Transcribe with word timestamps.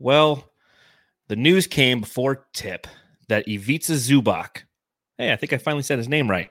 Well, 0.00 0.52
the 1.26 1.34
news 1.34 1.66
came 1.66 2.00
before 2.00 2.46
tip 2.52 2.86
that 3.28 3.48
Ivica 3.48 3.92
Zubac, 3.94 4.62
hey, 5.18 5.32
I 5.32 5.36
think 5.36 5.52
I 5.52 5.58
finally 5.58 5.82
said 5.82 5.98
his 5.98 6.08
name 6.08 6.30
right, 6.30 6.48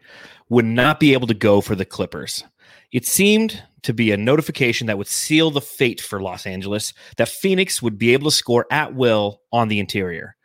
would 0.50 0.66
not 0.66 1.00
be 1.00 1.14
able 1.14 1.28
to 1.28 1.34
go 1.34 1.62
for 1.62 1.74
the 1.74 1.86
Clippers. 1.86 2.44
It 2.92 3.06
seemed 3.06 3.64
to 3.84 3.94
be 3.94 4.12
a 4.12 4.18
notification 4.18 4.88
that 4.88 4.98
would 4.98 5.08
seal 5.08 5.50
the 5.50 5.62
fate 5.62 6.02
for 6.02 6.22
Los 6.22 6.46
Angeles 6.46 6.94
that 7.16 7.30
Phoenix 7.30 7.82
would 7.82 7.98
be 7.98 8.12
able 8.12 8.30
to 8.30 8.36
score 8.36 8.66
at 8.70 8.94
will 8.94 9.40
on 9.54 9.70
the 9.70 9.80
interior. 9.80 10.36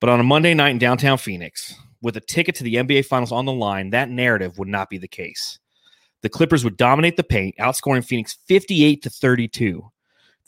But 0.00 0.10
on 0.10 0.20
a 0.20 0.24
Monday 0.24 0.54
night 0.54 0.70
in 0.70 0.78
downtown 0.78 1.18
Phoenix, 1.18 1.74
with 2.00 2.16
a 2.16 2.20
ticket 2.20 2.54
to 2.56 2.64
the 2.64 2.76
NBA 2.76 3.06
Finals 3.06 3.32
on 3.32 3.44
the 3.44 3.52
line, 3.52 3.90
that 3.90 4.08
narrative 4.08 4.56
would 4.56 4.68
not 4.68 4.88
be 4.88 4.98
the 4.98 5.08
case. 5.08 5.58
The 6.22 6.28
Clippers 6.28 6.62
would 6.62 6.76
dominate 6.76 7.16
the 7.16 7.24
paint, 7.24 7.56
outscoring 7.58 8.04
Phoenix 8.04 8.38
58 8.46 9.02
to 9.02 9.10
32. 9.10 9.90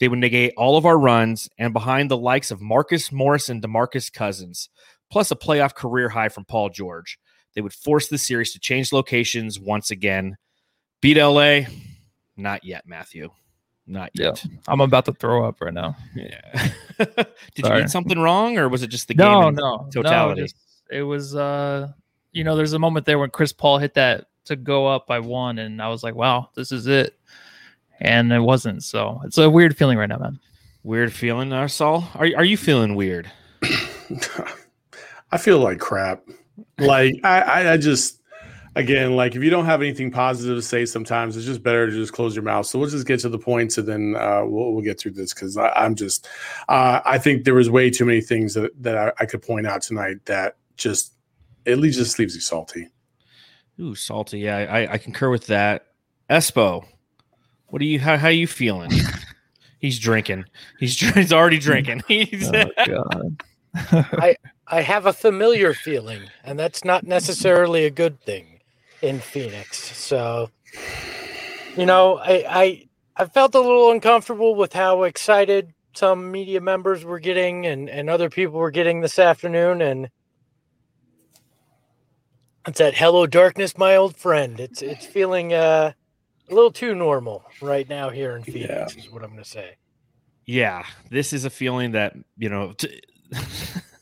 They 0.02 0.08
would 0.08 0.18
negate 0.18 0.54
all 0.56 0.76
of 0.76 0.84
our 0.84 0.98
runs 0.98 1.48
and 1.58 1.72
behind 1.72 2.10
the 2.10 2.16
likes 2.16 2.50
of 2.50 2.60
Marcus 2.60 3.12
Morris 3.12 3.48
and 3.48 3.62
DeMarcus 3.62 4.12
Cousins, 4.12 4.68
plus 5.12 5.30
a 5.30 5.36
playoff 5.36 5.76
career 5.76 6.08
high 6.08 6.28
from 6.28 6.44
Paul 6.44 6.70
George. 6.70 7.20
They 7.54 7.60
would 7.60 7.72
force 7.72 8.08
the 8.08 8.18
series 8.18 8.52
to 8.52 8.58
change 8.58 8.92
locations 8.92 9.60
once 9.60 9.92
again. 9.92 10.38
Beat 11.00 11.18
LA? 11.18 11.68
Not 12.36 12.64
yet, 12.64 12.82
Matthew. 12.84 13.30
Not 13.86 14.10
yet. 14.14 14.44
Yeah, 14.44 14.58
I'm 14.66 14.80
about 14.80 15.04
to 15.04 15.12
throw 15.12 15.46
up 15.46 15.60
right 15.60 15.72
now. 15.72 15.94
Yeah. 16.16 16.70
Did 17.54 17.64
Sorry. 17.64 17.78
you 17.78 17.84
eat 17.84 17.90
something 17.90 18.18
wrong, 18.18 18.58
or 18.58 18.68
was 18.68 18.82
it 18.82 18.88
just 18.88 19.06
the 19.06 19.14
no, 19.14 19.42
game 19.42 19.54
no, 19.54 19.88
totality? 19.94 20.40
No, 20.40 20.46
just, 20.48 20.56
it 20.90 21.02
was, 21.04 21.36
uh, 21.36 21.92
you 22.32 22.42
know, 22.42 22.56
there's 22.56 22.72
a 22.72 22.78
moment 22.80 23.06
there 23.06 23.20
when 23.20 23.30
Chris 23.30 23.52
Paul 23.52 23.78
hit 23.78 23.94
that 23.94 24.26
to 24.46 24.56
go 24.56 24.84
up 24.84 25.06
by 25.06 25.20
one, 25.20 25.60
and 25.60 25.80
I 25.80 25.86
was 25.90 26.02
like, 26.02 26.16
wow, 26.16 26.50
this 26.56 26.72
is 26.72 26.88
it. 26.88 27.16
And 28.02 28.32
it 28.32 28.40
wasn't. 28.40 28.82
So 28.82 29.20
it's 29.24 29.38
a 29.38 29.48
weird 29.48 29.76
feeling 29.76 29.96
right 29.96 30.08
now, 30.08 30.18
man. 30.18 30.40
Weird 30.82 31.12
feeling, 31.12 31.52
uh, 31.52 31.68
Saul. 31.68 32.08
Are 32.16 32.26
are 32.36 32.44
you 32.44 32.56
feeling 32.56 32.96
weird? 32.96 33.30
I 35.30 35.38
feel 35.38 35.60
like 35.60 35.78
crap. 35.78 36.24
Like 36.78 37.14
I, 37.22 37.40
I, 37.40 37.72
I 37.72 37.76
just 37.76 38.20
again, 38.74 39.14
like 39.14 39.36
if 39.36 39.42
you 39.42 39.50
don't 39.50 39.66
have 39.66 39.80
anything 39.80 40.10
positive 40.10 40.56
to 40.56 40.62
say, 40.62 40.84
sometimes 40.84 41.36
it's 41.36 41.46
just 41.46 41.62
better 41.62 41.86
to 41.86 41.92
just 41.92 42.12
close 42.12 42.34
your 42.34 42.42
mouth. 42.42 42.66
So 42.66 42.78
we'll 42.78 42.90
just 42.90 43.06
get 43.06 43.20
to 43.20 43.28
the 43.28 43.38
points, 43.38 43.78
and 43.78 43.86
then 43.86 44.16
uh, 44.16 44.42
we'll 44.44 44.72
we'll 44.72 44.84
get 44.84 44.98
through 44.98 45.12
this 45.12 45.32
because 45.32 45.56
I'm 45.56 45.94
just 45.94 46.26
uh, 46.68 47.00
I 47.04 47.18
think 47.18 47.44
there 47.44 47.54
was 47.54 47.70
way 47.70 47.88
too 47.88 48.04
many 48.04 48.20
things 48.20 48.54
that 48.54 48.70
that 48.82 48.98
I, 48.98 49.12
I 49.20 49.26
could 49.26 49.42
point 49.42 49.66
out 49.66 49.82
tonight 49.82 50.16
that 50.26 50.56
just 50.76 51.14
at 51.66 51.78
least 51.78 51.98
just 51.98 52.18
leaves 52.18 52.34
you 52.34 52.40
salty. 52.40 52.88
Ooh, 53.80 53.94
salty. 53.94 54.40
Yeah, 54.40 54.56
I, 54.56 54.94
I 54.94 54.98
concur 54.98 55.30
with 55.30 55.46
that. 55.46 55.86
Espo, 56.28 56.84
what 57.72 57.80
are 57.80 57.86
you? 57.86 58.00
How, 58.00 58.18
how 58.18 58.26
are 58.26 58.30
you 58.30 58.46
feeling? 58.46 58.90
he's 59.78 59.98
drinking. 59.98 60.44
He's, 60.78 61.00
he's 61.14 61.32
already 61.32 61.58
drinking. 61.58 62.02
He's 62.08 62.50
Oh, 62.52 62.70
God. 62.86 64.36
I 64.68 64.82
have 64.82 65.06
a 65.06 65.12
familiar 65.14 65.72
feeling, 65.72 66.20
and 66.44 66.58
that's 66.58 66.84
not 66.84 67.04
necessarily 67.04 67.86
a 67.86 67.90
good 67.90 68.20
thing 68.20 68.60
in 69.00 69.20
Phoenix. 69.20 69.78
So, 69.96 70.50
you 71.78 71.86
know, 71.86 72.18
I 72.18 72.44
I, 72.46 72.88
I 73.16 73.24
felt 73.24 73.54
a 73.54 73.60
little 73.60 73.90
uncomfortable 73.90 74.54
with 74.54 74.74
how 74.74 75.04
excited 75.04 75.72
some 75.94 76.30
media 76.30 76.60
members 76.60 77.06
were 77.06 77.20
getting 77.20 77.64
and, 77.66 77.88
and 77.88 78.10
other 78.10 78.28
people 78.28 78.58
were 78.60 78.70
getting 78.70 79.00
this 79.00 79.18
afternoon. 79.18 79.80
And 79.80 80.10
it's 82.66 82.78
that 82.78 82.94
hello 82.94 83.26
darkness, 83.26 83.78
my 83.78 83.96
old 83.96 84.14
friend. 84.16 84.60
It's 84.60 84.82
it's 84.82 85.06
feeling 85.06 85.54
uh, 85.54 85.92
a 86.52 86.54
little 86.54 86.70
too 86.70 86.94
normal 86.94 87.44
right 87.60 87.88
now 87.88 88.10
here 88.10 88.36
in 88.36 88.44
Phoenix, 88.44 88.94
is 88.96 89.10
what 89.10 89.24
I'm 89.24 89.30
gonna 89.30 89.44
say. 89.44 89.76
yeah, 90.46 90.84
this 91.10 91.32
is 91.32 91.44
a 91.44 91.50
feeling 91.50 91.92
that 91.92 92.14
you 92.36 92.48
know. 92.48 92.72
To, 92.74 93.00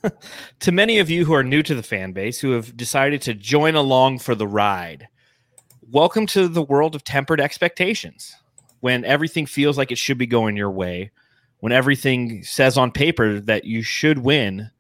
to 0.61 0.73
many 0.73 0.99
of 0.99 1.11
you 1.11 1.25
who 1.25 1.35
are 1.35 1.45
new 1.45 1.63
to 1.63 1.75
the 1.75 1.83
fan 1.83 2.13
base, 2.13 2.41
who 2.41 2.53
have 2.53 2.77
decided 2.77 3.23
to 3.23 3.35
join 3.35 3.75
along 3.75 4.19
for 4.19 4.35
the 4.35 4.47
ride, 4.47 5.09
welcome 5.91 6.27
to 6.27 6.49
the 6.49 6.63
world 6.63 6.95
of 6.95 7.05
tempered 7.05 7.41
expectations. 7.41 8.35
When 8.81 9.05
everything 9.05 9.45
feels 9.45 9.77
like 9.77 9.93
it 9.93 9.99
should 9.99 10.17
be 10.17 10.27
going 10.27 10.57
your 10.57 10.71
way, 10.71 11.11
when 11.59 11.73
everything 11.73 12.43
says 12.43 12.79
on 12.79 12.93
paper 12.93 13.39
that 13.41 13.65
you 13.67 13.83
should 13.83 14.19
win, 14.19 14.71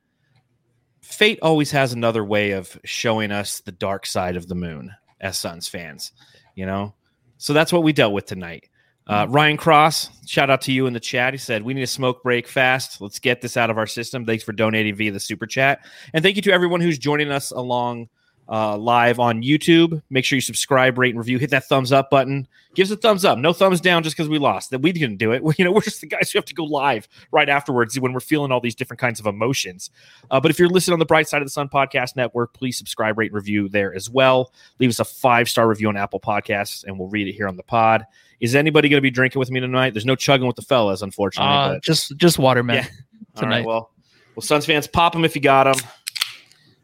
fate 1.02 1.38
always 1.42 1.70
has 1.72 1.92
another 1.92 2.24
way 2.24 2.52
of 2.52 2.78
showing 2.84 3.30
us 3.30 3.60
the 3.60 3.72
dark 3.72 4.06
side 4.06 4.36
of 4.36 4.48
the 4.48 4.54
moon 4.54 4.92
as 5.20 5.38
Suns 5.38 5.68
fans, 5.68 6.12
you 6.54 6.64
know? 6.64 6.94
So 7.40 7.54
that's 7.54 7.72
what 7.72 7.82
we 7.82 7.94
dealt 7.94 8.12
with 8.12 8.26
tonight. 8.26 8.68
Uh, 9.06 9.26
Ryan 9.28 9.56
Cross, 9.56 10.10
shout 10.26 10.50
out 10.50 10.60
to 10.62 10.72
you 10.72 10.86
in 10.86 10.92
the 10.92 11.00
chat. 11.00 11.32
He 11.32 11.38
said, 11.38 11.62
We 11.62 11.72
need 11.72 11.82
a 11.82 11.86
smoke 11.86 12.22
break 12.22 12.46
fast. 12.46 13.00
Let's 13.00 13.18
get 13.18 13.40
this 13.40 13.56
out 13.56 13.70
of 13.70 13.78
our 13.78 13.86
system. 13.86 14.26
Thanks 14.26 14.44
for 14.44 14.52
donating 14.52 14.94
via 14.94 15.10
the 15.10 15.18
super 15.18 15.46
chat. 15.46 15.84
And 16.12 16.22
thank 16.22 16.36
you 16.36 16.42
to 16.42 16.52
everyone 16.52 16.82
who's 16.82 16.98
joining 16.98 17.32
us 17.32 17.50
along 17.50 18.10
uh, 18.50 18.76
live 18.76 19.20
on 19.20 19.42
YouTube. 19.42 20.02
Make 20.10 20.24
sure 20.24 20.36
you 20.36 20.40
subscribe, 20.40 20.98
rate, 20.98 21.10
and 21.10 21.18
review. 21.18 21.38
Hit 21.38 21.50
that 21.50 21.66
thumbs 21.66 21.92
up 21.92 22.10
button. 22.10 22.48
Give 22.74 22.84
us 22.84 22.90
a 22.90 22.96
thumbs 22.96 23.24
up. 23.24 23.38
No 23.38 23.52
thumbs 23.52 23.80
down 23.80 24.02
just 24.02 24.16
because 24.16 24.28
we 24.28 24.38
lost. 24.38 24.70
That 24.70 24.80
we 24.80 24.90
didn't 24.90 25.16
do 25.16 25.32
it. 25.32 25.42
You 25.60 25.64
know, 25.66 25.72
we're 25.72 25.82
just 25.82 26.00
the 26.00 26.06
guys 26.06 26.30
who 26.30 26.38
have 26.38 26.46
to 26.46 26.54
go 26.54 26.64
live 26.64 27.06
right 27.32 27.48
afterwards 27.48 27.98
when 28.00 28.14
we're 28.14 28.20
feeling 28.20 28.50
all 28.50 28.60
these 28.60 28.74
different 28.74 28.98
kinds 28.98 29.20
of 29.20 29.26
emotions. 29.26 29.90
Uh, 30.30 30.40
but 30.40 30.50
if 30.50 30.58
you're 30.58 30.68
listening 30.68 30.94
on 30.94 30.98
the 30.98 31.04
Bright 31.04 31.28
Side 31.28 31.42
of 31.42 31.46
the 31.46 31.50
Sun 31.50 31.68
podcast 31.68 32.16
network, 32.16 32.54
please 32.54 32.78
subscribe, 32.78 33.18
rate, 33.18 33.30
and 33.30 33.34
review 33.34 33.68
there 33.68 33.94
as 33.94 34.08
well. 34.08 34.52
Leave 34.78 34.88
us 34.88 35.00
a 35.00 35.04
five 35.04 35.50
star 35.50 35.68
review 35.68 35.88
on 35.88 35.98
Apple 35.98 36.18
Podcasts, 36.18 36.84
and 36.84 36.98
we'll 36.98 37.08
read 37.08 37.28
it 37.28 37.32
here 37.32 37.46
on 37.46 37.56
the 37.56 37.62
pod. 37.62 38.06
Is 38.40 38.54
anybody 38.54 38.88
going 38.88 38.98
to 38.98 39.02
be 39.02 39.10
drinking 39.10 39.38
with 39.38 39.50
me 39.50 39.60
tonight? 39.60 39.92
There's 39.92 40.06
no 40.06 40.16
chugging 40.16 40.46
with 40.46 40.56
the 40.56 40.62
fellas, 40.62 41.02
unfortunately. 41.02 41.52
Uh, 41.52 41.68
but 41.74 41.82
just 41.82 42.16
just 42.16 42.38
water, 42.38 42.62
man. 42.62 42.76
Yeah. 42.76 42.82
all 42.86 42.88
right, 42.88 43.40
tonight. 43.42 43.66
well, 43.66 43.90
well, 44.34 44.42
Suns 44.42 44.64
fans, 44.64 44.86
pop 44.86 45.12
them 45.12 45.24
if 45.24 45.34
you 45.34 45.42
got 45.42 45.64
them. 45.64 45.86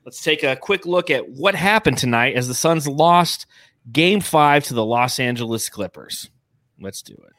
Let's 0.07 0.23
take 0.23 0.45
a 0.45 0.55
quick 0.55 0.87
look 0.87 1.11
at 1.11 1.29
what 1.29 1.57
happened 1.57 1.99
tonight 1.99 2.37
as 2.37 2.47
the 2.47 2.55
Suns 2.55 2.87
lost 2.87 3.45
Game 3.91 4.21
Five 4.21 4.63
to 4.67 4.75
the 4.75 4.85
Los 4.85 5.19
Angeles 5.19 5.69
Clippers. 5.69 6.31
Let's 6.81 7.03
do 7.03 7.15
it. 7.15 7.36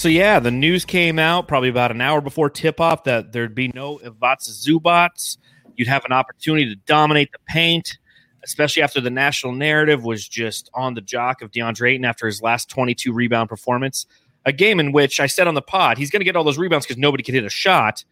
So 0.00 0.08
yeah, 0.08 0.40
the 0.40 0.50
news 0.50 0.86
came 0.86 1.18
out 1.18 1.46
probably 1.46 1.68
about 1.68 1.90
an 1.90 2.00
hour 2.00 2.22
before 2.22 2.48
tip 2.48 2.80
off 2.80 3.04
that 3.04 3.32
there'd 3.32 3.54
be 3.54 3.68
no 3.74 3.98
Ivica 3.98 4.48
Zubac. 4.48 5.36
You'd 5.76 5.88
have 5.88 6.06
an 6.06 6.12
opportunity 6.12 6.74
to 6.74 6.76
dominate 6.86 7.32
the 7.32 7.38
paint, 7.46 7.98
especially 8.42 8.80
after 8.82 9.02
the 9.02 9.10
national 9.10 9.52
narrative 9.52 10.02
was 10.02 10.26
just 10.26 10.70
on 10.72 10.94
the 10.94 11.02
jock 11.02 11.42
of 11.42 11.50
DeAndre 11.50 11.90
Ayton 11.90 12.06
after 12.06 12.24
his 12.24 12.40
last 12.40 12.70
22 12.70 13.12
rebound 13.12 13.50
performance. 13.50 14.06
A 14.46 14.54
game 14.54 14.80
in 14.80 14.92
which 14.92 15.20
I 15.20 15.26
said 15.26 15.46
on 15.46 15.52
the 15.52 15.60
pod, 15.60 15.98
he's 15.98 16.10
going 16.10 16.20
to 16.20 16.24
get 16.24 16.34
all 16.34 16.44
those 16.44 16.56
rebounds 16.56 16.86
because 16.86 16.96
nobody 16.96 17.22
could 17.22 17.34
hit 17.34 17.44
a 17.44 17.50
shot. 17.50 18.02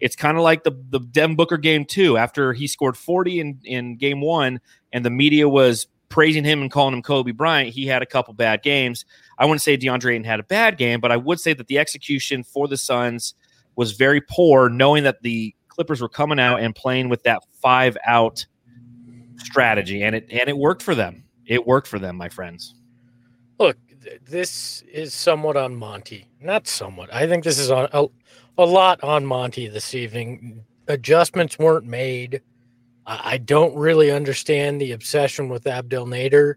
It's 0.00 0.16
kind 0.16 0.36
of 0.36 0.42
like 0.42 0.64
the 0.64 0.72
the 0.90 0.98
Devin 0.98 1.36
Booker 1.36 1.58
game 1.58 1.84
too. 1.84 2.16
After 2.16 2.54
he 2.54 2.66
scored 2.66 2.96
40 2.96 3.38
in 3.38 3.60
in 3.62 3.96
game 3.98 4.20
one, 4.20 4.58
and 4.92 5.04
the 5.04 5.10
media 5.10 5.48
was 5.48 5.86
praising 6.08 6.44
him 6.44 6.62
and 6.62 6.70
calling 6.70 6.94
him 6.94 7.02
Kobe 7.02 7.32
Bryant, 7.32 7.74
he 7.74 7.86
had 7.86 8.02
a 8.02 8.06
couple 8.06 8.34
bad 8.34 8.62
games. 8.62 9.04
I 9.38 9.44
wouldn't 9.44 9.62
say 9.62 9.76
DeAndre 9.76 10.12
Ayton 10.12 10.24
had 10.24 10.40
a 10.40 10.44
bad 10.44 10.78
game, 10.78 11.00
but 11.00 11.12
I 11.12 11.16
would 11.16 11.40
say 11.40 11.52
that 11.54 11.66
the 11.66 11.78
execution 11.78 12.42
for 12.42 12.68
the 12.68 12.76
Suns 12.76 13.34
was 13.76 13.92
very 13.92 14.20
poor, 14.20 14.68
knowing 14.68 15.04
that 15.04 15.22
the 15.22 15.54
Clippers 15.68 16.00
were 16.00 16.08
coming 16.08 16.40
out 16.40 16.60
and 16.60 16.74
playing 16.74 17.08
with 17.08 17.22
that 17.24 17.42
five 17.60 17.96
out 18.06 18.46
strategy, 19.36 20.02
and 20.02 20.16
it 20.16 20.26
and 20.30 20.48
it 20.48 20.56
worked 20.56 20.82
for 20.82 20.94
them. 20.94 21.24
It 21.44 21.66
worked 21.66 21.86
for 21.86 21.98
them, 21.98 22.16
my 22.16 22.28
friends. 22.28 22.74
Look, 23.58 23.76
this 24.24 24.82
is 24.90 25.14
somewhat 25.14 25.56
on 25.56 25.76
Monty. 25.76 26.28
Not 26.40 26.66
somewhat. 26.66 27.12
I 27.12 27.26
think 27.26 27.44
this 27.44 27.58
is 27.58 27.70
on 27.70 27.88
a, 27.92 28.06
a 28.58 28.64
lot 28.64 29.02
on 29.02 29.26
Monty 29.26 29.68
this 29.68 29.94
evening. 29.94 30.64
Adjustments 30.88 31.58
weren't 31.58 31.86
made. 31.86 32.42
I, 33.06 33.38
don't 33.38 33.74
really 33.76 34.10
understand 34.10 34.80
the 34.80 34.92
obsession 34.92 35.48
with 35.48 35.66
Abdel 35.66 36.06
Nader. 36.06 36.54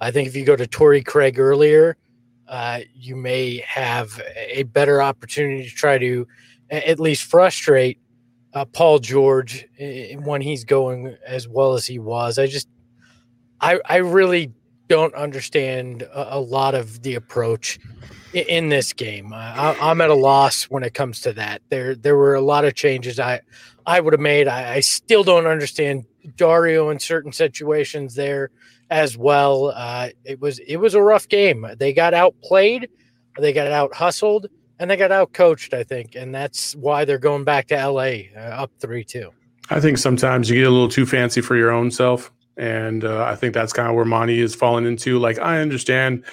I 0.00 0.10
think 0.10 0.26
if 0.28 0.34
you 0.34 0.44
go 0.44 0.56
to 0.56 0.66
Torrey 0.66 1.02
Craig 1.02 1.38
earlier, 1.38 1.96
uh, 2.48 2.80
you 2.94 3.14
may 3.14 3.58
have 3.58 4.20
a 4.36 4.64
better 4.64 5.00
opportunity 5.00 5.62
to 5.64 5.70
try 5.70 5.98
to 5.98 6.26
at 6.70 6.98
least 6.98 7.24
frustrate 7.24 7.98
uh, 8.54 8.64
Paul 8.64 8.98
George 8.98 9.66
when 9.78 10.40
he's 10.40 10.64
going 10.64 11.16
as 11.26 11.48
well 11.48 11.74
as 11.74 11.86
he 11.86 11.98
was. 11.98 12.38
I 12.38 12.46
just, 12.46 12.68
I, 13.60 13.80
I 13.88 13.96
really 13.98 14.52
don't 14.88 15.14
understand 15.14 16.02
a, 16.02 16.36
a 16.36 16.40
lot 16.40 16.74
of 16.74 17.02
the 17.02 17.14
approach 17.14 17.78
i- 18.34 18.38
in 18.38 18.68
this 18.68 18.92
game. 18.92 19.32
I, 19.32 19.76
I'm 19.80 20.00
at 20.00 20.10
a 20.10 20.14
loss 20.14 20.64
when 20.64 20.82
it 20.82 20.94
comes 20.94 21.20
to 21.22 21.32
that. 21.34 21.62
There, 21.70 21.94
there 21.94 22.16
were 22.16 22.34
a 22.34 22.40
lot 22.40 22.64
of 22.64 22.74
changes 22.74 23.20
I, 23.20 23.40
I 23.86 24.00
would 24.00 24.12
have 24.12 24.20
made. 24.20 24.48
I, 24.48 24.74
I 24.74 24.80
still 24.80 25.24
don't 25.24 25.46
understand 25.46 26.04
Dario 26.36 26.90
in 26.90 26.98
certain 26.98 27.32
situations 27.32 28.14
there 28.14 28.50
as 28.90 29.16
well. 29.16 29.72
Uh, 29.74 30.10
it 30.24 30.40
was 30.40 30.58
it 30.60 30.76
was 30.76 30.94
a 30.94 31.02
rough 31.02 31.28
game. 31.28 31.66
They 31.78 31.92
got 31.92 32.14
outplayed, 32.14 32.88
they 33.38 33.52
got 33.52 33.68
out 33.68 33.94
hustled, 33.94 34.48
and 34.78 34.90
they 34.90 34.96
got 34.96 35.12
out 35.12 35.32
coached. 35.32 35.74
I 35.74 35.84
think, 35.84 36.14
and 36.14 36.34
that's 36.34 36.74
why 36.76 37.04
they're 37.04 37.18
going 37.18 37.44
back 37.44 37.68
to 37.68 37.88
LA 37.88 38.30
uh, 38.36 38.40
up 38.40 38.70
three 38.80 39.04
two. 39.04 39.30
I 39.70 39.80
think 39.80 39.98
sometimes 39.98 40.50
you 40.50 40.56
get 40.56 40.66
a 40.66 40.70
little 40.70 40.88
too 40.88 41.06
fancy 41.06 41.40
for 41.40 41.56
your 41.56 41.70
own 41.70 41.90
self. 41.90 42.30
And 42.56 43.04
uh, 43.04 43.24
I 43.24 43.34
think 43.34 43.54
that's 43.54 43.72
kind 43.72 43.88
of 43.88 43.94
where 43.94 44.04
Monty 44.04 44.40
is 44.40 44.54
falling 44.54 44.86
into. 44.86 45.18
Like, 45.18 45.38
I 45.38 45.60
understand 45.60 46.24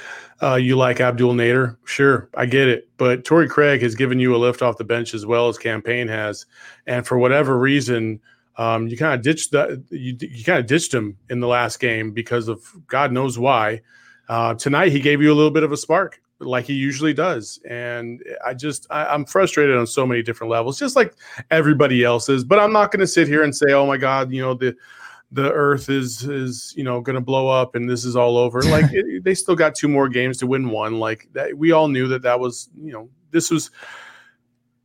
uh, 0.42 0.56
you 0.56 0.76
like 0.76 1.00
Abdel 1.00 1.34
Nader. 1.34 1.78
Sure, 1.86 2.30
I 2.36 2.46
get 2.46 2.68
it. 2.68 2.90
But 2.98 3.24
Torrey 3.24 3.48
Craig 3.48 3.82
has 3.82 3.96
given 3.96 4.20
you 4.20 4.36
a 4.36 4.38
lift 4.38 4.62
off 4.62 4.78
the 4.78 4.84
bench 4.84 5.14
as 5.14 5.26
well 5.26 5.48
as 5.48 5.58
Cam 5.58 5.82
Payne 5.82 6.08
has. 6.08 6.46
And 6.88 7.06
for 7.06 7.18
whatever 7.18 7.58
reason, 7.58 8.20
um, 8.58 8.88
you 8.88 8.98
kind 8.98 9.14
of 9.14 9.22
ditched 9.22 9.52
that. 9.52 9.84
You, 9.90 10.18
you 10.20 10.44
kind 10.44 10.60
of 10.60 10.66
ditched 10.66 10.94
him 10.94 11.18
in 11.30 11.40
the 11.40 11.48
last 11.48 11.80
game 11.80 12.12
because 12.12 12.48
of 12.48 12.62
God 12.88 13.12
knows 13.12 13.40
why. 13.40 13.82
Uh, 14.28 14.54
tonight, 14.54 14.92
he 14.92 15.00
gave 15.00 15.22
you 15.22 15.32
a 15.32 15.36
little 15.36 15.52
bit 15.52 15.64
of 15.64 15.72
a 15.72 15.78
spark 15.78 16.22
like 16.40 16.66
he 16.66 16.74
usually 16.74 17.14
does. 17.14 17.60
And 17.70 18.24
I 18.46 18.54
just, 18.54 18.88
I, 18.90 19.14
am 19.14 19.26
frustrated 19.26 19.76
on 19.76 19.88
so 19.88 20.06
many 20.06 20.22
different 20.22 20.52
levels, 20.52 20.80
just 20.80 20.96
like 20.96 21.14
everybody 21.52 22.04
else 22.04 22.30
is. 22.30 22.44
But 22.44 22.60
I'm 22.60 22.72
not 22.72 22.92
going 22.92 23.02
to 23.02 23.08
sit 23.08 23.28
here 23.28 23.44
and 23.44 23.56
say, 23.56 23.74
oh 23.74 23.86
my 23.86 23.98
God, 23.98 24.32
you 24.32 24.42
know, 24.42 24.54
the, 24.54 24.76
the 25.32 25.52
earth 25.52 25.90
is 25.90 26.24
is 26.24 26.74
you 26.76 26.84
know 26.84 27.02
going 27.02 27.16
to 27.16 27.22
blow 27.22 27.48
up 27.48 27.76
and 27.76 27.90
this 27.90 28.04
is 28.04 28.16
all 28.16 28.38
over 28.38 28.62
like 28.64 28.86
it, 28.92 29.24
they 29.24 29.36
still 29.36 29.56
got 29.56 29.76
two 29.76 29.88
more 29.88 30.10
games 30.10 30.38
to 30.38 30.48
win 30.48 30.70
one 30.70 31.00
like 31.00 31.28
that 31.34 31.56
we 31.58 31.72
all 31.72 31.88
knew 31.88 32.08
that 32.08 32.22
that 32.22 32.40
was 32.40 32.70
you 32.82 32.92
know 32.92 33.10
this 33.32 33.52
was 33.52 33.70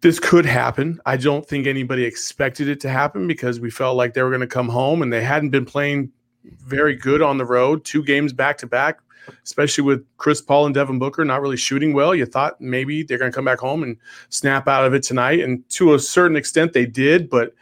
this 0.01 0.19
could 0.19 0.45
happen 0.45 1.01
i 1.07 1.17
don't 1.17 1.47
think 1.47 1.67
anybody 1.67 2.05
expected 2.05 2.69
it 2.69 2.81
to 2.81 2.89
happen 2.89 3.27
because 3.27 3.59
we 3.59 3.71
felt 3.71 3.97
like 3.97 4.13
they 4.13 4.23
were 4.23 4.31
going 4.31 4.41
to 4.41 4.47
come 4.47 4.69
home 4.69 5.01
and 5.01 5.13
they 5.13 5.23
hadn't 5.23 5.51
been 5.51 5.65
playing 5.65 6.11
very 6.45 6.95
good 6.95 7.23
on 7.23 7.39
the 7.39 7.45
road 7.45 7.85
two 7.85 8.03
games 8.05 8.33
back 8.33 8.59
to 8.59 8.67
back 8.67 9.01
especially 9.43 9.83
with 9.83 10.05
Chris 10.19 10.43
Paul 10.43 10.67
and 10.67 10.75
Devin 10.75 10.99
Booker 10.99 11.25
not 11.25 11.41
really 11.41 11.57
shooting 11.57 11.95
well. 11.95 12.15
You 12.15 12.27
thought 12.27 12.61
maybe 12.61 13.03
they're 13.03 13.17
going 13.17 13.31
to 13.31 13.35
come 13.35 13.47
back 13.47 13.59
home 13.59 13.83
and 13.83 13.97
snap 14.29 14.69
out 14.69 14.85
of 14.85 14.93
it 14.93 15.03
tonight, 15.03 15.41
and 15.41 15.67
to 15.71 15.95
a 15.95 15.99
certain 15.99 16.37
extent 16.37 16.75
they 16.75 16.85
did. 16.85 17.31
But 17.31 17.55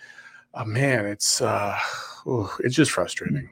uh, 0.55 0.65
man, 0.65 1.07
it's 1.07 1.41
uh, 1.41 1.79
it's 2.61 2.75
just 2.75 2.91
frustrating. 2.91 3.49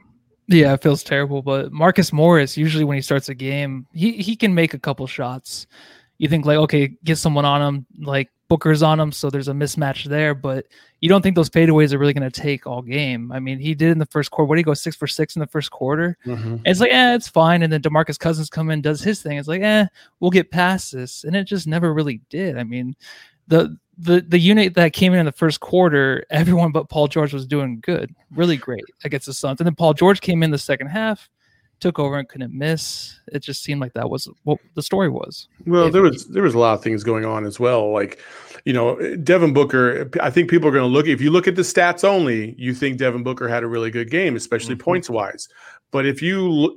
Yeah, 0.47 0.73
it 0.73 0.81
feels 0.81 1.03
terrible. 1.03 1.41
But 1.41 1.71
Marcus 1.71 2.11
Morris, 2.11 2.57
usually 2.57 2.83
when 2.83 2.97
he 2.97 3.01
starts 3.01 3.29
a 3.29 3.35
game, 3.35 3.87
he 3.93 4.13
he 4.13 4.35
can 4.35 4.53
make 4.53 4.73
a 4.73 4.79
couple 4.79 5.07
shots. 5.07 5.67
You 6.17 6.27
think 6.27 6.45
like, 6.45 6.57
okay, 6.57 6.89
get 7.03 7.17
someone 7.17 7.45
on 7.45 7.61
him, 7.61 7.85
like 7.99 8.29
Booker's 8.47 8.83
on 8.83 8.99
him, 8.99 9.11
so 9.11 9.29
there's 9.29 9.47
a 9.47 9.53
mismatch 9.53 10.03
there. 10.03 10.35
But 10.35 10.65
you 10.99 11.09
don't 11.09 11.21
think 11.21 11.35
those 11.35 11.49
fadeaways 11.49 11.93
are 11.93 11.97
really 11.97 12.13
going 12.13 12.29
to 12.29 12.41
take 12.41 12.67
all 12.67 12.81
game. 12.81 13.31
I 13.31 13.39
mean, 13.39 13.59
he 13.59 13.73
did 13.73 13.91
in 13.91 13.97
the 13.97 14.05
first 14.05 14.29
quarter. 14.29 14.47
What 14.47 14.55
did 14.55 14.59
he 14.59 14.63
go 14.65 14.73
six 14.73 14.95
for 14.95 15.07
six 15.07 15.35
in 15.35 15.39
the 15.39 15.47
first 15.47 15.71
quarter? 15.71 16.17
Mm-hmm. 16.25 16.57
it's 16.65 16.79
like, 16.79 16.91
eh, 16.91 17.15
it's 17.15 17.29
fine. 17.29 17.63
And 17.63 17.71
then 17.71 17.81
Demarcus 17.81 18.19
Cousins 18.19 18.49
come 18.49 18.69
in, 18.69 18.81
does 18.81 19.01
his 19.01 19.21
thing. 19.21 19.37
It's 19.37 19.47
like, 19.47 19.61
eh, 19.61 19.87
we'll 20.19 20.31
get 20.31 20.51
past 20.51 20.91
this, 20.91 21.23
and 21.23 21.35
it 21.35 21.45
just 21.45 21.65
never 21.65 21.93
really 21.93 22.21
did. 22.29 22.57
I 22.57 22.63
mean, 22.63 22.95
the 23.47 23.77
the 24.01 24.21
the 24.21 24.39
unit 24.39 24.73
that 24.75 24.93
came 24.93 25.13
in 25.13 25.19
in 25.19 25.25
the 25.25 25.31
first 25.31 25.59
quarter, 25.59 26.25
everyone 26.29 26.71
but 26.71 26.89
Paul 26.89 27.07
George 27.07 27.33
was 27.33 27.45
doing 27.45 27.79
good, 27.81 28.13
really 28.35 28.57
great 28.57 28.83
against 29.03 29.27
the 29.27 29.33
Suns. 29.33 29.59
And 29.59 29.65
then 29.65 29.75
Paul 29.75 29.93
George 29.93 30.21
came 30.21 30.43
in 30.43 30.51
the 30.51 30.57
second 30.57 30.87
half, 30.87 31.29
took 31.79 31.99
over 31.99 32.17
and 32.17 32.27
couldn't 32.27 32.53
miss. 32.53 33.19
It 33.31 33.39
just 33.39 33.63
seemed 33.63 33.79
like 33.79 33.93
that 33.93 34.09
was 34.09 34.27
what 34.43 34.59
the 34.75 34.81
story 34.81 35.09
was. 35.09 35.47
Well, 35.65 35.91
there 35.91 36.01
was 36.01 36.27
there 36.27 36.43
was 36.43 36.55
a 36.55 36.59
lot 36.59 36.73
of 36.73 36.83
things 36.83 37.03
going 37.03 37.25
on 37.25 37.45
as 37.45 37.59
well. 37.59 37.91
Like, 37.91 38.19
you 38.65 38.73
know, 38.73 39.15
Devin 39.17 39.53
Booker. 39.53 40.09
I 40.21 40.29
think 40.29 40.49
people 40.49 40.67
are 40.67 40.73
going 40.73 40.89
to 40.89 40.93
look. 40.93 41.07
If 41.07 41.21
you 41.21 41.29
look 41.29 41.47
at 41.47 41.55
the 41.55 41.61
stats 41.61 42.03
only, 42.03 42.55
you 42.57 42.73
think 42.73 42.97
Devin 42.97 43.23
Booker 43.23 43.47
had 43.47 43.63
a 43.63 43.67
really 43.67 43.91
good 43.91 44.09
game, 44.09 44.35
especially 44.35 44.75
mm-hmm. 44.75 44.83
points 44.83 45.09
wise. 45.09 45.47
But 45.91 46.05
if 46.05 46.21
you 46.21 46.75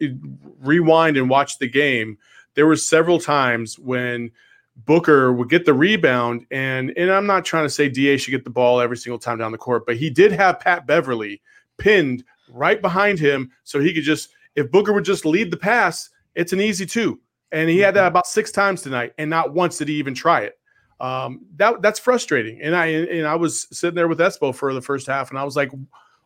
rewind 0.60 1.16
and 1.16 1.30
watch 1.30 1.58
the 1.58 1.68
game, 1.68 2.18
there 2.54 2.66
were 2.66 2.76
several 2.76 3.20
times 3.20 3.78
when 3.78 4.30
Booker 4.76 5.32
would 5.32 5.48
get 5.48 5.64
the 5.64 5.74
rebound, 5.74 6.46
and 6.50 6.92
and 6.96 7.10
I'm 7.10 7.26
not 7.26 7.44
trying 7.44 7.64
to 7.64 7.70
say 7.70 7.88
Da 7.88 8.16
should 8.16 8.32
get 8.32 8.44
the 8.44 8.50
ball 8.50 8.80
every 8.80 8.96
single 8.96 9.18
time 9.18 9.38
down 9.38 9.52
the 9.52 9.58
court, 9.58 9.86
but 9.86 9.96
he 9.96 10.10
did 10.10 10.32
have 10.32 10.60
Pat 10.60 10.86
Beverley 10.86 11.40
pinned 11.78 12.24
right 12.50 12.80
behind 12.80 13.18
him, 13.18 13.50
so 13.62 13.80
he 13.80 13.94
could 13.94 14.02
just 14.02 14.30
if 14.56 14.70
Booker 14.70 14.92
would 14.92 15.04
just 15.04 15.24
lead 15.24 15.50
the 15.50 15.56
pass, 15.56 16.10
it's 16.34 16.52
an 16.52 16.60
easy 16.60 16.86
two. 16.86 17.20
And 17.52 17.70
he 17.70 17.78
had 17.78 17.94
that 17.94 18.00
mm-hmm. 18.00 18.08
about 18.08 18.26
six 18.26 18.50
times 18.50 18.82
tonight, 18.82 19.12
and 19.18 19.30
not 19.30 19.52
once 19.52 19.78
did 19.78 19.88
he 19.88 19.94
even 19.94 20.14
try 20.14 20.40
it. 20.40 20.58
Um, 21.00 21.46
that 21.56 21.82
that's 21.82 22.00
frustrating. 22.00 22.60
And 22.60 22.74
I 22.74 22.86
and 22.86 23.26
I 23.26 23.36
was 23.36 23.68
sitting 23.76 23.94
there 23.94 24.08
with 24.08 24.18
Espo 24.18 24.54
for 24.54 24.72
the 24.74 24.82
first 24.82 25.06
half, 25.06 25.30
and 25.30 25.38
I 25.38 25.44
was 25.44 25.56
like, 25.56 25.70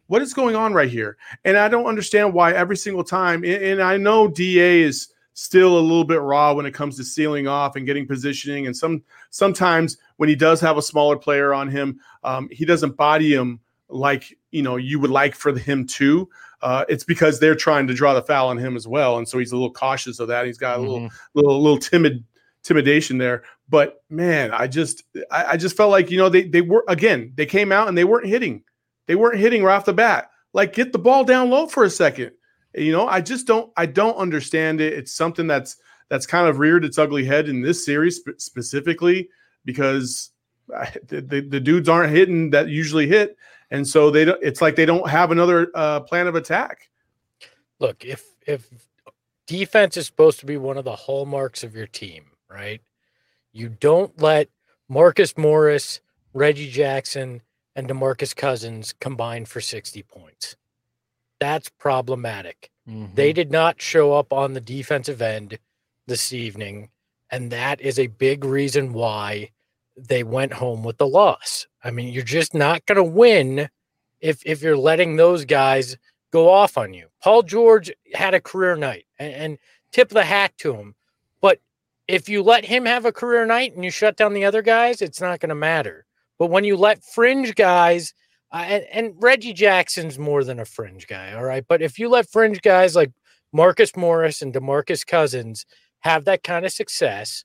"What 0.06 0.22
is 0.22 0.32
going 0.32 0.56
on 0.56 0.72
right 0.72 0.90
here?" 0.90 1.16
And 1.44 1.56
I 1.58 1.68
don't 1.68 1.86
understand 1.86 2.32
why 2.32 2.52
every 2.52 2.76
single 2.76 3.04
time. 3.04 3.44
And, 3.44 3.62
and 3.62 3.82
I 3.82 3.98
know 3.98 4.28
Da 4.28 4.82
is 4.82 5.08
still 5.38 5.78
a 5.78 5.80
little 5.80 6.02
bit 6.02 6.20
raw 6.20 6.52
when 6.52 6.66
it 6.66 6.74
comes 6.74 6.96
to 6.96 7.04
sealing 7.04 7.46
off 7.46 7.76
and 7.76 7.86
getting 7.86 8.08
positioning. 8.08 8.66
And 8.66 8.76
some 8.76 9.04
sometimes 9.30 9.96
when 10.16 10.28
he 10.28 10.34
does 10.34 10.60
have 10.60 10.76
a 10.76 10.82
smaller 10.82 11.16
player 11.16 11.54
on 11.54 11.68
him, 11.68 12.00
um, 12.24 12.48
he 12.50 12.64
doesn't 12.64 12.96
body 12.96 13.34
him 13.34 13.60
like 13.88 14.36
you 14.50 14.62
know 14.62 14.76
you 14.76 14.98
would 14.98 15.10
like 15.10 15.36
for 15.36 15.56
him 15.56 15.86
to. 15.86 16.28
Uh, 16.60 16.84
it's 16.88 17.04
because 17.04 17.38
they're 17.38 17.54
trying 17.54 17.86
to 17.86 17.94
draw 17.94 18.14
the 18.14 18.22
foul 18.22 18.48
on 18.48 18.58
him 18.58 18.74
as 18.74 18.88
well, 18.88 19.18
and 19.18 19.28
so 19.28 19.38
he's 19.38 19.52
a 19.52 19.54
little 19.54 19.72
cautious 19.72 20.18
of 20.18 20.26
that. 20.26 20.44
He's 20.44 20.58
got 20.58 20.78
a 20.78 20.82
little 20.82 21.00
mm-hmm. 21.02 21.38
little 21.38 21.62
little 21.62 21.78
timid 21.78 22.24
intimidation 22.64 23.16
there. 23.18 23.44
But 23.68 24.02
man, 24.10 24.50
I 24.50 24.66
just 24.66 25.04
I, 25.30 25.44
I 25.52 25.56
just 25.56 25.76
felt 25.76 25.92
like 25.92 26.10
you 26.10 26.18
know 26.18 26.28
they 26.28 26.42
they 26.42 26.62
were 26.62 26.84
again 26.88 27.32
they 27.36 27.46
came 27.46 27.70
out 27.70 27.86
and 27.86 27.96
they 27.96 28.04
weren't 28.04 28.26
hitting, 28.26 28.64
they 29.06 29.14
weren't 29.14 29.38
hitting 29.38 29.62
right 29.62 29.76
off 29.76 29.84
the 29.84 29.92
bat. 29.92 30.30
Like 30.52 30.72
get 30.72 30.92
the 30.92 30.98
ball 30.98 31.22
down 31.22 31.48
low 31.48 31.68
for 31.68 31.84
a 31.84 31.90
second 31.90 32.32
you 32.74 32.92
know, 32.92 33.06
I 33.06 33.20
just 33.20 33.46
don't 33.46 33.72
I 33.76 33.86
don't 33.86 34.16
understand 34.16 34.80
it. 34.80 34.92
It's 34.92 35.12
something 35.12 35.46
that's 35.46 35.76
that's 36.08 36.26
kind 36.26 36.48
of 36.48 36.58
reared 36.58 36.84
its 36.84 36.98
ugly 36.98 37.24
head 37.24 37.48
in 37.48 37.60
this 37.60 37.84
series 37.84 38.16
sp- 38.20 38.38
specifically 38.38 39.28
because 39.64 40.30
the, 40.68 41.20
the, 41.20 41.40
the, 41.40 41.60
dudes 41.60 41.88
aren't 41.88 42.12
hitting 42.12 42.50
that 42.50 42.68
usually 42.68 43.06
hit, 43.06 43.36
and 43.70 43.86
so 43.86 44.10
they 44.10 44.24
don't. 44.24 44.42
It's 44.42 44.60
like 44.60 44.76
they 44.76 44.86
don't 44.86 45.08
have 45.08 45.30
another 45.30 45.70
uh, 45.74 46.00
plan 46.00 46.26
of 46.26 46.34
attack. 46.34 46.88
Look, 47.78 48.04
if 48.04 48.24
if 48.46 48.68
defense 49.46 49.96
is 49.96 50.06
supposed 50.06 50.40
to 50.40 50.46
be 50.46 50.56
one 50.56 50.76
of 50.76 50.84
the 50.84 50.96
hallmarks 50.96 51.64
of 51.64 51.74
your 51.74 51.86
team, 51.86 52.26
right? 52.50 52.80
You 53.52 53.68
don't 53.68 54.20
let 54.20 54.48
Marcus 54.88 55.36
Morris, 55.36 56.00
Reggie 56.34 56.70
Jackson, 56.70 57.42
and 57.74 57.88
DeMarcus 57.88 58.36
Cousins 58.36 58.94
combine 59.00 59.46
for 59.46 59.60
60 59.60 60.02
points. 60.02 60.56
That's 61.40 61.68
problematic. 61.68 62.70
Mm-hmm. 62.88 63.14
They 63.14 63.32
did 63.32 63.50
not 63.50 63.80
show 63.80 64.14
up 64.14 64.32
on 64.32 64.54
the 64.54 64.60
defensive 64.60 65.22
end 65.22 65.58
this 66.06 66.32
evening. 66.32 66.88
And 67.30 67.52
that 67.52 67.80
is 67.80 67.98
a 67.98 68.06
big 68.06 68.44
reason 68.44 68.92
why 68.92 69.50
they 69.96 70.22
went 70.22 70.54
home 70.54 70.82
with 70.82 70.98
the 70.98 71.06
loss. 71.06 71.66
I 71.84 71.90
mean, 71.90 72.12
you're 72.12 72.22
just 72.22 72.54
not 72.54 72.86
going 72.86 72.96
to 72.96 73.04
win 73.04 73.68
if 74.20 74.42
if 74.44 74.62
you're 74.62 74.76
letting 74.76 75.16
those 75.16 75.44
guys 75.44 75.96
go 76.32 76.50
off 76.50 76.76
on 76.78 76.94
you. 76.94 77.08
Paul 77.22 77.42
George 77.42 77.90
had 78.14 78.34
a 78.34 78.40
career 78.40 78.76
night 78.76 79.06
and, 79.18 79.32
and 79.32 79.58
tip 79.92 80.08
the 80.08 80.24
hat 80.24 80.52
to 80.58 80.74
him. 80.74 80.94
But 81.40 81.60
if 82.06 82.28
you 82.28 82.42
let 82.42 82.64
him 82.64 82.84
have 82.86 83.04
a 83.04 83.12
career 83.12 83.46
night 83.46 83.74
and 83.74 83.84
you 83.84 83.90
shut 83.90 84.16
down 84.16 84.34
the 84.34 84.44
other 84.44 84.62
guys, 84.62 85.02
it's 85.02 85.20
not 85.20 85.40
going 85.40 85.50
to 85.50 85.54
matter. 85.54 86.04
But 86.38 86.46
when 86.50 86.64
you 86.64 86.76
let 86.76 87.04
fringe 87.04 87.54
guys 87.54 88.14
uh, 88.50 88.64
and, 88.66 88.84
and 88.92 89.14
Reggie 89.18 89.52
Jackson's 89.52 90.18
more 90.18 90.42
than 90.42 90.60
a 90.60 90.64
fringe 90.64 91.06
guy, 91.06 91.34
all 91.34 91.44
right. 91.44 91.64
But 91.66 91.82
if 91.82 91.98
you 91.98 92.08
let 92.08 92.30
fringe 92.30 92.60
guys 92.62 92.96
like 92.96 93.12
Marcus 93.52 93.94
Morris 93.96 94.40
and 94.40 94.54
Demarcus 94.54 95.06
Cousins 95.06 95.66
have 96.00 96.24
that 96.24 96.42
kind 96.42 96.64
of 96.64 96.72
success, 96.72 97.44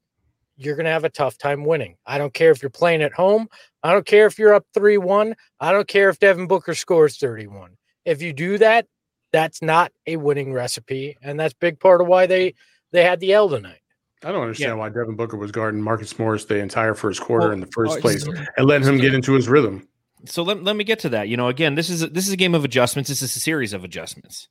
you're 0.55 0.75
going 0.75 0.85
to 0.85 0.91
have 0.91 1.03
a 1.03 1.09
tough 1.09 1.37
time 1.37 1.65
winning. 1.65 1.97
I 2.05 2.17
don't 2.17 2.33
care 2.33 2.51
if 2.51 2.61
you're 2.61 2.69
playing 2.69 3.01
at 3.01 3.13
home. 3.13 3.47
I 3.81 3.91
don't 3.91 4.05
care 4.05 4.27
if 4.27 4.39
you're 4.39 4.53
up 4.53 4.65
3 4.73 4.97
1. 4.97 5.35
I 5.59 5.71
don't 5.71 5.87
care 5.87 6.09
if 6.09 6.19
Devin 6.19 6.47
Booker 6.47 6.75
scores 6.75 7.17
31. 7.17 7.75
If 8.05 8.21
you 8.21 8.31
do 8.31 8.57
that, 8.59 8.85
that's 9.33 9.61
not 9.61 9.91
a 10.07 10.17
winning 10.17 10.53
recipe. 10.53 11.17
And 11.21 11.39
that's 11.39 11.53
big 11.53 11.79
part 11.79 12.01
of 12.01 12.07
why 12.07 12.27
they, 12.27 12.53
they 12.91 13.03
had 13.03 13.19
the 13.19 13.33
L 13.33 13.49
tonight. 13.49 13.79
I 14.23 14.31
don't 14.31 14.43
understand 14.43 14.69
yeah. 14.69 14.75
why 14.75 14.89
Devin 14.89 15.15
Booker 15.15 15.35
was 15.35 15.51
guarding 15.51 15.81
Marcus 15.81 16.17
Morris 16.17 16.45
the 16.45 16.57
entire 16.59 16.93
first 16.93 17.19
quarter 17.19 17.47
well, 17.47 17.53
in 17.53 17.59
the 17.59 17.67
first 17.67 17.97
oh, 17.97 18.01
place 18.01 18.25
and 18.25 18.65
letting 18.65 18.87
him 18.87 18.97
get 18.97 19.13
into 19.13 19.33
his 19.33 19.49
rhythm 19.49 19.85
so 20.25 20.43
let, 20.43 20.63
let 20.63 20.75
me 20.75 20.83
get 20.83 20.99
to 20.99 21.09
that. 21.09 21.27
You 21.27 21.37
know, 21.37 21.47
again, 21.47 21.75
this 21.75 21.89
is 21.89 22.07
this 22.11 22.27
is 22.27 22.33
a 22.33 22.37
game 22.37 22.55
of 22.55 22.65
adjustments. 22.65 23.09
This 23.09 23.21
is 23.21 23.35
a 23.35 23.39
series 23.39 23.73
of 23.73 23.83
adjustments, 23.83 24.47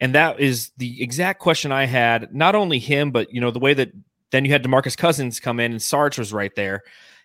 and 0.00 0.14
that 0.14 0.40
is 0.40 0.70
the 0.76 1.02
exact 1.02 1.40
question 1.40 1.72
I 1.72 1.86
had. 1.86 2.34
Not 2.34 2.54
only 2.54 2.78
him, 2.78 3.10
but 3.10 3.32
you 3.32 3.40
know 3.40 3.50
the 3.50 3.58
way 3.58 3.74
that 3.74 3.92
then 4.30 4.44
you 4.44 4.52
had 4.52 4.62
Demarcus 4.62 4.96
Cousins 4.96 5.40
come 5.40 5.60
in 5.60 5.72
and 5.72 5.82
Sarge 5.82 6.18
was 6.18 6.32
right 6.32 6.54
there, 6.54 6.82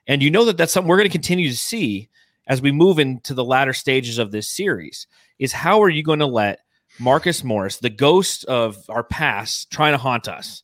and 0.08 0.24
you 0.24 0.32
know 0.32 0.46
that 0.46 0.58
that's 0.58 0.72
something 0.72 0.88
we're 0.88 0.98
going 0.98 1.10
to 1.10 1.12
continue 1.12 1.50
to 1.50 1.58
see 1.58 2.10
as 2.48 2.62
we 2.62 2.72
move 2.72 3.00
into 3.00 3.34
the 3.34 3.44
latter 3.44 3.74
stages 3.74 4.18
of 4.18 4.32
this 4.32 4.50
series. 4.50 5.08
Is 5.40 5.52
how 5.52 5.82
are 5.84 5.90
you 5.90 6.04
going 6.04 6.20
to 6.20 6.26
let 6.26 6.60
Marcus 7.00 7.44
Morris, 7.44 7.78
the 7.78 7.90
ghost 7.90 8.46
of 8.46 8.78
our 8.90 9.04
past, 9.04 9.72
trying 9.72 9.94
to 9.94 9.98
haunt 9.98 10.28
us? 10.28 10.63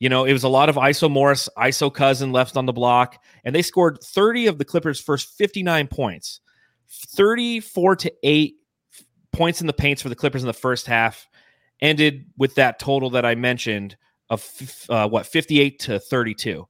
You 0.00 0.08
know, 0.08 0.24
it 0.24 0.32
was 0.32 0.44
a 0.44 0.48
lot 0.48 0.68
of 0.68 0.76
ISO 0.76 1.10
Morris, 1.10 1.48
ISO 1.56 1.92
Cousin 1.92 2.32
left 2.32 2.56
on 2.56 2.66
the 2.66 2.72
block, 2.72 3.22
and 3.44 3.54
they 3.54 3.62
scored 3.62 4.02
30 4.02 4.46
of 4.46 4.58
the 4.58 4.64
Clippers' 4.64 5.00
first 5.00 5.36
59 5.36 5.86
points, 5.88 6.40
34 6.88 7.96
to 7.96 8.12
8 8.22 8.54
points 9.32 9.60
in 9.60 9.66
the 9.66 9.72
paints 9.72 10.02
for 10.02 10.08
the 10.08 10.16
Clippers 10.16 10.42
in 10.42 10.46
the 10.46 10.52
first 10.52 10.86
half 10.86 11.28
ended 11.80 12.26
with 12.36 12.54
that 12.56 12.78
total 12.78 13.10
that 13.10 13.24
I 13.24 13.34
mentioned 13.34 13.96
of 14.28 14.86
uh, 14.88 15.08
what 15.08 15.26
58 15.26 15.78
to 15.80 15.98
32. 15.98 16.66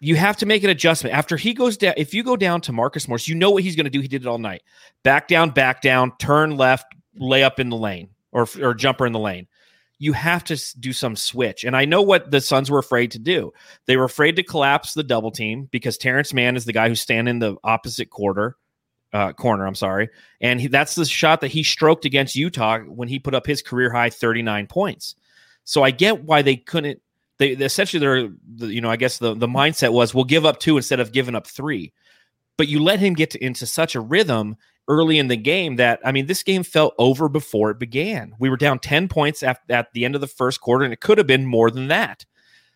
You 0.00 0.16
have 0.16 0.36
to 0.38 0.46
make 0.46 0.64
an 0.64 0.70
adjustment 0.70 1.14
after 1.14 1.36
he 1.36 1.54
goes 1.54 1.76
down. 1.76 1.94
If 1.96 2.12
you 2.12 2.24
go 2.24 2.36
down 2.36 2.60
to 2.62 2.72
Marcus 2.72 3.06
Morris, 3.06 3.28
you 3.28 3.34
know 3.34 3.50
what 3.50 3.62
he's 3.62 3.76
going 3.76 3.84
to 3.84 3.90
do. 3.90 4.00
He 4.00 4.08
did 4.08 4.22
it 4.22 4.28
all 4.28 4.38
night. 4.38 4.62
Back 5.04 5.28
down, 5.28 5.50
back 5.50 5.80
down, 5.80 6.12
turn 6.18 6.56
left, 6.56 6.86
lay 7.14 7.44
up 7.44 7.60
in 7.60 7.68
the 7.68 7.76
lane 7.76 8.08
or 8.32 8.48
or 8.60 8.74
jumper 8.74 9.06
in 9.06 9.12
the 9.12 9.18
lane. 9.18 9.46
You 10.02 10.12
have 10.14 10.42
to 10.44 10.56
do 10.80 10.92
some 10.92 11.14
switch. 11.14 11.62
And 11.62 11.76
I 11.76 11.84
know 11.84 12.02
what 12.02 12.30
the 12.30 12.40
Suns 12.40 12.70
were 12.70 12.80
afraid 12.80 13.12
to 13.12 13.20
do. 13.20 13.52
They 13.86 13.96
were 13.96 14.04
afraid 14.04 14.34
to 14.36 14.42
collapse 14.42 14.94
the 14.94 15.04
double 15.04 15.30
team 15.30 15.68
because 15.70 15.96
Terrence 15.96 16.34
Mann 16.34 16.56
is 16.56 16.64
the 16.64 16.72
guy 16.72 16.88
who's 16.88 17.00
standing 17.00 17.36
in 17.36 17.38
the 17.38 17.56
opposite 17.62 18.10
quarter 18.10 18.56
uh, 19.12 19.32
corner. 19.32 19.66
I'm 19.66 19.74
sorry, 19.74 20.08
and 20.40 20.60
he, 20.60 20.68
that's 20.68 20.94
the 20.94 21.04
shot 21.04 21.40
that 21.42 21.52
he 21.52 21.62
stroked 21.62 22.04
against 22.04 22.34
Utah 22.34 22.80
when 22.80 23.08
he 23.08 23.18
put 23.18 23.34
up 23.34 23.46
his 23.46 23.62
career 23.62 23.92
high 23.92 24.10
39 24.10 24.66
points. 24.66 25.14
So 25.64 25.82
I 25.82 25.90
get 25.90 26.24
why 26.24 26.42
they 26.42 26.56
couldn't. 26.56 27.00
They, 27.38 27.50
essentially 27.50 28.00
they're 28.00 28.68
you 28.68 28.80
know 28.80 28.90
I 28.90 28.96
guess 28.96 29.18
the 29.18 29.34
the 29.34 29.46
mindset 29.46 29.92
was 29.92 30.14
we'll 30.14 30.24
give 30.24 30.46
up 30.46 30.60
two 30.60 30.76
instead 30.76 31.00
of 31.00 31.12
giving 31.12 31.34
up 31.34 31.46
three, 31.46 31.92
but 32.56 32.68
you 32.68 32.82
let 32.82 32.98
him 32.98 33.14
get 33.14 33.30
to, 33.30 33.44
into 33.44 33.66
such 33.66 33.94
a 33.94 34.00
rhythm 34.00 34.56
early 34.88 35.18
in 35.18 35.28
the 35.28 35.36
game 35.36 35.76
that 35.76 36.00
I 36.04 36.12
mean 36.12 36.26
this 36.26 36.42
game 36.42 36.62
felt 36.62 36.94
over 36.98 37.28
before 37.28 37.70
it 37.70 37.78
began. 37.78 38.34
We 38.38 38.50
were 38.50 38.56
down 38.56 38.78
10 38.78 39.08
points 39.08 39.42
at, 39.42 39.60
at 39.68 39.92
the 39.92 40.04
end 40.04 40.14
of 40.14 40.20
the 40.20 40.26
first 40.26 40.60
quarter, 40.60 40.84
and 40.84 40.92
it 40.92 41.00
could 41.00 41.18
have 41.18 41.26
been 41.26 41.46
more 41.46 41.70
than 41.70 41.88
that. 41.88 42.24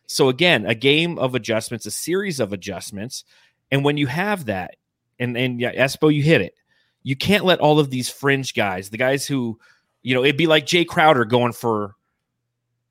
So 0.07 0.29
again, 0.29 0.67
a 0.67 0.75
game 0.75 1.19
of 1.19 1.35
adjustments, 1.35 1.87
a 1.87 1.91
series 1.91 2.39
of 2.39 2.53
adjustments, 2.53 3.25
and 3.71 3.85
when 3.85 3.97
you 3.97 4.07
have 4.07 4.47
that, 4.47 4.77
and 5.19 5.37
and 5.37 5.61
yeah, 5.61 5.75
Espo, 5.75 6.15
you 6.15 6.23
hit 6.23 6.41
it. 6.41 6.55
You 7.03 7.17
can't 7.17 7.45
let 7.45 7.61
all 7.61 7.79
of 7.79 7.91
these 7.91 8.09
fringe 8.09 8.55
guys, 8.55 8.91
the 8.91 8.99
guys 8.99 9.27
who, 9.27 9.59
you 10.03 10.15
know, 10.15 10.25
it'd 10.25 10.37
be 10.37 10.47
like 10.47 10.67
Jae 10.67 10.87
Crowder 10.87 11.25
going 11.25 11.53
for 11.53 11.95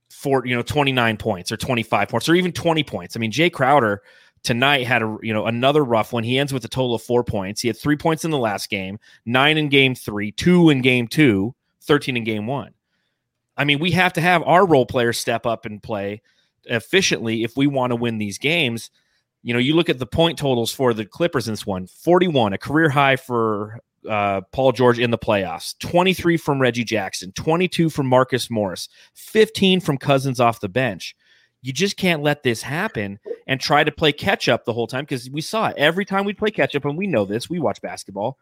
for 0.10 0.46
you 0.46 0.56
know 0.56 0.62
29 0.62 1.18
points 1.18 1.52
or 1.52 1.58
25 1.58 2.08
points 2.10 2.30
or 2.30 2.36
even 2.36 2.52
20 2.52 2.84
points. 2.84 3.16
I 3.16 3.20
mean, 3.20 3.32
Jae 3.32 3.52
Crowder 3.52 4.02
tonight 4.46 4.88
had 4.88 5.02
a 5.02 5.18
you 5.22 5.34
know 5.34 5.46
another 5.46 5.84
rough 5.84 6.14
one. 6.14 6.24
He 6.24 6.38
ends 6.38 6.54
with 6.54 6.64
a 6.66 6.70
total 6.70 6.96
of 6.96 7.02
four 7.02 7.24
points. 7.24 7.62
He 7.62 7.68
had 7.68 7.78
three 7.78 7.98
points 7.98 8.24
in 8.24 8.32
the 8.32 8.38
last 8.38 8.70
game, 8.70 9.00
nine 9.25 9.58
in 9.58 9.70
game 9.70 9.96
three, 9.96 10.32
two 10.32 10.70
in 10.70 10.82
game 10.82 11.08
two, 11.08 11.56
13 11.82 12.18
in 12.18 12.24
game 12.24 12.48
one. 12.48 12.74
I 13.58 13.64
mean, 13.64 13.80
we 13.80 13.92
have 13.92 14.14
to 14.14 14.22
have 14.22 14.44
our 14.44 14.66
role 14.66 14.86
players 14.86 15.18
step 15.18 15.46
up 15.46 15.66
and 15.66 15.82
play 15.82 16.22
efficiently 16.66 17.44
if 17.44 17.56
we 17.58 17.68
want 17.68 17.92
to 17.92 17.96
win 17.96 18.18
these 18.18 18.38
games 18.38 18.90
you 19.46 19.54
know, 19.54 19.60
you 19.60 19.75
look 19.75 19.90
at 19.90 20.00
the 20.00 20.08
point 20.08 20.40
totals 20.40 20.74
for 20.74 20.92
the 20.92 21.06
Clippers 21.06 21.48
in 21.48 21.54
this 21.54 21.68
one 21.68 21.86
41, 21.86 22.54
a 22.54 22.58
career 22.58 22.90
high 22.90 23.16
for 23.16 23.80
uh, 24.10 24.42
Paul 24.52 24.72
George 24.72 24.98
in 24.98 25.12
the 25.12 25.20
playoffs, 25.20 25.78
23 25.78 26.36
from 26.36 26.60
Reggie 26.60 26.84
Jackson, 26.84 27.32
22 27.34 27.92
from 27.92 28.08
Marcus 28.08 28.50
Morris, 28.50 28.90
15 29.14 29.82
from 29.82 30.00
Cousins 30.00 30.40
off 30.40 30.62
the 30.62 30.68
bench. 30.68 31.16
You 31.66 31.74
just 31.74 31.98
can't 31.98 32.22
let 32.22 32.44
this 32.44 32.62
happen 32.62 33.18
and 33.48 33.60
try 33.60 33.84
to 33.84 33.92
play 33.92 34.12
catch 34.12 34.48
up 34.48 34.66
the 34.66 34.74
whole 34.74 34.86
time 34.86 35.04
because 35.04 35.32
we 35.32 35.42
saw 35.42 35.70
it 35.70 35.78
every 35.78 36.06
time 36.06 36.24
we 36.24 36.32
play 36.32 36.52
catch 36.52 36.76
up, 36.76 36.86
and 36.86 36.96
we 36.96 37.08
know 37.08 37.26
this, 37.26 37.50
we 37.50 37.58
watch 37.58 37.82
basketball. 37.82 38.38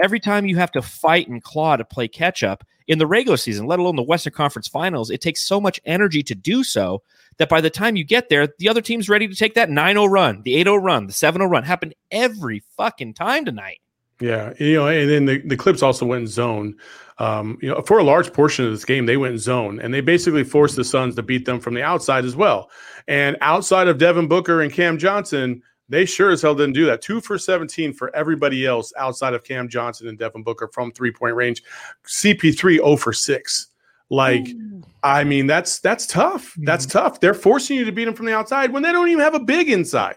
Every 0.00 0.20
time 0.20 0.46
you 0.46 0.58
have 0.58 0.70
to 0.70 0.80
fight 0.80 1.26
and 1.26 1.42
claw 1.42 1.76
to 1.76 1.84
play 1.84 2.06
catch 2.06 2.44
up 2.44 2.62
in 2.86 3.00
the 3.00 3.06
regular 3.06 3.36
season, 3.36 3.66
let 3.66 3.80
alone 3.80 3.96
the 3.96 4.04
Western 4.04 4.32
Conference 4.32 4.68
Finals, 4.68 5.10
it 5.10 5.20
takes 5.20 5.42
so 5.42 5.60
much 5.60 5.80
energy 5.86 6.22
to 6.22 6.36
do 6.36 6.62
so 6.62 7.02
that 7.38 7.48
by 7.48 7.60
the 7.60 7.68
time 7.68 7.96
you 7.96 8.04
get 8.04 8.28
there, 8.28 8.46
the 8.60 8.68
other 8.68 8.80
team's 8.80 9.08
ready 9.08 9.26
to 9.26 9.34
take 9.34 9.54
that 9.54 9.70
9 9.70 9.94
0 9.96 10.06
run, 10.06 10.42
the 10.42 10.54
8 10.54 10.66
0 10.66 10.76
run, 10.76 11.08
the 11.08 11.12
7 11.12 11.40
0 11.40 11.50
run. 11.50 11.64
Happened 11.64 11.96
every 12.12 12.62
fucking 12.76 13.14
time 13.14 13.44
tonight. 13.44 13.80
Yeah. 14.20 14.52
You 14.58 14.74
know, 14.74 14.88
and 14.88 15.10
then 15.10 15.24
the, 15.26 15.38
the 15.38 15.56
Clips 15.56 15.82
also 15.82 16.06
went 16.06 16.22
in 16.22 16.26
zone. 16.28 16.76
Um, 17.18 17.58
you 17.60 17.68
know, 17.68 17.82
for 17.82 17.98
a 17.98 18.04
large 18.04 18.32
portion 18.32 18.64
of 18.64 18.70
this 18.70 18.84
game, 18.84 19.06
they 19.06 19.16
went 19.16 19.32
in 19.32 19.38
zone 19.38 19.80
and 19.80 19.92
they 19.92 20.00
basically 20.00 20.44
forced 20.44 20.76
the 20.76 20.84
Suns 20.84 21.16
to 21.16 21.22
beat 21.22 21.44
them 21.44 21.58
from 21.58 21.74
the 21.74 21.82
outside 21.82 22.24
as 22.24 22.36
well. 22.36 22.70
And 23.08 23.36
outside 23.40 23.88
of 23.88 23.98
Devin 23.98 24.28
Booker 24.28 24.62
and 24.62 24.72
Cam 24.72 24.98
Johnson, 24.98 25.62
they 25.88 26.04
sure 26.04 26.30
as 26.30 26.42
hell 26.42 26.54
didn't 26.54 26.74
do 26.74 26.86
that. 26.86 27.02
Two 27.02 27.20
for 27.20 27.38
17 27.38 27.92
for 27.92 28.14
everybody 28.14 28.66
else 28.66 28.92
outside 28.96 29.34
of 29.34 29.42
Cam 29.42 29.68
Johnson 29.68 30.08
and 30.08 30.18
Devin 30.18 30.42
Booker 30.42 30.68
from 30.72 30.92
three 30.92 31.10
point 31.10 31.34
range. 31.34 31.62
CP3 32.06 32.76
0 32.76 32.96
for 32.96 33.12
6. 33.12 33.66
Like, 34.10 34.48
Ooh. 34.48 34.82
I 35.02 35.24
mean, 35.24 35.46
that's 35.46 35.80
that's 35.80 36.06
tough. 36.06 36.54
That's 36.58 36.86
mm-hmm. 36.86 36.98
tough. 36.98 37.20
They're 37.20 37.34
forcing 37.34 37.76
you 37.76 37.84
to 37.84 37.92
beat 37.92 38.04
them 38.04 38.14
from 38.14 38.26
the 38.26 38.34
outside 38.34 38.72
when 38.72 38.82
they 38.82 38.92
don't 38.92 39.08
even 39.08 39.20
have 39.20 39.34
a 39.34 39.40
big 39.40 39.70
inside. 39.70 40.16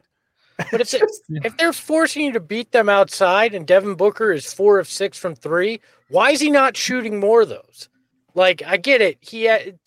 But 0.72 0.82
if, 0.82 0.94
if 1.30 1.58
they're 1.58 1.74
forcing 1.74 2.26
you 2.26 2.32
to 2.34 2.40
beat 2.40 2.72
them 2.72 2.90
outside 2.90 3.54
and 3.54 3.66
Devin 3.66 3.96
Booker 3.96 4.32
is 4.32 4.54
four 4.54 4.80
of 4.80 4.88
six 4.88 5.18
from 5.18 5.36
three, 5.36 5.82
why 6.10 6.32
is 6.32 6.42
he 6.42 6.50
not 6.50 6.78
shooting 6.78 7.20
more 7.20 7.42
of 7.42 7.50
those? 7.50 7.90
Like, 8.34 8.62
I 8.66 8.78
get 8.78 9.02
it. 9.02 9.18
He 9.22 9.44
had, 9.44 9.80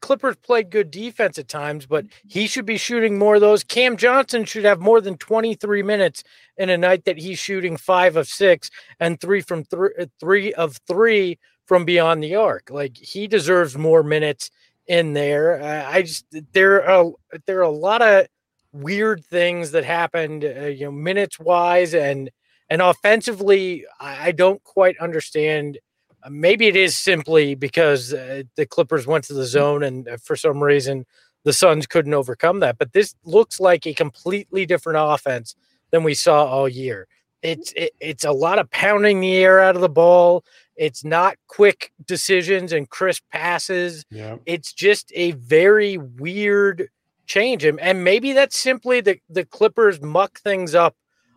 Clippers 0.00 0.36
played 0.36 0.70
good 0.70 0.90
defense 0.90 1.38
at 1.38 1.48
times, 1.48 1.86
but 1.86 2.04
he 2.26 2.46
should 2.46 2.66
be 2.66 2.76
shooting 2.76 3.18
more 3.18 3.36
of 3.36 3.40
those. 3.40 3.64
Cam 3.64 3.96
Johnson 3.96 4.44
should 4.44 4.64
have 4.64 4.80
more 4.80 5.00
than 5.00 5.16
23 5.16 5.82
minutes 5.82 6.24
in 6.56 6.68
a 6.68 6.76
night 6.76 7.04
that 7.04 7.18
he's 7.18 7.38
shooting 7.38 7.76
five 7.76 8.16
of 8.16 8.28
six 8.28 8.70
and 9.00 9.20
three 9.20 9.40
from 9.40 9.64
three, 9.64 9.90
three 10.20 10.52
of 10.54 10.78
three 10.88 11.38
from 11.66 11.84
beyond 11.84 12.22
the 12.22 12.34
arc. 12.34 12.68
Like 12.70 12.96
he 12.96 13.26
deserves 13.26 13.78
more 13.78 14.02
minutes 14.02 14.50
in 14.86 15.12
there. 15.12 15.62
Uh, 15.62 15.88
I 15.88 16.02
just 16.02 16.26
there 16.52 16.88
are 16.88 17.12
there 17.46 17.60
are 17.60 17.62
a 17.62 17.70
lot 17.70 18.02
of 18.02 18.26
weird 18.72 19.24
things 19.24 19.70
that 19.72 19.84
happened, 19.84 20.44
uh, 20.44 20.66
you 20.66 20.86
know, 20.86 20.92
minutes 20.92 21.38
wise 21.38 21.94
and 21.94 22.30
and 22.70 22.80
offensively. 22.82 23.84
I, 24.00 24.28
I 24.28 24.32
don't 24.32 24.62
quite 24.64 24.98
understand. 24.98 25.78
Uh, 26.22 26.30
maybe 26.30 26.68
it 26.68 26.76
is 26.76 26.96
simply 26.96 27.54
because 27.54 28.12
uh, 28.12 28.44
the 28.56 28.66
Clippers 28.66 29.06
went 29.06 29.24
to 29.24 29.34
the 29.34 29.46
zone 29.46 29.82
and 29.82 30.08
uh, 30.08 30.16
for 30.16 30.36
some 30.36 30.62
reason 30.62 31.04
the 31.44 31.52
Suns 31.52 31.86
couldn't 31.86 32.14
overcome 32.14 32.60
that. 32.60 32.78
But 32.78 32.92
this 32.92 33.14
looks 33.24 33.60
like 33.60 33.86
a 33.86 33.94
completely 33.94 34.64
different 34.66 34.98
offense 35.00 35.54
than 35.90 36.04
we 36.04 36.14
saw 36.14 36.44
all 36.44 36.68
year. 36.68 37.08
It's 37.42 37.72
it, 37.72 37.92
it's 38.00 38.24
a 38.24 38.32
lot 38.32 38.58
of 38.58 38.70
pounding 38.70 39.20
the 39.20 39.34
air 39.34 39.60
out 39.60 39.74
of 39.74 39.82
the 39.82 39.88
ball. 39.88 40.44
It's 40.76 41.04
not 41.04 41.36
quick 41.48 41.92
decisions 42.06 42.72
and 42.72 42.88
crisp 42.88 43.24
passes. 43.32 44.04
Yeah. 44.10 44.36
It's 44.46 44.72
just 44.72 45.12
a 45.14 45.32
very 45.32 45.98
weird 45.98 46.88
change. 47.26 47.64
him. 47.64 47.78
and 47.82 48.04
maybe 48.04 48.32
that's 48.32 48.58
simply 48.58 49.00
the, 49.00 49.18
the 49.28 49.44
Clippers 49.44 50.00
muck 50.00 50.40
things 50.40 50.74
up 50.74 50.96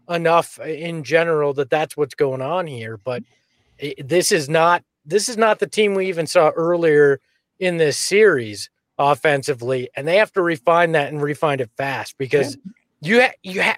enough 0.10 0.60
uh, 0.60 0.65
in 0.65 1.04
general 1.04 1.54
that 1.54 1.70
that's 1.70 1.98
what's 1.98 2.15
going 2.15 2.42
on 2.42 2.68
here. 2.68 2.98
But 2.98 3.24
it, 3.77 4.08
this 4.08 4.32
is 4.32 4.50
not 4.50 4.84
this 5.06 5.30
is 5.30 5.38
not 5.38 5.60
the 5.60 5.68
team 5.68 5.94
we 5.94 6.08
even 6.08 6.27
saw 6.27 6.50
earlier 6.50 7.20
in 7.60 7.77
this 7.77 7.98
series 7.98 8.70
offensively, 8.98 9.89
and 9.96 10.08
they 10.08 10.18
have 10.18 10.32
to 10.34 10.42
refine 10.42 10.94
that 10.94 11.10
and 11.12 11.22
refine 11.22 11.60
it 11.60 11.70
fast 11.77 12.18
because 12.18 12.58
yeah. 13.01 13.12
you 13.15 13.22
ha- 13.22 13.34
you 13.44 13.63
ha- 13.63 13.77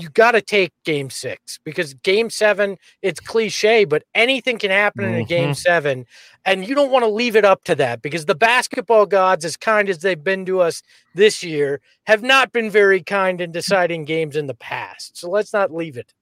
you 0.00 0.08
got 0.10 0.32
to 0.32 0.40
take 0.40 0.72
game 0.84 1.10
six 1.10 1.58
because 1.64 1.94
game 1.94 2.30
seven, 2.30 2.76
it's 3.02 3.20
cliche, 3.20 3.84
but 3.84 4.04
anything 4.14 4.58
can 4.58 4.70
happen 4.70 5.04
mm-hmm. 5.04 5.14
in 5.14 5.20
a 5.20 5.24
game 5.24 5.44
mm-hmm. 5.44 5.54
seven. 5.54 6.06
And 6.44 6.66
you 6.66 6.74
don't 6.74 6.90
want 6.90 7.04
to 7.04 7.10
leave 7.10 7.36
it 7.36 7.44
up 7.44 7.64
to 7.64 7.74
that 7.76 8.02
because 8.02 8.26
the 8.26 8.34
basketball 8.34 9.06
gods, 9.06 9.44
as 9.44 9.56
kind 9.56 9.88
as 9.88 9.98
they've 9.98 10.22
been 10.22 10.46
to 10.46 10.60
us 10.60 10.82
this 11.14 11.42
year, 11.42 11.80
have 12.04 12.22
not 12.22 12.52
been 12.52 12.70
very 12.70 13.02
kind 13.02 13.40
in 13.40 13.52
deciding 13.52 14.04
games 14.04 14.36
in 14.36 14.46
the 14.46 14.54
past. 14.54 15.16
So 15.16 15.30
let's 15.30 15.52
not 15.52 15.72
leave 15.72 15.96
it 15.96 16.12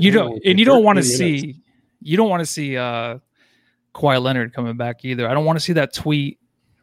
You 0.00 0.10
don't, 0.10 0.42
and 0.44 0.58
you 0.58 0.64
don't 0.64 0.84
want 0.84 0.98
to 0.98 1.02
see, 1.02 1.56
you 2.00 2.16
don't 2.16 2.30
want 2.30 2.40
to 2.40 2.46
see, 2.46 2.76
uh, 2.76 3.18
Kawhi 3.94 4.20
Leonard 4.20 4.52
coming 4.52 4.76
back 4.76 5.04
either. 5.04 5.28
I 5.28 5.34
don't 5.34 5.44
want 5.44 5.56
to 5.56 5.64
see 5.64 5.74
that 5.74 5.94
tweet 5.94 6.38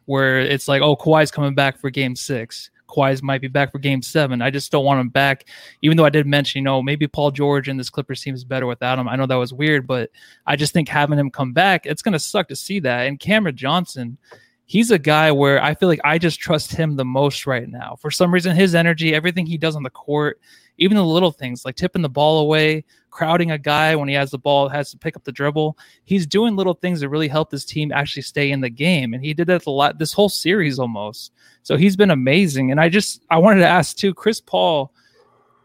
where 0.06 0.40
it's 0.40 0.66
like, 0.66 0.82
oh, 0.82 0.96
Kawhi's 0.96 1.30
coming 1.30 1.54
back 1.54 1.78
for 1.78 1.90
game 1.90 2.16
six. 2.16 2.70
Kawhi's 2.92 3.22
might 3.22 3.40
be 3.40 3.48
back 3.48 3.72
for 3.72 3.78
game 3.78 4.02
seven. 4.02 4.42
I 4.42 4.50
just 4.50 4.70
don't 4.70 4.84
want 4.84 5.00
him 5.00 5.08
back, 5.08 5.46
even 5.80 5.96
though 5.96 6.04
I 6.04 6.10
did 6.10 6.26
mention, 6.26 6.60
you 6.60 6.64
know, 6.64 6.82
maybe 6.82 7.06
Paul 7.06 7.30
George 7.30 7.68
and 7.68 7.80
this 7.80 7.90
Clippers 7.90 8.20
team 8.20 8.34
is 8.34 8.44
better 8.44 8.66
without 8.66 8.98
him. 8.98 9.08
I 9.08 9.16
know 9.16 9.26
that 9.26 9.34
was 9.36 9.52
weird, 9.52 9.86
but 9.86 10.10
I 10.46 10.56
just 10.56 10.72
think 10.72 10.88
having 10.88 11.18
him 11.18 11.30
come 11.30 11.52
back, 11.52 11.86
it's 11.86 12.02
going 12.02 12.12
to 12.12 12.18
suck 12.18 12.48
to 12.48 12.56
see 12.56 12.80
that. 12.80 13.06
And 13.06 13.18
Cameron 13.18 13.56
Johnson, 13.56 14.18
he's 14.66 14.90
a 14.90 14.98
guy 14.98 15.32
where 15.32 15.62
I 15.62 15.74
feel 15.74 15.88
like 15.88 16.00
I 16.04 16.18
just 16.18 16.40
trust 16.40 16.72
him 16.72 16.96
the 16.96 17.04
most 17.04 17.46
right 17.46 17.68
now. 17.68 17.96
For 18.00 18.10
some 18.10 18.32
reason, 18.32 18.54
his 18.54 18.74
energy, 18.74 19.14
everything 19.14 19.46
he 19.46 19.58
does 19.58 19.76
on 19.76 19.82
the 19.82 19.90
court, 19.90 20.40
even 20.78 20.96
the 20.96 21.04
little 21.04 21.32
things 21.32 21.64
like 21.64 21.76
tipping 21.76 22.02
the 22.02 22.08
ball 22.08 22.40
away, 22.40 22.84
crowding 23.12 23.52
a 23.52 23.58
guy 23.58 23.94
when 23.94 24.08
he 24.08 24.14
has 24.14 24.32
the 24.32 24.38
ball, 24.38 24.68
has 24.68 24.90
to 24.90 24.98
pick 24.98 25.16
up 25.16 25.22
the 25.22 25.30
dribble. 25.30 25.78
He's 26.04 26.26
doing 26.26 26.56
little 26.56 26.74
things 26.74 27.00
that 27.00 27.08
really 27.08 27.28
help 27.28 27.50
this 27.50 27.64
team 27.64 27.92
actually 27.92 28.22
stay 28.22 28.50
in 28.50 28.60
the 28.60 28.70
game. 28.70 29.14
And 29.14 29.24
he 29.24 29.34
did 29.34 29.46
that 29.46 29.66
a 29.66 29.70
lot 29.70 29.98
this 29.98 30.12
whole 30.12 30.28
series 30.28 30.80
almost. 30.80 31.32
So 31.62 31.76
he's 31.76 31.96
been 31.96 32.10
amazing. 32.10 32.72
And 32.72 32.80
I 32.80 32.88
just 32.88 33.22
I 33.30 33.38
wanted 33.38 33.60
to 33.60 33.68
ask 33.68 33.96
too, 33.96 34.12
Chris 34.12 34.40
Paul, 34.40 34.92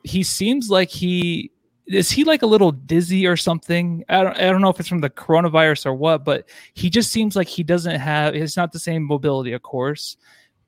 he 0.04 0.22
seems 0.22 0.70
like 0.70 0.90
he 0.90 1.52
is 1.88 2.12
he 2.12 2.26
like 2.26 2.42
a 2.42 2.48
little 2.48 2.74
dizzy 2.74 3.26
or 3.26 3.38
something? 3.38 4.04
I 4.10 4.22
don't, 4.22 4.38
I 4.38 4.52
don't 4.52 4.62
know 4.62 4.70
if 4.70 4.78
it's 4.78 4.90
from 4.90 5.00
the 5.00 5.10
coronavirus 5.10 5.86
or 5.86 5.94
what, 5.94 6.26
but 6.26 6.50
he 6.74 6.90
just 6.90 7.14
seems 7.14 7.34
like 7.34 7.48
he 7.48 7.64
doesn't 7.64 7.96
have, 7.96 8.36
it's 8.36 8.58
not 8.58 8.74
the 8.74 8.80
same 8.80 9.04
mobility, 9.04 9.54
of 9.54 9.62
course 9.62 10.18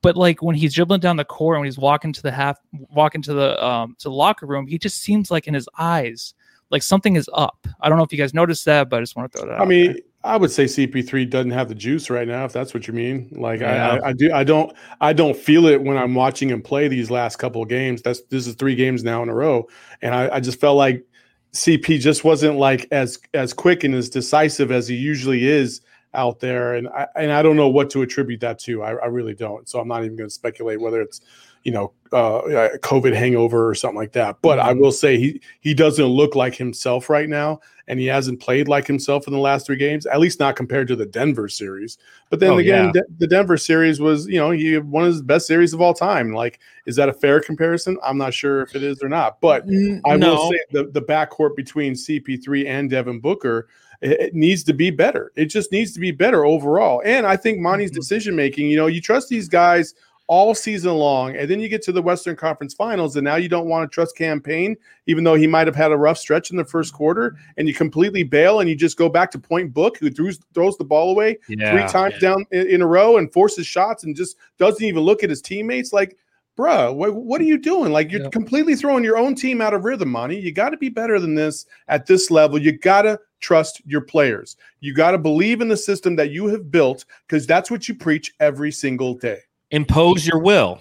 but 0.01 0.15
like 0.15 0.41
when 0.41 0.55
he's 0.55 0.74
dribbling 0.74 1.00
down 1.00 1.17
the 1.17 1.25
court 1.25 1.55
and 1.55 1.62
when 1.62 1.67
he's 1.67 1.77
walking 1.77 2.13
to 2.13 2.21
the 2.21 2.31
half 2.31 2.57
walking 2.71 3.21
to 3.21 3.33
the 3.33 3.63
um 3.65 3.95
to 4.00 4.09
the 4.09 4.13
locker 4.13 4.45
room 4.45 4.67
he 4.67 4.77
just 4.77 5.01
seems 5.01 5.29
like 5.31 5.48
in 5.48 5.53
his 5.53 5.67
eyes 5.77 6.33
like 6.72 6.84
something 6.84 7.16
is 7.16 7.30
up 7.34 7.68
i 7.82 7.90
don't 7.90 7.98
know 7.98 8.04
if 8.04 8.12
you 8.12 8.18
guys 8.18 8.34
noticed 8.34 8.66
that 8.66 8.90
but 8.90 8.98
i 8.98 9.00
just 9.02 9.16
want 9.16 9.32
to 9.32 9.38
throw 9.38 9.48
that 9.48 9.56
out. 9.56 9.62
i 9.62 9.66
mean 9.66 9.96
I 10.24 10.36
would 10.36 10.52
say 10.52 10.66
CP3 10.66 11.30
doesn't 11.30 11.52
have 11.52 11.70
the 11.70 11.76
juice 11.76 12.10
right 12.10 12.28
now, 12.28 12.44
if 12.44 12.52
that's 12.52 12.74
what 12.74 12.88
you 12.88 12.94
mean. 12.94 13.30
Like 13.32 13.62
Yeah. 13.62 14.00
I, 14.04 14.10
I 14.10 14.14
do, 14.14 14.34
I 14.34 14.44
don't, 14.44 14.76
I 15.00 15.14
don't 15.14 15.36
feel 15.36 15.66
it 15.68 15.82
when 15.82 15.96
I'm 15.96 16.14
watching 16.14 16.50
him 16.50 16.62
play 16.62 16.90
these 16.90 17.10
last 17.10 17.38
couple 17.38 17.62
of 17.62 17.70
games. 17.70 18.02
That's 18.02 18.22
this 18.24 18.46
is 18.46 18.56
three 18.56 18.76
games 18.76 19.04
now 19.04 19.24
in 19.24 19.30
a 19.30 19.34
row, 19.34 19.68
and 20.02 20.14
I, 20.14 20.36
I 20.36 20.40
just 20.42 20.60
felt 20.60 20.76
like 20.76 21.06
CP 21.54 22.00
just 22.00 22.26
wasn't 22.26 22.58
like 22.58 22.88
as 22.92 23.18
as 23.34 23.54
quick 23.54 23.86
and 23.86 23.96
as 23.96 24.10
decisive 24.10 24.72
as 24.72 24.90
he 24.90 24.96
usually 24.96 25.48
is 25.48 25.82
out 26.14 26.42
there, 26.42 26.76
and 26.76 26.90
I 26.90 27.08
and 27.16 27.32
I 27.32 27.42
don't 27.42 27.56
know 27.56 27.70
what 27.70 27.90
to 27.92 28.02
attribute 28.02 28.42
that 28.42 28.60
to. 28.60 28.84
I, 28.84 28.96
I 28.96 29.06
really 29.06 29.34
don't. 29.34 29.70
So 29.70 29.80
I'm 29.80 29.88
not 29.88 30.04
even 30.04 30.18
going 30.18 30.30
to 30.30 30.34
speculate 30.34 30.82
whether 30.82 31.02
it's 31.02 31.22
you 31.63 31.72
know 31.72 31.92
uh, 32.12 32.42
COVID 32.80 33.13
hangover 33.13 33.68
or 33.70 33.75
something 33.75 33.98
like 33.98 34.13
that. 34.13 34.38
But 34.42 34.60
I 34.60 34.74
will 34.74 34.92
say 34.92 35.18
he 35.18 35.42
he 35.60 35.74
doesn't 35.74 36.06
look 36.06 36.36
like 36.36 36.56
himself 36.56 37.10
right 37.10 37.30
now, 37.30 37.60
and 37.88 38.00
he 38.00 38.08
hasn't 38.08 38.39
played 38.39 38.68
like 38.68 38.88
himself 38.88 39.28
in 39.28 39.34
the 39.34 39.39
last 39.39 39.66
three 39.68 39.75
games. 39.75 40.06
At 40.06 40.20
least 40.20 40.39
not 40.39 40.56
compared 40.56 40.88
to 40.88 40.96
the 40.96 41.06
Denver 41.06 41.48
series. 41.48 41.98
But 42.30 42.39
then 42.39 42.51
Oh, 42.51 42.58
again, 42.58 42.86
yeah. 42.86 42.92
De- 42.94 43.08
the 43.20 43.28
Denver 43.28 43.58
series 43.58 44.00
was 44.00 44.28
you 44.28 44.39
know 44.39 44.51
he 44.51 44.78
one 44.80 45.04
of 45.04 45.12
his 45.13 45.22
best 45.22 45.46
series 45.48 45.74
of 45.74 45.82
all 45.82 45.94
time. 45.94 46.34
Like, 46.34 46.60
is 46.86 46.96
that 46.96 47.10
a 47.10 47.13
fair 47.13 47.39
comparison? 47.42 47.98
I'm 48.04 48.18
not 48.18 48.34
sure 48.34 48.62
if 48.62 48.75
it 48.75 48.82
is 48.84 49.04
or 49.04 49.10
not. 49.10 49.39
But 49.42 49.63
I 50.06 50.16
will 50.18 50.51
say 50.51 50.60
the 50.72 50.86
the 50.86 51.01
backcourt 51.01 51.56
between 51.56 51.94
CP3 51.94 52.66
and 52.66 52.89
Devin 52.89 53.20
Booker. 53.20 53.68
It, 54.01 54.34
needs 54.34 54.63
to 54.63 54.72
be 54.72 54.92
better. 54.92 55.34
It 55.36 55.48
just 55.48 55.74
needs 55.74 55.92
to 55.92 56.00
be 56.00 56.12
better 56.12 56.46
overall. 56.46 57.01
And 57.04 57.28
I 57.28 57.36
think 57.36 57.60
Monty's 57.60 57.92
Mhm. 57.92 57.96
decision 57.96 58.34
making, 58.34 58.70
you 58.70 58.78
know, 58.78 58.88
you 58.88 59.01
trust 59.01 59.28
these 59.28 59.50
guys 59.50 59.94
all 60.29 60.53
season 60.53 60.93
long, 60.93 61.36
and 61.36 61.50
then 61.50 61.59
you 61.59 61.67
get 61.67 61.81
to 61.81 61.91
the 61.91 62.03
Western 62.03 62.36
Conference 62.36 62.75
Finals, 62.75 63.15
and 63.15 63.25
now 63.25 63.36
you 63.36 63.50
don't 63.50 63.67
want 63.67 63.89
to 63.89 63.91
trust 63.93 64.15
Cam 64.15 64.39
Payne, 64.39 64.77
even 65.07 65.24
though 65.24 65.33
he 65.33 65.48
might 65.48 65.65
have 65.65 65.75
had 65.75 65.91
a 65.91 65.98
rough 65.98 66.19
stretch 66.19 66.51
in 66.51 66.57
the 66.57 66.63
first 66.63 66.93
quarter, 66.93 67.36
and 67.57 67.67
you 67.67 67.74
completely 67.74 68.21
bail 68.21 68.59
and 68.59 68.69
you 68.69 68.75
just 68.75 68.95
go 68.95 69.09
back 69.09 69.31
to 69.31 69.39
Point 69.39 69.74
Book, 69.74 69.98
who 69.98 70.12
throws 70.12 70.39
throws 70.53 70.77
the 70.77 70.83
ball 70.86 71.09
away 71.09 71.39
yeah. 71.50 71.71
three 71.71 71.91
times 71.91 72.13
yeah. 72.15 72.29
down 72.29 72.45
in, 72.51 72.67
in 72.67 72.81
a 72.83 72.88
row 72.88 73.17
and 73.17 73.33
forces 73.33 73.65
shots 73.65 74.03
and 74.03 74.15
just 74.15 74.38
doesn't 74.59 74.86
even 74.86 75.01
look 75.01 75.24
at 75.24 75.31
his 75.31 75.41
teammates 75.41 75.91
like 75.91 76.15
bruh 76.57 76.93
what, 76.93 77.15
what 77.15 77.39
are 77.39 77.45
you 77.45 77.57
doing 77.57 77.91
like 77.91 78.12
you're 78.12 78.21
Yeah. 78.24 78.29
completely 78.29 78.75
throwing 78.75 79.03
your 79.03 79.17
own 79.17 79.33
team 79.33 79.62
out 79.62 79.74
of 79.74 79.86
rhythm 79.86 80.09
monty 80.09 80.36
you 80.36 80.51
got 80.51 80.69
to 80.71 80.77
be 80.77 80.89
better 80.89 81.19
than 81.19 81.33
this 81.33 81.65
at 81.88 82.05
this 82.05 82.29
level 82.29 82.62
you 82.62 82.74
got 82.77 83.03
to 83.03 83.17
trust 83.39 83.81
your 83.86 84.01
players 84.01 84.57
you 84.81 84.93
got 84.93 85.12
to 85.12 85.17
believe 85.17 85.62
in 85.62 85.69
the 85.69 85.77
system 85.77 86.17
that 86.17 86.31
you 86.31 86.48
have 86.48 86.69
built 86.69 87.05
because 87.25 87.48
that's 87.48 87.71
what 87.71 87.88
you 87.88 87.95
preach 87.95 88.33
every 88.41 88.71
single 88.71 89.13
day 89.13 89.39
Impose 89.72 90.26
your 90.26 90.40
will. 90.40 90.80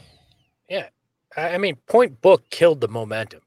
Yeah. 0.69 0.89
I 1.37 1.59
mean, 1.59 1.77
Point 1.87 2.21
Book 2.21 2.49
killed 2.51 2.81
the 2.81 2.89
momentum 2.89 3.41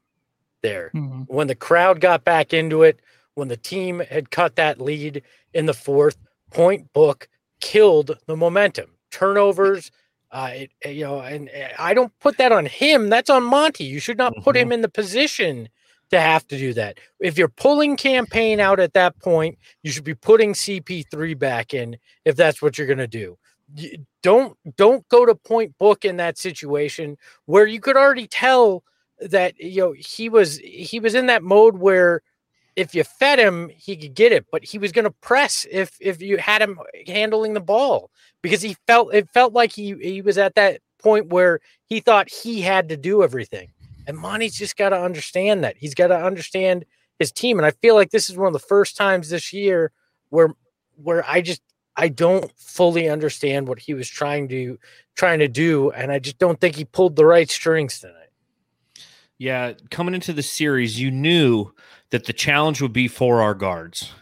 there. 0.62 0.90
Mhm. 0.94 1.24
when 1.28 1.48
the 1.48 1.56
crowd 1.56 2.00
got 2.00 2.22
back 2.24 2.52
into 2.54 2.84
it, 2.84 3.00
when 3.34 3.48
the 3.48 3.56
team 3.56 3.98
had 3.98 4.30
cut 4.30 4.54
that 4.56 4.80
lead 4.80 5.22
in 5.52 5.66
the 5.66 5.74
fourth, 5.74 6.16
Point 6.52 6.92
Book 6.92 7.28
killed 7.60 8.16
the 8.26 8.36
momentum. 8.36 8.92
Turnovers, 9.10 9.90
uh, 10.30 10.50
it, 10.54 10.70
uh, 10.86 10.88
you 10.90 11.04
know, 11.04 11.20
and 11.20 11.48
uh, 11.50 11.68
I 11.78 11.94
don't 11.94 12.16
put 12.20 12.38
that 12.38 12.52
on 12.52 12.66
him. 12.66 13.08
That's 13.08 13.28
on 13.28 13.42
Monty. 13.42 13.84
You 13.84 13.98
should 13.98 14.18
not 14.18 14.34
put 14.42 14.56
him 14.56 14.70
in 14.70 14.82
the 14.82 14.88
position 14.88 15.68
to 16.10 16.20
have 16.20 16.46
to 16.48 16.56
do 16.58 16.72
that. 16.74 16.98
If 17.20 17.36
you're 17.36 17.48
pulling 17.48 17.96
Cam 17.96 18.26
Payne 18.26 18.60
out 18.60 18.78
at 18.78 18.92
that 18.94 19.18
point, 19.18 19.58
you 19.82 19.90
should 19.90 20.04
be 20.04 20.14
putting 20.14 20.52
CP3 20.52 21.34
back 21.38 21.74
in 21.74 21.96
if 22.24 22.36
that's 22.36 22.62
what 22.62 22.78
you're 22.78 22.86
going 22.86 22.98
to 22.98 23.06
do. 23.08 23.36
Don't 24.22 24.56
don't 24.76 25.06
go 25.08 25.26
to 25.26 25.34
Point 25.34 25.76
Book 25.78 26.04
in 26.04 26.16
that 26.18 26.38
situation 26.38 27.16
where 27.46 27.66
you 27.66 27.80
could 27.80 27.96
already 27.96 28.26
tell 28.26 28.84
that 29.20 29.58
you 29.58 29.80
know 29.80 29.92
he 29.92 30.28
was 30.28 30.58
he 30.58 31.00
was 31.00 31.14
in 31.14 31.26
that 31.26 31.42
mode 31.42 31.78
where 31.78 32.22
if 32.74 32.94
you 32.94 33.04
fed 33.04 33.38
him 33.38 33.70
he 33.74 33.96
could 33.96 34.14
get 34.14 34.32
it 34.32 34.46
but 34.50 34.64
he 34.64 34.78
was 34.78 34.92
going 34.92 35.04
to 35.04 35.10
press 35.10 35.66
if 35.70 35.96
if 36.00 36.20
you 36.20 36.38
had 36.38 36.62
him 36.62 36.78
handling 37.06 37.52
the 37.52 37.60
ball 37.60 38.10
because 38.42 38.62
he 38.62 38.76
felt 38.86 39.14
it 39.14 39.28
felt 39.30 39.52
like 39.52 39.72
he 39.72 39.94
he 40.00 40.22
was 40.22 40.38
at 40.38 40.54
that 40.54 40.80
point 41.02 41.28
where 41.28 41.60
he 41.86 42.00
thought 42.00 42.30
he 42.30 42.62
had 42.62 42.88
to 42.88 42.96
do 42.96 43.22
everything. 43.22 43.68
And 44.06 44.16
Monty's 44.16 44.56
just 44.56 44.76
got 44.76 44.90
to 44.90 45.00
understand 45.00 45.64
that. 45.64 45.76
He's 45.76 45.94
got 45.94 46.08
to 46.08 46.16
understand 46.16 46.84
his 47.18 47.32
team. 47.32 47.58
And 47.58 47.66
I 47.66 47.72
feel 47.72 47.94
like 47.94 48.10
this 48.10 48.30
is 48.30 48.36
one 48.36 48.46
of 48.46 48.52
the 48.52 48.58
first 48.58 48.96
times 48.96 49.28
this 49.28 49.52
year 49.52 49.92
where 50.30 50.54
where 50.96 51.24
I 51.28 51.40
just 51.40 51.62
I 51.96 52.08
don't 52.08 52.50
fully 52.58 53.08
understand 53.08 53.68
what 53.68 53.78
he 53.78 53.94
was 53.94 54.08
trying 54.08 54.48
to 54.48 54.78
trying 55.14 55.40
to 55.40 55.48
do 55.48 55.90
and 55.90 56.10
I 56.10 56.18
just 56.18 56.38
don't 56.38 56.60
think 56.60 56.76
he 56.76 56.84
pulled 56.84 57.16
the 57.16 57.26
right 57.26 57.50
strings 57.50 58.00
tonight 58.00 58.30
Yeah, 59.38 59.72
coming 59.90 60.14
into 60.14 60.32
the 60.32 60.42
series, 60.42 61.00
you 61.00 61.10
knew 61.10 61.72
that 62.10 62.26
the 62.26 62.32
challenge 62.32 62.80
would 62.80 62.92
be 62.92 63.08
for 63.08 63.42
our 63.42 63.54
guards 63.54 64.12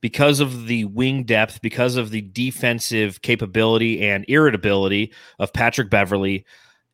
because 0.00 0.38
of 0.40 0.66
the 0.66 0.84
wing 0.84 1.24
depth, 1.24 1.62
because 1.62 1.96
of 1.96 2.10
the 2.10 2.20
defensive 2.20 3.22
capability 3.22 4.02
and 4.02 4.24
irritability 4.28 5.12
of 5.38 5.52
Patrick 5.52 5.88
Beverley. 5.90 6.44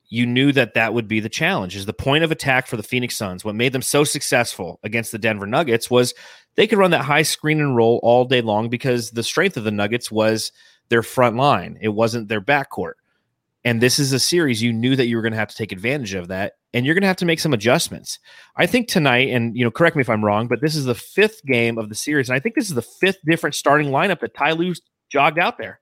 You 0.09 0.27
knew 0.27 0.53
that 0.53 0.75
that 0.75 0.95
would 0.95 1.09
be 1.09 1.21
the 1.21 1.29
challenge. 1.29 1.77
Is 1.77 1.87
the 1.87 1.93
point 1.93 2.25
of 2.25 2.31
attack 2.31 2.67
for 2.67 2.77
the 2.77 2.83
Phoenix 2.83 3.17
Suns? 3.17 3.45
What 3.45 3.55
made 3.55 3.73
them 3.73 3.83
so 3.83 4.05
successful 4.05 4.81
against 4.83 5.13
the 5.13 5.19
Denver 5.19 5.47
Nuggets 5.47 5.91
was 5.91 6.15
they 6.61 6.67
could 6.67 6.77
run 6.77 6.91
that 6.91 7.07
high 7.07 7.23
screen 7.23 7.59
and 7.59 7.75
roll 7.75 8.01
all 8.03 8.27
day 8.27 8.43
long 8.43 8.69
because 8.69 9.13
the 9.13 9.23
strength 9.23 9.57
of 9.57 9.65
the 9.65 9.71
Nuggets 9.71 10.13
was 10.13 10.53
their 10.91 11.03
front 11.03 11.37
line. 11.37 11.79
It 11.81 11.89
wasn't 11.89 12.29
their 12.29 12.43
backcourt. 12.43 12.97
And 13.65 13.81
this 13.81 13.99
is 13.99 14.13
a 14.13 14.19
series 14.19 14.63
you 14.63 14.71
knew 14.71 14.95
that 14.95 15.07
you 15.07 15.17
were 15.17 15.23
going 15.23 15.33
to 15.33 15.39
have 15.39 15.49
to 15.49 15.57
take 15.57 15.73
advantage 15.73 16.13
of 16.13 16.29
that, 16.29 16.59
and 16.75 16.85
you're 16.85 16.95
going 16.95 17.01
to 17.01 17.09
have 17.09 17.17
to 17.17 17.25
make 17.25 17.41
some 17.41 17.55
adjustments. 17.55 18.19
I 18.57 18.67
think 18.67 18.89
tonight, 18.89 19.31
and 19.31 19.57
you 19.57 19.65
know, 19.65 19.71
correct 19.71 19.97
me 19.97 20.03
if 20.03 20.11
I'm 20.11 20.23
wrong, 20.23 20.49
but 20.49 20.61
this 20.61 20.77
is 20.77 20.85
the 20.85 20.95
fifth 20.95 21.43
game 21.47 21.79
of 21.79 21.89
the 21.89 21.95
series, 21.95 22.29
and 22.29 22.37
I 22.37 22.41
think 22.41 22.57
this 22.57 22.69
is 22.69 22.75
the 22.75 22.83
fifth 22.83 23.21
different 23.25 23.55
starting 23.55 23.89
lineup 23.89 24.21
that 24.21 24.35
Ty 24.35 24.53
Lue's 24.53 24.83
jogged 25.09 25.39
out 25.39 25.57
there. 25.57 25.81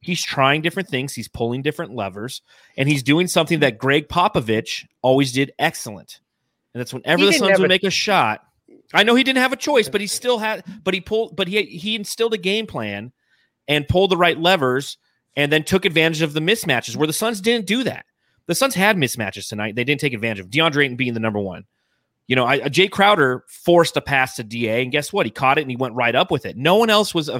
He's 0.00 0.22
trying 0.22 0.62
different 0.62 0.88
things, 0.88 1.12
he's 1.12 1.26
pulling 1.26 1.62
different 1.62 1.92
levers, 1.92 2.40
and 2.76 2.88
he's 2.88 3.02
doing 3.02 3.26
something 3.26 3.58
that 3.60 3.78
Gregg 3.78 4.06
Popovich 4.08 4.86
always 5.02 5.32
did 5.32 5.50
excellent. 5.58 6.20
And 6.72 6.80
that's 6.80 6.94
whenever 6.94 7.22
He 7.22 7.26
the 7.26 7.32
Suns 7.32 7.58
would 7.58 7.68
make 7.68 7.82
a 7.82 7.90
shot. 7.90 8.44
I 8.92 9.02
know 9.02 9.14
he 9.14 9.24
didn't 9.24 9.42
have 9.42 9.52
a 9.52 9.56
choice, 9.56 9.88
but 9.88 10.00
he 10.00 10.06
still 10.06 10.38
had. 10.38 10.64
But 10.82 10.94
he 10.94 11.00
pulled. 11.00 11.36
But 11.36 11.48
he 11.48 11.62
he 11.64 11.94
instilled 11.94 12.34
a 12.34 12.38
game 12.38 12.66
plan 12.66 13.12
and 13.68 13.86
pulled 13.88 14.10
the 14.10 14.16
right 14.16 14.38
levers, 14.38 14.98
and 15.36 15.52
then 15.52 15.64
took 15.64 15.84
advantage 15.84 16.22
of 16.22 16.32
the 16.32 16.40
mismatches 16.40 16.96
where 16.96 17.06
the 17.06 17.12
Suns 17.12 17.40
didn't 17.40 17.66
do 17.66 17.84
that. 17.84 18.04
The 18.46 18.54
Suns 18.54 18.74
had 18.74 18.96
mismatches 18.96 19.48
tonight. 19.48 19.76
They 19.76 19.84
didn't 19.84 20.00
take 20.00 20.12
advantage 20.12 20.40
of 20.40 20.50
DeAndre 20.50 20.84
Ayton 20.84 20.96
being 20.96 21.14
the 21.14 21.20
number 21.20 21.38
one. 21.38 21.64
You 22.26 22.36
know, 22.36 22.44
I, 22.44 22.60
uh, 22.60 22.68
Jae 22.68 22.90
Crowder 22.90 23.44
forced 23.48 23.96
a 23.96 24.00
pass 24.00 24.36
to 24.36 24.44
Da, 24.44 24.82
and 24.82 24.92
guess 24.92 25.12
what? 25.12 25.26
He 25.26 25.32
caught 25.32 25.58
it 25.58 25.62
and 25.62 25.70
he 25.70 25.76
went 25.76 25.94
right 25.94 26.14
up 26.14 26.30
with 26.30 26.46
it. 26.46 26.56
No 26.56 26.76
one 26.76 26.90
else 26.90 27.12
was 27.14 27.30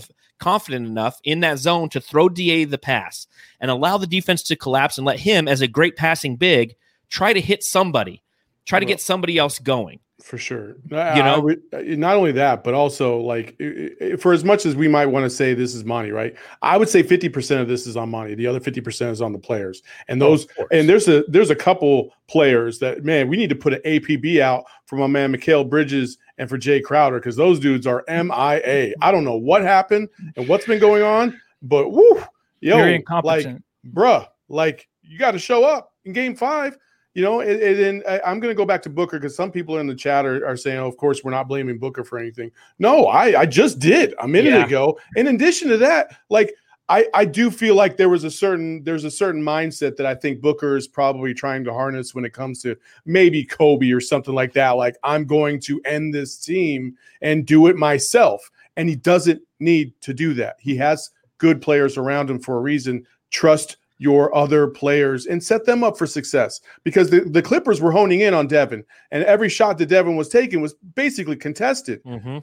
confident 0.40 0.86
enough 0.86 1.20
in 1.22 1.40
that 1.40 1.58
zone 1.58 1.88
to 1.90 2.00
throw 2.00 2.28
Da 2.28 2.64
the 2.64 2.78
pass 2.78 3.26
and 3.60 3.70
allow 3.70 3.98
the 3.98 4.06
defense 4.06 4.42
to 4.44 4.56
collapse 4.56 4.98
and 4.98 5.06
let 5.06 5.20
him, 5.20 5.46
as 5.46 5.60
a 5.60 5.68
great 5.68 5.96
passing 5.96 6.36
big, 6.36 6.74
try 7.08 7.32
to 7.32 7.40
hit 7.40 7.62
somebody, 7.62 8.22
try 8.64 8.80
to 8.80 8.86
get 8.86 9.00
somebody 9.00 9.38
else 9.38 9.58
going. 9.58 10.00
For 10.22 10.38
sure 10.38 10.68
You 10.90 10.98
you 10.98 11.22
know? 11.22 11.40
know 11.40 11.56
uh, 11.72 11.82
not 11.96 12.16
only 12.16 12.32
that 12.32 12.62
but 12.64 12.74
also 12.74 13.18
like 13.20 13.56
i- 13.60 13.90
i- 14.12 14.16
for 14.16 14.32
as 14.32 14.44
much 14.44 14.66
as 14.66 14.76
we 14.76 14.86
might 14.88 15.06
want 15.06 15.24
to 15.24 15.30
say 15.30 15.54
this 15.54 15.74
is 15.74 15.84
Monty, 15.84 16.10
right 16.10 16.34
i 16.62 16.76
would 16.76 16.88
say 16.88 17.02
50% 17.02 17.60
of 17.60 17.68
this 17.68 17.86
is 17.86 17.96
on 17.96 18.10
Monty. 18.10 18.34
the 18.34 18.46
other 18.46 18.60
50% 18.60 19.10
is 19.10 19.22
on 19.22 19.32
the 19.32 19.38
players 19.38 19.82
and 20.08 20.22
oh, 20.22 20.30
those 20.30 20.44
Of 20.44 20.54
course. 20.56 20.68
and 20.72 20.88
there's 20.88 21.08
a 21.08 21.24
there's 21.28 21.50
a 21.50 21.56
couple 21.56 22.12
players 22.28 22.78
that 22.80 23.04
man 23.04 23.28
we 23.28 23.36
need 23.36 23.48
to 23.50 23.56
put 23.56 23.72
an 23.74 23.80
apb 23.84 24.40
out 24.40 24.64
for 24.86 24.96
my 24.96 25.06
man 25.06 25.32
Mikal 25.34 25.68
Bridges 25.68 26.18
and 26.38 26.48
for 26.48 26.58
Jae 26.58 26.82
Crowder 26.82 27.18
because 27.18 27.36
those 27.36 27.58
dudes 27.60 27.86
are 27.86 28.04
mia 28.08 28.94
i 29.00 29.10
don't 29.10 29.24
know 29.24 29.36
what 29.36 29.62
happened 29.62 30.08
and 30.36 30.46
what's 30.48 30.66
been 30.66 30.78
going 30.80 31.02
on 31.02 31.38
but 31.62 31.90
woo 31.90 32.22
yo 32.60 32.76
Very 32.76 33.04
like 33.24 33.46
bruh, 33.92 34.26
like 34.48 34.88
you 35.02 35.18
got 35.18 35.32
to 35.32 35.38
show 35.38 35.64
up 35.64 35.92
in 36.04 36.12
game 36.12 36.34
five. 36.36 36.76
You 37.14 37.22
know, 37.22 37.40
and, 37.40 37.60
and 37.60 37.78
then 37.78 38.02
I, 38.08 38.20
I'm 38.20 38.38
going 38.38 38.52
to 38.52 38.56
go 38.56 38.64
back 38.64 38.82
to 38.82 38.90
Booker 38.90 39.18
because 39.18 39.34
some 39.34 39.50
people 39.50 39.78
in 39.78 39.86
the 39.88 39.94
chat 39.94 40.24
are, 40.24 40.46
are 40.46 40.56
saying, 40.56 40.78
oh, 40.78 40.86
of 40.86 40.96
course, 40.96 41.24
we're 41.24 41.32
not 41.32 41.48
blaming 41.48 41.76
Booker 41.78 42.04
for 42.04 42.18
anything. 42.18 42.52
No, 42.78 43.06
I, 43.06 43.40
I 43.40 43.46
just 43.46 43.80
did 43.80 44.14
a 44.20 44.28
minute 44.28 44.50
Yeah. 44.50 44.64
ago. 44.64 44.98
In 45.16 45.26
addition 45.26 45.68
to 45.70 45.76
that, 45.78 46.16
like 46.28 46.54
I, 46.88 47.06
I 47.14 47.24
do 47.24 47.50
feel 47.50 47.74
like 47.76 47.96
there 47.96 48.08
was 48.08 48.24
a 48.24 48.30
certain 48.30 48.82
there's 48.84 49.04
a 49.04 49.10
certain 49.10 49.42
mindset 49.42 49.96
that 49.96 50.06
I 50.06 50.14
think 50.14 50.40
Booker 50.40 50.76
is 50.76 50.88
probably 50.88 51.32
trying 51.34 51.62
to 51.64 51.72
harness 51.72 52.14
when 52.14 52.24
it 52.24 52.32
comes 52.32 52.62
to 52.62 52.76
maybe 53.06 53.44
Kobe 53.44 53.90
or 53.92 54.00
something 54.00 54.34
like 54.34 54.52
that. 54.54 54.70
Like 54.72 54.96
I'm 55.04 55.24
going 55.24 55.60
to 55.62 55.80
end 55.84 56.12
this 56.14 56.36
team 56.36 56.96
and 57.22 57.46
do 57.46 57.68
it 57.68 57.76
myself, 57.76 58.50
and 58.76 58.88
he 58.88 58.96
doesn't 58.96 59.40
need 59.60 59.92
to 60.00 60.12
do 60.12 60.34
that. 60.34 60.56
He 60.58 60.76
has 60.76 61.10
good 61.38 61.62
players 61.62 61.96
around 61.96 62.28
him 62.30 62.38
for 62.40 62.56
a 62.56 62.60
reason. 62.60 63.06
Trust 63.30 63.76
your 64.00 64.34
other 64.34 64.66
players 64.66 65.26
and 65.26 65.44
set 65.44 65.66
them 65.66 65.84
up 65.84 65.96
for 65.98 66.06
success 66.06 66.60
because 66.84 67.10
the, 67.10 67.20
the 67.20 67.42
Clippers 67.42 67.82
were 67.82 67.92
honing 67.92 68.20
in 68.22 68.32
on 68.32 68.46
Devin, 68.46 68.82
and 69.10 69.22
every 69.24 69.50
shot 69.50 69.76
that 69.78 69.86
Devin 69.90 70.16
was 70.16 70.28
taking 70.30 70.62
was 70.62 70.72
basically 70.94 71.36
contested. 71.36 72.02
Mm-hmm. 72.04 72.38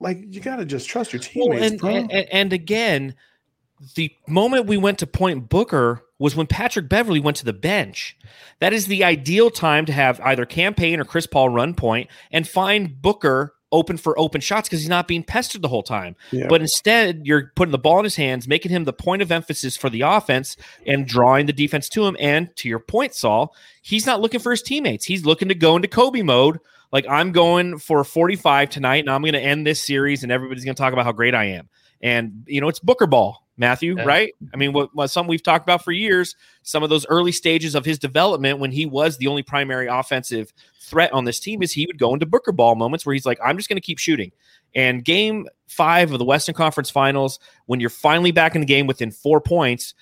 Like 0.00 0.18
you 0.26 0.40
got 0.40 0.56
to 0.56 0.64
just 0.64 0.88
trust 0.88 1.12
your 1.12 1.20
Well, 1.36 1.48
teammates, 1.50 1.70
and, 1.72 1.80
bro. 1.80 1.90
and, 1.90 2.10
and- 2.12 2.28
and 2.32 2.52
again, 2.52 3.14
the 3.94 4.10
moment 4.26 4.66
we 4.66 4.76
went 4.78 4.98
to 5.00 5.06
point 5.06 5.48
Booker 5.48 6.02
was 6.18 6.34
when 6.34 6.46
Patrick 6.46 6.88
Beverley 6.88 7.20
went 7.20 7.36
to 7.38 7.44
the 7.44 7.52
bench. 7.52 8.16
That 8.60 8.72
is 8.72 8.86
the 8.86 9.04
ideal 9.04 9.50
time 9.50 9.84
to 9.86 9.92
have 9.92 10.20
either 10.20 10.46
Cam 10.46 10.72
Payne 10.74 10.98
or 11.00 11.04
Chris 11.04 11.26
Paul 11.26 11.48
run 11.50 11.74
point 11.74 12.08
and 12.30 12.46
find 12.48 13.02
Booker 13.02 13.54
open 13.72 13.96
for 13.96 14.18
open 14.18 14.40
shots 14.40 14.68
because 14.68 14.80
he's 14.80 14.88
not 14.88 15.08
being 15.08 15.24
pestered 15.24 15.62
the 15.62 15.68
whole 15.68 15.82
time. 15.82 16.14
Yeah. 16.30 16.46
But 16.48 16.60
instead, 16.60 17.22
you're 17.24 17.50
putting 17.56 17.72
the 17.72 17.78
ball 17.78 17.98
in 17.98 18.04
his 18.04 18.16
hands, 18.16 18.46
making 18.46 18.70
him 18.70 18.84
the 18.84 18.92
point 18.92 19.22
of 19.22 19.32
emphasis 19.32 19.76
for 19.76 19.90
the 19.90 20.02
offense 20.02 20.56
and 20.86 21.06
drawing 21.06 21.46
the 21.46 21.52
defense 21.52 21.88
to 21.90 22.06
him. 22.06 22.16
And 22.20 22.54
to 22.56 22.68
your 22.68 22.78
point, 22.78 23.14
Saul, 23.14 23.54
he's 23.80 24.06
not 24.06 24.20
looking 24.20 24.40
for 24.40 24.50
his 24.50 24.62
teammates. 24.62 25.04
He's 25.04 25.24
looking 25.24 25.48
to 25.48 25.54
go 25.54 25.74
into 25.74 25.88
Kobe 25.88 26.22
mode. 26.22 26.60
Like, 26.92 27.06
I'm 27.08 27.32
going 27.32 27.78
for 27.78 28.04
45 28.04 28.68
tonight, 28.68 28.98
and 28.98 29.08
I'm 29.08 29.22
going 29.22 29.32
to 29.32 29.40
end 29.40 29.66
this 29.66 29.82
series, 29.82 30.22
and 30.22 30.30
everybody's 30.30 30.64
going 30.64 30.74
to 30.74 30.80
talk 30.80 30.92
about 30.92 31.06
how 31.06 31.12
great 31.12 31.34
I 31.34 31.44
am. 31.46 31.70
And, 32.02 32.44
you 32.46 32.60
know, 32.60 32.68
it's 32.68 32.80
Booker 32.80 33.06
ball, 33.06 33.46
Matthew, 33.62 33.96
Yeah. 33.96 34.04
right? 34.04 34.34
I 34.52 34.56
mean, 34.56 34.72
what, 34.72 34.94
what 34.94 35.06
some 35.08 35.26
we've 35.26 35.42
talked 35.42 35.64
about 35.64 35.82
for 35.82 35.92
years, 35.92 36.36
some 36.62 36.82
of 36.82 36.90
those 36.90 37.06
early 37.06 37.32
stages 37.32 37.74
of 37.74 37.84
his 37.84 37.98
development 37.98 38.58
when 38.58 38.72
he 38.72 38.84
was 38.84 39.16
the 39.16 39.28
only 39.28 39.42
primary 39.42 39.86
offensive 39.86 40.52
threat 40.80 41.12
on 41.12 41.24
this 41.24 41.40
team 41.40 41.62
is 41.62 41.72
he 41.72 41.86
would 41.86 41.98
go 41.98 42.12
into 42.12 42.26
Booker 42.26 42.52
ball 42.52 42.74
moments 42.74 43.06
where 43.06 43.14
he's 43.14 43.24
like, 43.24 43.38
I'm 43.42 43.56
just 43.56 43.68
going 43.68 43.76
to 43.76 43.80
keep 43.86 43.98
shooting. 43.98 44.32
And 44.74 45.04
game 45.04 45.46
five 45.68 46.12
of 46.12 46.18
the 46.18 46.24
Western 46.24 46.54
Conference 46.54 46.90
Finals, 46.90 47.38
when 47.66 47.78
you're 47.78 47.88
finally 47.88 48.32
back 48.32 48.54
in 48.54 48.60
the 48.60 48.66
game 48.66 48.86
within 48.86 49.10
four 49.10 49.40
points, 49.40 49.94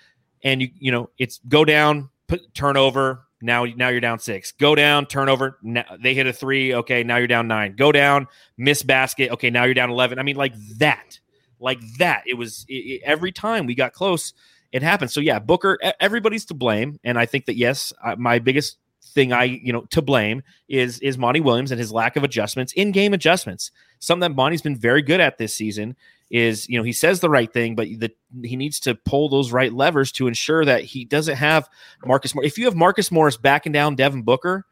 and 0.43 0.63
you 0.63 0.71
you 0.79 0.91
know 0.91 1.11
it's 1.19 1.39
go 1.49 1.65
down, 1.65 2.09
put 2.27 2.55
turnover. 2.55 3.27
Now 3.43 3.65
now 3.65 3.89
you're 3.89 4.01
down 4.01 4.19
six. 4.21 4.53
Go 4.53 4.75
down, 4.75 5.07
turnover. 5.07 5.59
Now, 5.63 5.85
they 6.03 6.15
hit 6.15 6.27
a 6.27 6.33
three. 6.33 6.73
Okay, 6.75 7.03
now 7.03 7.17
you're 7.17 7.27
down 7.27 7.49
nine. 7.49 7.75
Go 7.77 7.91
down, 7.93 8.27
miss 8.57 8.83
basket. 8.83 9.31
Okay, 9.33 9.51
now 9.51 9.65
you're 9.65 9.75
down 9.75 9.91
eleven. 9.91 10.19
I 10.19 10.23
mean, 10.23 10.37
like 10.37 10.55
that, 10.79 11.19
like 11.61 11.81
that. 11.99 12.23
It 12.27 12.35
was 12.35 12.65
it, 12.69 12.75
it- 12.75 13.03
every 13.05 13.33
time 13.33 13.67
we 13.67 13.75
got 13.75 13.93
close, 13.93 14.33
it 14.73 14.83
happened. 14.83 15.11
So 15.11 15.21
yeah, 15.21 15.39
Booker. 15.39 15.79
Everybody's 16.01 16.45
to 16.47 16.55
blame, 16.55 16.99
and 17.05 17.19
I 17.19 17.27
think 17.27 17.47
that 17.47 17.57
yes, 17.57 17.93
I, 18.03 18.15
my 18.17 18.39
biggest 18.39 18.79
thing 19.03 19.33
I 19.33 19.45
you 19.45 19.73
know 19.73 19.83
to 19.91 20.03
blame 20.03 20.43
is 20.69 21.01
is 21.01 21.19
Monty 21.19 21.41
Williams 21.41 21.71
and 21.73 21.79
his 21.81 21.93
lack 21.93 22.17
of 22.17 22.25
adjustments, 22.25 22.73
in 22.75 22.93
game 22.93 23.13
adjustments. 23.15 23.71
Something 23.99 24.21
that 24.31 24.37
Monty's 24.37 24.63
been 24.63 24.77
very 24.77 25.03
good 25.03 25.21
at 25.21 25.39
this 25.39 25.55
season 25.55 25.97
is 26.31 26.69
you 26.69 26.79
know 26.79 26.85
he 26.85 26.93
says 26.93 27.21
the 27.21 27.29
right 27.31 27.53
thing, 27.53 27.75
but 27.75 27.89
the, 27.89 28.11
he 28.45 28.55
needs 28.57 28.79
to 28.81 28.95
pull 28.95 29.29
those 29.29 29.51
right 29.53 29.73
levers 29.73 30.13
to 30.13 30.29
ensure 30.29 30.65
that 30.65 30.85
he 30.85 31.05
doesn't 31.05 31.37
have 31.37 31.69
Marcus. 32.05 32.33
If 32.37 32.57
you 32.59 32.67
have 32.67 32.77
Marcus 32.77 33.11
Morris 33.11 33.37
backing 33.37 33.73
down 33.73 33.97
Devin 33.97 34.23
Booker, 34.23 34.65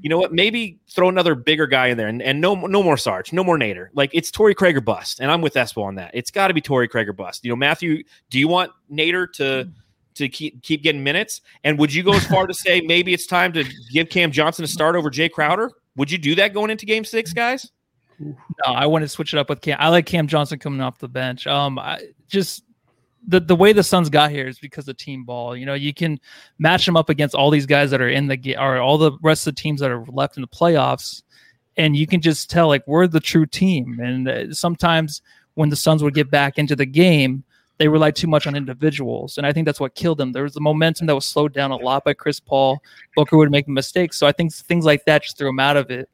you 0.00 0.08
know 0.08 0.18
what? 0.18 0.32
Maybe 0.32 0.78
throw 0.88 1.08
another 1.08 1.34
bigger 1.34 1.66
guy 1.66 1.88
in 1.88 1.96
there, 1.96 2.08
and, 2.08 2.22
and 2.22 2.40
no 2.40 2.54
no 2.54 2.82
more 2.82 2.96
Sarge, 2.96 3.32
no 3.32 3.42
more 3.42 3.58
Nader. 3.58 3.88
Like 3.94 4.10
it's 4.12 4.30
Torrey 4.30 4.54
Craig 4.54 4.76
or 4.76 4.80
bust, 4.80 5.20
and 5.20 5.30
I'm 5.30 5.40
with 5.40 5.54
Espo 5.54 5.84
on 5.84 5.96
that. 5.96 6.10
It's 6.14 6.30
got 6.30 6.48
to 6.48 6.54
be 6.54 6.60
Torrey 6.60 6.88
Craig 6.88 7.08
or 7.08 7.12
bust. 7.12 7.44
You 7.44 7.50
know, 7.50 7.56
Matthew, 7.56 8.02
do 8.30 8.38
you 8.38 8.48
want 8.48 8.72
Nader 8.90 9.32
to? 9.34 9.68
To 10.14 10.30
keep 10.30 10.62
keep 10.62 10.82
getting 10.82 11.04
minutes, 11.04 11.42
and 11.62 11.78
would 11.78 11.92
you 11.92 12.02
go 12.02 12.14
as 12.14 12.26
far 12.26 12.46
to 12.46 12.54
say 12.64 12.80
maybe 12.80 13.12
it's 13.12 13.26
time 13.26 13.52
to 13.52 13.64
give 13.92 14.08
Cam 14.08 14.32
Johnson 14.32 14.64
a 14.64 14.66
start 14.66 14.96
over 14.96 15.10
Jae 15.10 15.30
Crowder? 15.30 15.70
Would 15.96 16.10
you 16.10 16.16
do 16.16 16.34
that 16.36 16.54
going 16.54 16.70
into 16.70 16.86
Game 16.86 17.04
Six, 17.04 17.34
guys? 17.34 17.70
No, 18.18 18.34
I 18.64 18.86
want 18.86 19.02
to 19.02 19.08
switch 19.08 19.34
it 19.34 19.38
up 19.38 19.50
with 19.50 19.60
Cam. 19.60 19.76
I 19.78 19.90
like 19.90 20.06
Cam 20.06 20.26
Johnson 20.26 20.58
coming 20.58 20.80
off 20.80 20.98
the 20.98 21.08
bench. 21.08 21.46
Um, 21.46 21.78
I 21.78 22.00
just 22.28 22.64
the 23.26 23.40
the 23.40 23.56
way 23.56 23.72
the 23.72 23.82
Suns 23.82 24.08
got 24.08 24.30
here 24.30 24.46
is 24.46 24.58
because 24.58 24.88
of 24.88 24.96
team 24.96 25.24
ball. 25.24 25.56
You 25.56 25.66
know, 25.66 25.74
you 25.74 25.92
can 25.92 26.18
match 26.58 26.86
them 26.86 26.96
up 26.96 27.08
against 27.08 27.34
all 27.34 27.50
these 27.50 27.66
guys 27.66 27.90
that 27.90 28.00
are 28.00 28.08
in 28.08 28.26
the 28.26 28.36
ga- 28.36 28.56
or 28.56 28.78
all 28.78 28.98
the 28.98 29.12
rest 29.22 29.46
of 29.46 29.54
the 29.54 29.60
teams 29.60 29.80
that 29.80 29.90
are 29.90 30.04
left 30.06 30.36
in 30.36 30.42
the 30.42 30.48
playoffs, 30.48 31.22
and 31.76 31.96
you 31.96 32.06
can 32.06 32.20
just 32.20 32.50
tell 32.50 32.68
like 32.68 32.86
we're 32.86 33.06
the 33.06 33.20
true 33.20 33.46
team. 33.46 33.98
And 34.00 34.28
uh, 34.28 34.54
sometimes 34.54 35.22
when 35.54 35.68
the 35.68 35.76
Suns 35.76 36.02
would 36.02 36.14
get 36.14 36.30
back 36.30 36.58
into 36.58 36.76
the 36.76 36.86
game, 36.86 37.44
they 37.78 37.88
relied 37.88 38.16
too 38.16 38.26
much 38.26 38.46
on 38.46 38.54
individuals, 38.54 39.38
and 39.38 39.46
I 39.46 39.52
think 39.52 39.66
that's 39.66 39.80
what 39.80 39.94
killed 39.94 40.18
them. 40.18 40.32
There 40.32 40.44
was 40.44 40.54
the 40.54 40.60
momentum 40.60 41.06
that 41.06 41.14
was 41.14 41.26
slowed 41.26 41.52
down 41.52 41.70
a 41.70 41.76
lot 41.76 42.04
by 42.04 42.14
Chris 42.14 42.40
Paul. 42.40 42.82
Booker 43.14 43.36
would 43.36 43.50
make 43.50 43.68
mistakes, 43.68 44.16
so 44.16 44.26
I 44.26 44.32
think 44.32 44.52
things 44.52 44.84
like 44.84 45.04
that 45.06 45.22
just 45.22 45.38
threw 45.38 45.48
him 45.48 45.60
out 45.60 45.76
of 45.76 45.90
it 45.90 46.08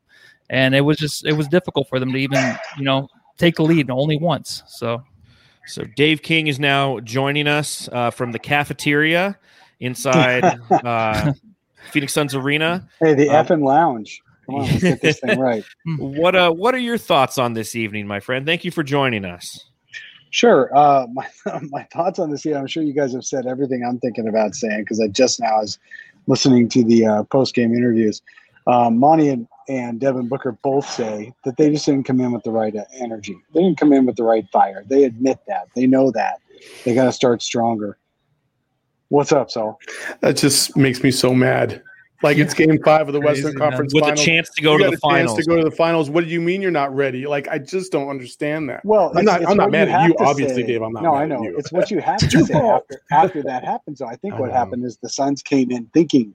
and 0.50 0.74
it 0.74 0.82
was 0.82 0.98
just 0.98 1.26
it 1.26 1.32
was 1.32 1.48
difficult 1.48 1.88
for 1.88 1.98
them 1.98 2.12
to 2.12 2.18
even 2.18 2.56
you 2.76 2.84
know 2.84 3.08
take 3.38 3.58
a 3.58 3.62
lead 3.62 3.90
only 3.90 4.18
once. 4.18 4.62
So 4.66 5.02
So 5.66 5.84
Dave 5.96 6.22
King 6.22 6.46
is 6.46 6.58
now 6.58 7.00
joining 7.00 7.46
us 7.46 7.88
uh, 7.92 8.10
from 8.10 8.32
the 8.32 8.38
cafeteria 8.38 9.38
inside 9.80 10.44
uh, 10.70 11.32
Phoenix 11.90 12.12
Suns 12.12 12.34
Arena. 12.34 12.88
Hey, 13.00 13.14
the 13.14 13.28
Um, 13.28 13.46
effing 13.46 13.64
lounge. 13.64 14.20
Come 14.46 14.56
on, 14.56 14.62
let's 14.62 14.82
get 14.82 15.00
this 15.00 15.20
thing 15.20 15.38
right. 15.40 15.64
What 15.98 16.34
uh, 16.34 16.50
what 16.50 16.74
are 16.74 16.78
your 16.78 16.98
thoughts 16.98 17.38
on 17.38 17.52
this 17.52 17.76
evening, 17.76 18.06
my 18.06 18.20
friend? 18.20 18.44
Thank 18.44 18.64
you 18.64 18.70
for 18.70 18.82
joining 18.82 19.24
us. 19.24 19.66
Sure. 20.30 20.74
Uh, 20.76 21.06
my 21.12 21.26
my 21.70 21.84
thoughts 21.92 22.18
on 22.18 22.30
this. 22.30 22.44
Yeah, 22.44 22.58
I'm 22.58 22.66
sure 22.66 22.82
you 22.82 22.92
guys 22.92 23.12
have 23.12 23.24
said 23.24 23.46
everything 23.46 23.84
I'm 23.84 23.98
thinking 24.00 24.28
about 24.28 24.54
saying 24.54 24.80
because 24.80 25.00
I 25.00 25.08
just 25.08 25.40
now 25.40 25.60
was 25.60 25.78
listening 26.26 26.68
to 26.70 26.84
the 26.84 27.06
uh, 27.06 27.22
post 27.24 27.54
game 27.54 27.74
interviews. 27.74 28.20
Um, 28.66 28.98
Monty 28.98 29.28
and, 29.28 29.46
and 29.68 30.00
Devin 30.00 30.28
Booker 30.28 30.52
both 30.62 30.88
say 30.88 31.32
that 31.44 31.56
they 31.56 31.70
just 31.70 31.86
didn't 31.86 32.04
come 32.04 32.20
in 32.20 32.32
with 32.32 32.42
the 32.42 32.50
right 32.50 32.74
uh, 32.74 32.84
energy. 32.98 33.36
They 33.54 33.60
didn't 33.62 33.78
come 33.78 33.92
in 33.92 34.06
with 34.06 34.16
the 34.16 34.24
right 34.24 34.46
fire. 34.52 34.84
They 34.86 35.04
admit 35.04 35.38
that. 35.48 35.68
They 35.74 35.86
know 35.86 36.10
that. 36.12 36.40
They 36.84 36.94
got 36.94 37.04
to 37.06 37.12
start 37.12 37.42
stronger. 37.42 37.98
What's 39.08 39.32
up, 39.32 39.50
Saul? 39.50 39.78
That 40.20 40.36
just 40.36 40.76
makes 40.76 41.02
me 41.02 41.10
so 41.10 41.34
mad. 41.34 41.82
Like 42.22 42.38
it's 42.38 42.54
game 42.54 42.78
five 42.84 43.08
of 43.08 43.14
the 43.14 43.20
Crazy, 43.20 43.42
Western 43.42 43.58
man. 43.58 43.70
Conference 43.70 43.94
With 43.94 44.06
a 44.06 44.14
chance 44.14 44.48
to 44.50 44.62
go 44.62 44.74
You 44.74 44.84
to 44.84 44.90
the 44.90 44.96
a 44.96 45.00
finals. 45.00 45.36
to 45.38 45.44
go 45.44 45.56
to 45.56 45.64
the 45.64 45.74
finals. 45.74 46.08
What 46.08 46.22
do 46.22 46.30
you 46.30 46.40
mean 46.40 46.62
you're 46.62 46.70
not 46.70 46.94
ready? 46.94 47.26
Like 47.26 47.48
I 47.48 47.58
just 47.58 47.90
don't 47.90 48.08
understand 48.08 48.68
that. 48.68 48.84
Well, 48.84 49.12
I'm 49.16 49.24
not- 49.24 49.44
I'm 49.44 49.56
not 49.56 49.64
what 49.64 49.72
mad 49.72 49.88
at 49.88 50.06
you, 50.08 50.14
obviously, 50.20 50.62
say- 50.62 50.66
Dave, 50.68 50.82
I'm 50.82 50.92
not 50.92 51.02
No, 51.02 51.12
mad 51.12 51.18
I 51.18 51.22
at 51.24 51.28
know. 51.30 51.42
you. 51.42 51.58
It's 51.58 51.72
what 51.72 51.90
you 51.90 52.00
have 52.00 52.18
to 52.30 52.44
say 52.46 52.54
after, 52.54 53.00
after 53.10 53.42
that 53.42 53.64
happened. 53.64 53.98
So 53.98 54.06
I 54.06 54.14
think 54.14 54.34
I 54.34 54.38
what 54.40 54.50
know. 54.50 54.54
happened 54.54 54.84
is 54.84 54.98
the 55.02 55.08
Suns 55.08 55.42
came 55.42 55.72
in 55.72 55.86
thinking 55.92 56.32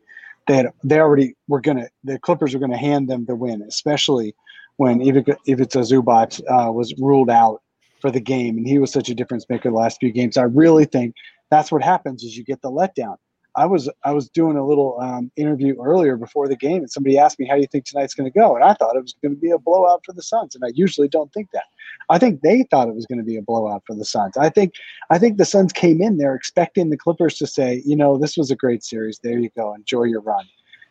that 0.47 0.73
they 0.83 0.99
already 0.99 1.35
were 1.47 1.61
gonna, 1.61 1.87
the 2.03 2.19
Clippers 2.19 2.53
were 2.53 2.59
gonna 2.59 2.77
hand 2.77 3.09
them 3.09 3.25
the 3.25 3.35
win, 3.35 3.61
especially 3.61 4.35
when 4.77 5.01
Ivica, 5.01 5.37
Ivica 5.47 5.79
Zubac 5.79 6.39
uh, 6.49 6.71
was 6.71 6.93
ruled 6.99 7.29
out 7.29 7.61
for 7.99 8.11
the 8.11 8.19
game, 8.19 8.57
and 8.57 8.67
he 8.67 8.79
was 8.79 8.91
such 8.91 9.09
a 9.09 9.15
difference 9.15 9.45
maker 9.49 9.69
the 9.69 9.75
last 9.75 9.99
few 9.99 10.11
games. 10.11 10.37
I 10.37 10.43
really 10.43 10.85
think 10.85 11.15
that's 11.49 11.71
what 11.71 11.83
happens 11.83 12.23
is 12.23 12.37
you 12.37 12.43
get 12.43 12.61
the 12.61 12.71
letdown. 12.71 13.17
I 13.57 13.65
was 13.65 13.89
I 14.03 14.13
was 14.13 14.29
doing 14.29 14.55
a 14.55 14.65
little 14.65 14.99
um, 15.01 15.31
interview 15.35 15.75
earlier 15.81 16.15
before 16.15 16.47
the 16.47 16.55
game, 16.55 16.77
and 16.77 16.91
somebody 16.91 17.17
asked 17.17 17.39
me, 17.39 17.47
"How 17.47 17.55
do 17.55 17.61
you 17.61 17.67
think 17.67 17.85
tonight's 17.85 18.13
going 18.13 18.31
to 18.31 18.39
go?" 18.39 18.55
And 18.55 18.63
I 18.63 18.75
thought 18.75 18.95
it 18.95 19.01
was 19.01 19.15
going 19.21 19.33
to 19.33 19.41
be 19.41 19.49
a 19.49 19.57
blowout 19.57 20.03
for 20.05 20.13
the 20.13 20.21
Suns, 20.21 20.53
and 20.53 20.63
I 20.63 20.69
usually 20.75 21.07
don't 21.07 21.33
think 21.33 21.49
that. 21.51 21.65
I 22.09 22.19
think 22.19 22.41
they 22.41 22.63
thought 22.69 22.87
it 22.87 22.95
was 22.95 23.07
going 23.07 23.17
to 23.17 23.25
be 23.25 23.35
a 23.35 23.41
blowout 23.41 23.81
for 23.87 23.95
the 23.95 24.05
Suns. 24.05 24.37
I 24.37 24.49
think 24.49 24.75
I 25.09 25.17
think 25.17 25.37
the 25.37 25.45
Suns 25.45 25.73
came 25.73 26.01
in 26.01 26.17
there 26.17 26.35
expecting 26.35 26.91
the 26.91 26.97
Clippers 26.97 27.37
to 27.39 27.47
say, 27.47 27.81
you 27.83 27.95
know, 27.95 28.17
this 28.17 28.37
was 28.37 28.51
a 28.51 28.55
great 28.55 28.83
series. 28.83 29.19
There 29.23 29.39
you 29.39 29.49
go. 29.57 29.73
Enjoy 29.73 30.03
your 30.03 30.21
run. 30.21 30.45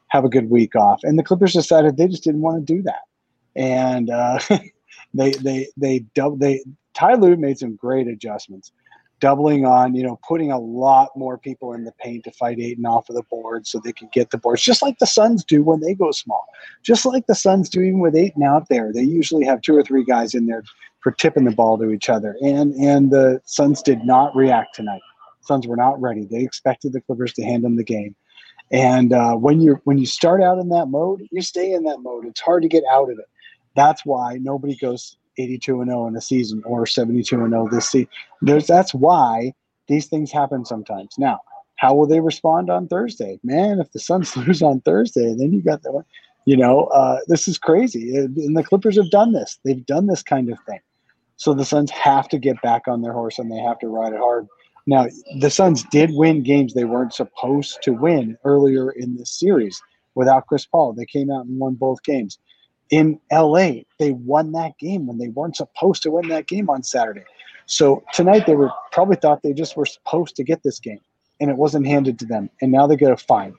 Have 0.09 0.25
a 0.25 0.29
good 0.29 0.51
week 0.51 0.75
off. 0.75 1.01
And 1.05 1.19
the 1.19 1.23
Clippers 1.23 1.53
decided 1.53 1.97
they 1.97 2.09
just 2.09 2.25
didn't 2.25 2.43
want 2.43 2.67
to 2.67 2.75
do 2.75 2.83
that. 2.83 3.03
And 3.55 4.11
uh, 4.11 4.41
they 5.15 5.31
they 5.31 5.69
they 5.77 6.01
dub 6.15 6.41
they 6.41 6.65
Ty 6.95 7.15
Lue 7.15 7.37
made 7.37 7.59
some 7.59 7.77
great 7.77 8.09
adjustments, 8.09 8.73
doubling 9.21 9.65
on, 9.65 9.95
you 9.95 10.03
know, 10.03 10.19
putting 10.27 10.53
a 10.53 10.59
lot 10.59 11.11
more 11.17 11.39
people 11.39 11.73
in 11.73 11.85
the 11.85 11.93
paint 11.93 12.25
to 12.25 12.31
fight 12.33 12.61
Ayton 12.61 12.85
off 12.85 13.09
of 13.09 13.17
the 13.17 13.23
board 13.25 13.67
so 13.67 13.79
they 13.79 13.93
can 13.93 14.09
get 14.13 14.31
the 14.31 14.39
boards, 14.39 14.63
just 14.63 14.83
like 14.83 14.99
the 14.99 15.07
Suns 15.07 15.45
do 15.45 15.63
when 15.63 15.81
they 15.81 15.95
go 15.95 16.11
small. 16.11 16.47
Just 16.83 17.07
like 17.07 17.27
the 17.27 17.35
Suns 17.35 17.69
do 17.69 17.81
even 17.81 18.01
with 18.01 18.15
Ayton 18.15 18.43
out 18.43 18.69
there. 18.69 18.93
They 18.93 19.03
usually 19.03 19.45
have 19.47 19.63
two 19.63 19.77
or 19.77 19.83
three 19.83 20.05
guys 20.05 20.35
in 20.35 20.47
there 20.47 20.63
for 21.01 21.13
tipping 21.13 21.45
the 21.45 21.51
ball 21.51 21.79
to 21.79 21.91
each 21.91 22.09
other. 22.09 22.37
And 22.43 22.75
and 22.75 23.11
the 23.11 23.41
Suns 23.45 23.83
did 23.83 24.05
not 24.05 24.35
react 24.37 24.75
tonight. 24.75 25.03
Suns 25.41 25.67
were 25.67 25.77
not 25.77 26.01
ready. 26.01 26.25
They 26.25 26.43
expected 26.43 26.93
the 26.93 27.01
Clippers 27.01 27.33
to 27.35 27.45
hand 27.45 27.65
them 27.65 27.77
the 27.77 27.85
game. 27.85 28.15
And 28.73 29.13
uh, 29.13 29.35
when 29.35 29.61
you 29.61 29.81
when 29.85 29.99
you 29.99 30.07
start 30.07 30.43
out 30.43 30.59
in 30.59 30.69
that 30.71 30.87
mode, 30.87 31.23
you 31.31 31.41
stay 31.41 31.73
in 31.73 31.85
that 31.85 32.01
mode. 32.01 32.27
It's 32.27 32.41
hard 32.41 32.63
to 32.65 32.69
get 32.69 32.83
out 32.91 33.11
of 33.11 33.19
it. 33.19 33.27
That's 33.77 34.05
why 34.05 34.39
nobody 34.41 34.75
goes 34.75 35.17
82 35.39 35.81
and 35.81 35.91
0 35.91 36.07
in 36.07 36.17
a 36.17 36.21
season 36.21 36.63
or 36.65 36.87
72 36.87 37.41
and 37.41 37.53
0 37.53 37.69
this 37.71 37.91
season. 37.91 38.09
There's 38.43 38.67
that's 38.67 38.95
why 38.95 39.55
these 39.89 40.07
things 40.07 40.33
happen 40.33 40.65
sometimes. 40.65 41.17
Now, 41.19 41.41
how 41.77 41.95
will 41.95 42.07
they 42.07 42.21
respond 42.21 42.71
on 42.71 42.89
Thursday? 42.89 43.39
Man, 43.45 43.81
if 43.81 43.93
the 43.93 44.01
Suns 44.01 44.37
lose 44.37 44.63
on 44.63 44.81
Thursday, 44.81 45.35
then 45.35 45.53
you 45.53 45.63
got 45.63 45.83
the 45.83 46.05
you 46.47 46.57
know, 46.57 46.85
uh, 46.85 47.19
this 47.27 47.49
is 47.49 47.59
crazy. 47.59 48.17
And 48.17 48.57
the 48.57 48.63
Clippers 48.63 48.97
have 48.97 49.11
done 49.11 49.33
this. 49.33 49.59
They've 49.65 49.85
done 49.85 50.07
this 50.07 50.23
kind 50.23 50.51
of 50.51 50.59
thing. 50.61 50.79
So 51.37 51.53
the 51.53 51.65
Suns 51.65 51.91
have 51.91 52.29
to 52.31 52.39
get 52.39 52.63
back 52.63 52.89
on 52.89 53.03
their 53.03 53.13
horse 53.13 53.39
and 53.39 53.51
they 53.51 53.59
have 53.59 53.79
to 53.81 53.89
ride 53.89 54.13
it 54.13 54.21
hard. 54.21 54.47
Now, 54.87 55.09
the 55.41 55.51
Suns 55.51 55.83
did 55.91 56.11
win 56.13 56.45
games 56.45 56.73
they 56.73 56.85
weren't 56.85 57.13
supposed 57.13 57.83
to 57.83 57.93
win 57.93 58.39
earlier 58.45 58.93
in 58.93 59.17
this 59.17 59.33
series 59.33 59.83
without 60.15 60.47
Chris 60.47 60.65
Paul. 60.65 60.93
They 60.93 61.05
came 61.05 61.31
out 61.31 61.47
and 61.47 61.59
won 61.59 61.75
both 61.75 62.03
games. 62.05 62.39
In 62.91 63.21
LA, 63.33 63.71
they 63.99 64.13
won 64.13 64.53
that 64.53 64.79
game 64.79 65.07
when 65.07 65.19
they 65.19 65.29
weren't 65.29 65.57
supposed 65.57 66.03
to 66.05 66.11
win 66.11 66.29
that 66.29 66.47
game 66.47 66.71
on 66.71 66.83
Saturday. 66.83 67.25
So 67.67 68.05
tonight 68.15 68.47
they 68.47 68.55
were 68.55 68.71
probably 68.93 69.17
thought 69.17 69.43
they 69.43 69.53
just 69.53 69.77
were 69.77 69.87
supposed 69.87 70.37
to 70.37 70.45
get 70.45 70.63
this 70.63 70.79
game 70.79 71.01
and 71.41 71.51
it 71.51 71.57
wasn't 71.57 71.87
handed 71.87 72.19
to 72.21 72.25
them. 72.25 72.49
And 72.61 72.71
now 72.71 72.87
they 72.87 72.97
got 72.97 73.13
a 73.13 73.17
fine. 73.17 73.55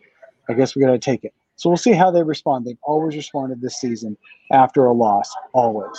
I 0.49 0.53
guess 0.53 0.75
we 0.75 0.81
got 0.81 0.91
to 0.91 0.99
take 0.99 1.25
it. 1.25 1.33
So 1.57 1.69
we'll 1.69 1.77
see 1.77 1.91
how 1.91 2.11
they 2.11 2.23
respond. 2.23 2.65
They've 2.65 2.77
always 2.83 3.15
responded 3.15 3.61
this 3.61 3.79
season 3.81 4.15
after 4.51 4.85
a 4.85 4.93
loss, 4.93 5.29
always. 5.53 5.97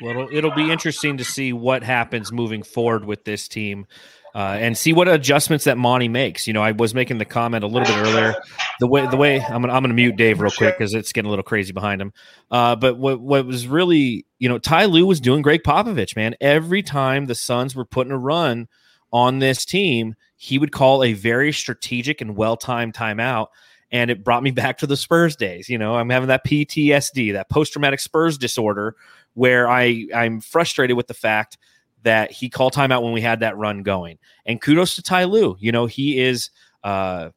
Well, 0.00 0.10
it'll, 0.12 0.28
it'll 0.34 0.54
be 0.54 0.70
interesting 0.70 1.18
to 1.18 1.24
see 1.24 1.52
what 1.52 1.82
happens 1.82 2.32
moving 2.32 2.62
forward 2.62 3.04
with 3.04 3.24
this 3.24 3.48
team. 3.48 3.86
uh, 4.34 4.56
and 4.60 4.78
see 4.78 4.92
what 4.92 5.08
adjustments 5.08 5.64
that 5.64 5.76
Monty 5.76 6.08
makes. 6.08 6.46
You 6.46 6.52
know, 6.52 6.62
I 6.62 6.72
was 6.72 6.94
making 6.94 7.18
the 7.18 7.24
comment 7.24 7.64
a 7.64 7.66
little 7.66 7.86
bit 7.86 7.96
earlier. 7.96 8.34
The 8.80 8.86
way 8.86 9.06
the 9.06 9.16
way 9.16 9.40
I'm 9.40 9.60
gonna 9.60 9.72
I'm 9.72 9.82
gonna 9.82 9.94
mute 9.94 10.16
Dave 10.16 10.40
real 10.40 10.50
quick 10.50 10.76
because 10.76 10.94
it's 10.94 11.12
getting 11.12 11.26
a 11.26 11.30
little 11.30 11.42
crazy 11.42 11.72
behind 11.72 12.00
him. 12.00 12.12
Uh, 12.50 12.74
but 12.76 12.96
what 12.98 13.20
what 13.20 13.46
was 13.46 13.68
really 13.68 14.26
you 14.38 14.48
know 14.48 14.58
Ty 14.58 14.86
Lue 14.86 15.06
was 15.06 15.20
doing 15.20 15.42
Gregg 15.42 15.62
Popovich, 15.62 16.16
man. 16.16 16.34
Every 16.40 16.82
time 16.82 17.26
the 17.26 17.34
Suns 17.34 17.76
were 17.76 17.84
putting 17.84 18.12
a 18.12 18.18
run 18.18 18.68
on 19.12 19.38
this 19.38 19.64
team, 19.64 20.14
he 20.36 20.58
would 20.58 20.72
call 20.72 21.04
a 21.04 21.12
very 21.12 21.52
strategic 21.52 22.22
and 22.22 22.36
well 22.36 22.56
timed 22.56 22.94
timeout. 22.94 23.48
And 23.92 24.10
it 24.10 24.24
brought 24.24 24.42
me 24.42 24.50
back 24.52 24.78
to 24.78 24.86
the 24.86 24.96
Spurs 24.96 25.36
days. 25.36 25.68
You 25.68 25.76
know, 25.76 25.96
I'm 25.96 26.08
having 26.08 26.28
that 26.28 26.46
PTSD, 26.46 27.34
that 27.34 27.50
post 27.50 27.72
traumatic 27.72 28.00
Spurs 28.00 28.38
disorder, 28.38 28.96
where 29.34 29.68
I 29.68 30.06
I'm 30.14 30.40
frustrated 30.40 30.96
with 30.96 31.06
the 31.06 31.14
fact 31.14 31.58
that 32.02 32.32
he 32.32 32.48
called 32.48 32.72
timeout 32.72 33.02
when 33.02 33.12
we 33.12 33.20
had 33.20 33.40
that 33.40 33.58
run 33.58 33.82
going. 33.82 34.18
And 34.46 34.60
kudos 34.60 34.94
to 34.94 35.02
Ty 35.02 35.24
Lue. 35.24 35.56
You 35.60 35.70
know, 35.70 35.84
he 35.84 36.18
is 36.18 36.48
uh, 36.82 37.28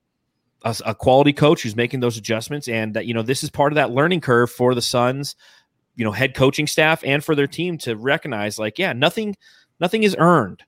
a, 0.63 0.75
a, 0.85 0.95
quality 0.95 1.33
coach 1.33 1.63
who's 1.63 1.75
making 1.75 1.99
those 1.99 2.17
adjustments. 2.17 2.67
And 2.67 2.93
that, 2.93 3.05
you 3.05 3.13
know, 3.13 3.21
this 3.21 3.43
is 3.43 3.49
part 3.49 3.71
of 3.71 3.75
that 3.75 3.91
learning 3.91 4.21
curve 4.21 4.49
for 4.49 4.73
the 4.73 4.81
Suns, 4.81 5.35
you 5.95 6.05
know, 6.05 6.11
head 6.11 6.35
coaching 6.35 6.67
staff 6.67 7.03
and 7.05 7.23
for 7.23 7.35
their 7.35 7.47
team 7.47 7.77
to 7.79 7.95
recognize 7.95 8.57
like, 8.57 8.79
yeah, 8.79 8.93
nothing, 8.93 9.35
nothing 9.79 10.03
is 10.03 10.15
earned. 10.17 10.63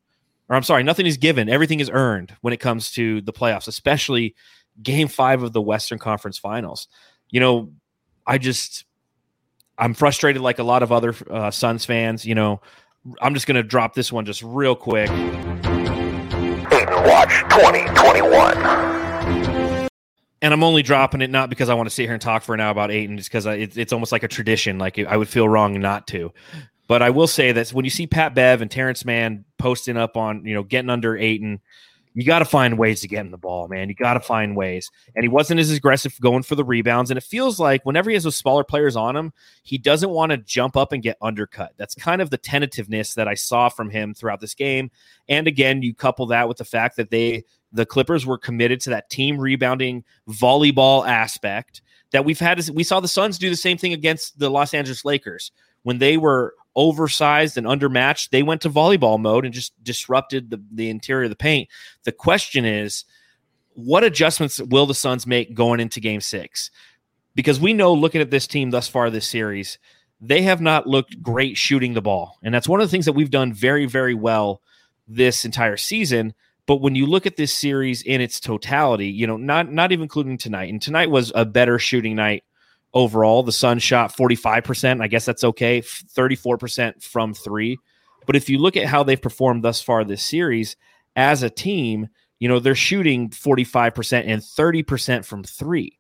Or 0.50 0.56
I'm 0.56 0.64
sorry, 0.64 0.84
nothing 0.84 1.06
is 1.06 1.18
given. 1.18 1.50
Everything 1.50 1.80
is 1.80 1.90
earned 1.92 2.36
when 2.42 2.54
it 2.54 2.60
comes 2.60 2.92
to 2.92 3.22
the 3.22 3.34
playoffs, 3.34 3.68
especially 3.68 4.36
game 4.84 5.08
five 5.08 5.42
of 5.42 5.54
the 5.54 5.62
Western 5.62 5.98
Conference 5.98 6.38
Finals. 6.38 6.88
You 7.30 7.40
know, 7.40 7.72
I 8.28 8.38
just, 8.38 8.86
I'm 9.78 9.94
frustrated 9.94 10.42
like 10.42 10.60
a 10.60 10.64
lot 10.64 10.84
of 10.84 10.92
other 10.92 11.16
uh, 11.30 11.52
Suns 11.52 11.86
fans. 11.86 12.26
You 12.26 12.36
know, 12.36 12.62
I'm 13.22 13.34
just 13.34 13.48
to 13.56 13.64
drop 13.64 13.94
this 13.94 14.12
one 14.12 14.26
just 14.26 14.44
real 14.44 14.76
quick. 14.76 15.10
Watch 17.06 17.42
2021. 17.50 19.05
And 20.42 20.54
I'm 20.54 20.64
only 20.64 20.84
dropping 20.84 21.22
it 21.22 21.30
not 21.30 21.50
because 21.50 21.70
I 21.70 21.74
want 21.74 21.88
to 21.88 21.96
sit 21.96 22.04
here 22.04 22.14
and 22.14 22.22
talk 22.22 22.44
for 22.44 22.54
an 22.54 22.60
hour 22.60 22.72
about 22.72 22.92
Ayton, 22.92 23.18
just 23.18 23.30
because 23.30 23.46
it's, 23.46 23.78
it's 23.78 23.94
almost 23.94 24.12
like 24.12 24.24
a 24.24 24.28
tradition. 24.28 24.78
Like 24.78 25.00
I 25.00 25.18
would 25.18 25.30
feel 25.30 25.48
wrong 25.48 25.80
not 25.80 26.08
to. 26.08 26.34
But 26.88 27.02
I 27.02 27.10
will 27.10 27.28
say 27.28 27.52
that 27.52 27.70
when 27.70 27.86
you 27.86 27.92
see 27.92 28.06
Pat 28.06 28.36
Bev 28.36 28.62
and 28.62 28.70
Terrence 28.70 29.06
Mann 29.06 29.46
posting 29.58 29.98
up 29.98 30.18
on, 30.18 30.46
you 30.46 30.54
know, 30.54 30.64
getting 30.64 30.92
under 30.92 31.18
Ayton, 31.18 31.62
you 32.14 32.24
got 32.24 32.40
to 32.40 32.46
find 32.46 32.78
ways 32.78 33.02
to 33.02 33.10
get 33.10 33.20
him 33.20 33.32
the 33.32 33.38
ball, 33.38 33.68
man. 33.68 33.90
You 33.90 33.96
got 33.96 34.14
to 34.14 34.22
find 34.22 34.56
ways. 34.56 34.90
And 35.16 35.24
he 35.24 35.28
wasn't 35.28 35.60
as 35.60 35.70
aggressive 35.70 36.18
going 36.22 36.44
for 36.44 36.56
the 36.56 36.64
rebounds. 36.64 37.12
And 37.12 37.18
it 37.18 37.24
feels 37.24 37.60
like 37.60 37.86
whenever 37.86 38.10
he 38.10 38.14
has 38.14 38.24
those 38.24 38.38
smaller 38.38 38.64
players 38.64 38.96
on 38.96 39.18
him, 39.18 39.34
he 39.64 39.78
doesn't 39.78 40.10
want 40.10 40.32
to 40.32 40.38
jump 40.38 40.78
up 40.78 40.94
and 40.94 41.04
get 41.04 41.18
undercut. 41.22 41.74
That's 41.76 41.94
kind 41.94 42.22
of 42.22 42.30
the 42.30 42.38
tentativeness 42.38 43.16
that 43.16 43.28
I 43.28 43.34
saw 43.34 43.68
from 43.68 43.90
him 43.90 44.14
throughout 44.14 44.40
this 44.40 44.54
game. 44.54 44.92
And 45.28 45.46
again, 45.46 45.82
you 45.82 45.94
couple 45.94 46.28
that 46.28 46.48
with 46.48 46.58
the 46.58 46.66
fact 46.66 46.96
that 46.96 47.10
they, 47.10 47.44
the 47.76 47.86
Clippers, 47.86 48.26
were 48.26 48.38
committed 48.38 48.82
to 48.82 48.90
that 48.92 49.10
team 49.10 49.38
rebounding 49.38 50.04
volleyball 50.30 51.08
aspect 51.08 51.82
that 52.12 52.26
we've 52.26 52.40
had. 52.40 52.68
We 52.70 52.84
saw 52.84 53.00
the 53.00 53.08
Suns 53.08 53.38
do 53.38 53.50
the 53.50 53.56
same 53.56 53.78
thing 53.78 53.94
against 53.94 54.40
the 54.40 54.50
Los 54.50 54.74
Angeles 54.74 55.06
Lakers 55.06 55.52
when 55.86 56.00
they 56.00 56.18
were 56.18 56.56
oversized 56.76 57.58
and 57.58 57.68
undermatched, 57.68 58.30
they 58.30 58.42
went 58.42 58.60
to 58.62 58.70
volleyball 58.72 59.20
mode 59.20 59.46
and 59.46 59.54
just 59.54 59.72
disrupted 59.84 60.50
the, 60.50 60.62
the 60.72 60.90
interior 60.90 61.26
of 61.26 61.30
the 61.30 61.36
paint. 61.36 61.70
The 62.06 62.12
question 62.12 62.66
is, 62.66 63.06
what 63.74 64.04
adjustments 64.04 64.60
will 64.60 64.88
the 64.88 64.96
Suns 64.96 65.28
make 65.28 65.54
going 65.54 65.80
into 65.80 66.00
game 66.00 66.22
six? 66.22 66.72
Because 67.36 67.60
we 67.60 67.72
know 67.72 67.94
looking 67.94 68.20
at 68.20 68.32
this 68.32 68.48
team 68.48 68.72
thus 68.72 68.88
far 68.88 69.12
this 69.12 69.28
series, 69.28 69.78
they 70.20 70.42
have 70.42 70.60
not 70.60 70.88
looked 70.88 71.22
great 71.22 71.56
shooting 71.56 71.94
the 71.94 72.02
ball. 72.02 72.40
And 72.42 72.52
that's 72.52 72.68
one 72.68 72.82
of 72.82 72.88
the 72.88 72.92
things 72.92 73.06
that 73.06 73.14
we've 73.14 73.30
done 73.30 73.54
very, 73.54 73.86
very 73.86 74.16
well 74.16 74.62
this 75.08 75.46
entire 75.46 75.78
season. 75.78 76.34
But 76.68 76.78
when 76.78 76.96
you 76.96 77.06
look 77.06 77.26
at 77.26 77.38
this 77.38 77.54
series 77.54 78.02
in 78.02 78.22
its 78.22 78.40
totality, 78.40 79.08
you 79.08 79.28
know, 79.28 79.38
not 79.38 79.72
not 79.72 79.92
even 79.92 80.04
including 80.04 80.38
tonight, 80.38 80.70
and 80.70 80.82
tonight 80.82 81.10
was 81.10 81.32
a 81.36 81.46
better 81.46 81.78
shooting 81.78 82.16
night 82.16 82.44
overall. 82.94 83.44
The 83.44 83.52
Sun 83.52 83.80
shot 83.80 84.16
45%. 84.16 85.02
I 85.02 85.08
guess 85.08 85.26
that's 85.26 85.44
okay. 85.44 85.82
34% 85.82 87.04
from 87.04 87.34
three. 87.34 87.78
But 88.26 88.36
if 88.36 88.50
you 88.50 88.58
look 88.58 88.78
at 88.78 88.88
how 88.88 89.04
they've 89.04 89.22
performed 89.22 89.64
thus 89.64 89.82
far 89.82 90.04
this 90.04 90.24
series 90.24 90.76
as 91.16 91.44
a 91.44 91.50
team, 91.50 92.08
you 92.40 92.48
know, 92.48 92.60
they're 92.60 92.74
shooting 92.74 93.30
45% 93.30 94.24
and 94.26 94.42
30% 94.42 95.26
from 95.26 95.44
three. 95.44 96.00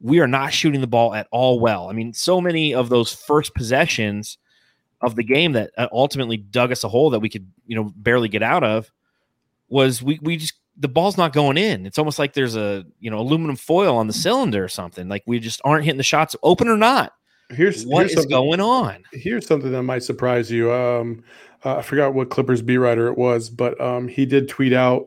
We 0.00 0.20
are 0.20 0.28
not 0.28 0.52
shooting 0.52 0.80
the 0.80 0.86
ball 0.86 1.14
at 1.14 1.26
all 1.32 1.58
well. 1.58 1.88
I 1.88 1.92
mean, 1.92 2.12
so 2.12 2.40
many 2.40 2.74
of 2.74 2.90
those 2.90 3.12
first 3.12 3.54
possessions 3.54 4.38
of 5.00 5.16
the 5.16 5.24
game 5.24 5.52
that 5.52 5.70
uh, 5.76 5.88
ultimately 5.92 6.36
dug 6.36 6.70
us 6.70 6.84
a 6.84 6.88
hole 6.88 7.10
that 7.10 7.20
we 7.20 7.28
could, 7.28 7.50
you 7.66 7.74
know, 7.74 7.92
barely 7.96 8.28
get 8.28 8.42
out 8.42 8.62
of 8.62 8.90
was 9.68 10.02
we 10.02 10.18
we 10.22 10.36
just 10.36 10.54
the 10.76 10.88
ball's 10.88 11.16
not 11.16 11.32
going 11.32 11.56
in. 11.56 11.86
It's 11.86 11.98
almost 11.98 12.18
like 12.18 12.32
there's 12.32 12.56
a 12.56 12.84
you 13.00 13.10
know 13.10 13.18
aluminum 13.18 13.56
foil 13.56 13.96
on 13.96 14.06
the 14.06 14.12
cylinder 14.12 14.64
or 14.64 14.68
something. 14.68 15.08
Like 15.08 15.22
we 15.26 15.38
just 15.38 15.60
aren't 15.64 15.84
hitting 15.84 15.98
the 15.98 16.02
shots, 16.02 16.34
open 16.42 16.68
or 16.68 16.76
not. 16.76 17.12
Here's 17.50 17.84
what 17.84 18.06
here's 18.06 18.18
is 18.18 18.26
going 18.26 18.60
on. 18.60 19.04
Here's 19.12 19.46
something 19.46 19.70
that 19.72 19.82
might 19.82 20.02
surprise 20.02 20.50
you. 20.50 20.72
Um, 20.72 21.22
uh, 21.64 21.76
I 21.76 21.82
forgot 21.82 22.14
what 22.14 22.30
Clippers 22.30 22.62
B 22.62 22.76
writer 22.76 23.08
it 23.08 23.18
was, 23.18 23.50
but 23.50 23.78
um, 23.80 24.08
he 24.08 24.26
did 24.26 24.48
tweet 24.48 24.72
out 24.72 25.06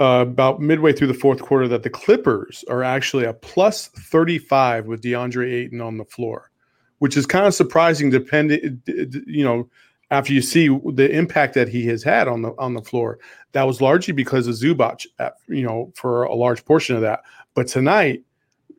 uh, 0.00 0.24
about 0.28 0.60
midway 0.60 0.92
through 0.92 1.06
the 1.06 1.14
fourth 1.14 1.40
quarter 1.40 1.68
that 1.68 1.82
the 1.82 1.90
Clippers 1.90 2.64
are 2.68 2.82
actually 2.82 3.24
a 3.24 3.32
plus 3.32 3.88
35 3.88 4.86
with 4.86 5.02
DeAndre 5.02 5.52
Ayton 5.52 5.80
on 5.80 5.96
the 5.96 6.04
floor, 6.04 6.50
which 6.98 7.16
is 7.16 7.24
kind 7.24 7.46
of 7.46 7.54
surprising. 7.54 8.10
Depending, 8.10 8.82
you 9.26 9.44
know, 9.44 9.68
after 10.10 10.32
you 10.32 10.40
see 10.40 10.68
the 10.68 11.10
impact 11.10 11.54
that 11.54 11.68
he 11.68 11.86
has 11.86 12.02
had 12.02 12.28
on 12.28 12.42
the 12.42 12.52
on 12.58 12.74
the 12.74 12.82
floor. 12.82 13.18
That 13.52 13.64
was 13.64 13.80
largely 13.80 14.12
because 14.12 14.46
of 14.46 14.54
Zubac, 14.54 15.06
you 15.48 15.62
know, 15.62 15.92
for 15.94 16.24
a 16.24 16.34
large 16.34 16.64
portion 16.64 16.94
of 16.94 17.02
that. 17.02 17.22
But 17.54 17.68
tonight, 17.68 18.22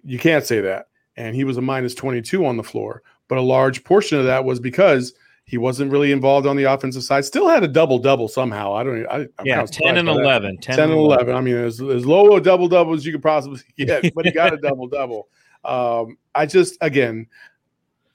you 0.05 0.19
can't 0.19 0.45
say 0.45 0.61
that. 0.61 0.87
And 1.15 1.35
he 1.35 1.43
was 1.43 1.57
a 1.57 1.61
minus 1.61 1.95
22 1.95 2.45
on 2.45 2.57
the 2.57 2.63
floor. 2.63 3.01
But 3.27 3.39
a 3.39 3.41
large 3.41 3.83
portion 3.83 4.19
of 4.19 4.25
that 4.25 4.45
was 4.45 4.59
because 4.59 5.13
he 5.45 5.57
wasn't 5.57 5.91
really 5.91 6.11
involved 6.11 6.45
on 6.45 6.55
the 6.55 6.65
offensive 6.65 7.03
side. 7.03 7.25
Still 7.25 7.47
had 7.47 7.63
a 7.63 7.67
double 7.67 7.99
double 7.99 8.27
somehow. 8.27 8.73
I 8.73 8.83
don't. 8.83 9.07
I, 9.07 9.15
I'm 9.39 9.45
yeah, 9.45 9.65
ten 9.65 9.97
and 9.97 10.07
11, 10.07 10.57
10, 10.57 10.75
10 10.75 10.89
and 10.89 10.99
11. 10.99 11.27
11. 11.27 11.35
I 11.35 11.41
mean, 11.41 11.55
as, 11.55 11.81
as 11.81 12.05
low 12.05 12.35
a 12.35 12.41
double 12.41 12.67
double 12.67 12.93
as 12.93 13.05
you 13.05 13.13
could 13.13 13.23
possibly 13.23 13.61
get, 13.77 14.13
but 14.13 14.25
he 14.25 14.31
got 14.31 14.53
a 14.53 14.57
double 14.61 14.87
double. 14.87 15.29
Um, 15.65 16.17
I 16.35 16.45
just 16.45 16.77
again, 16.81 17.27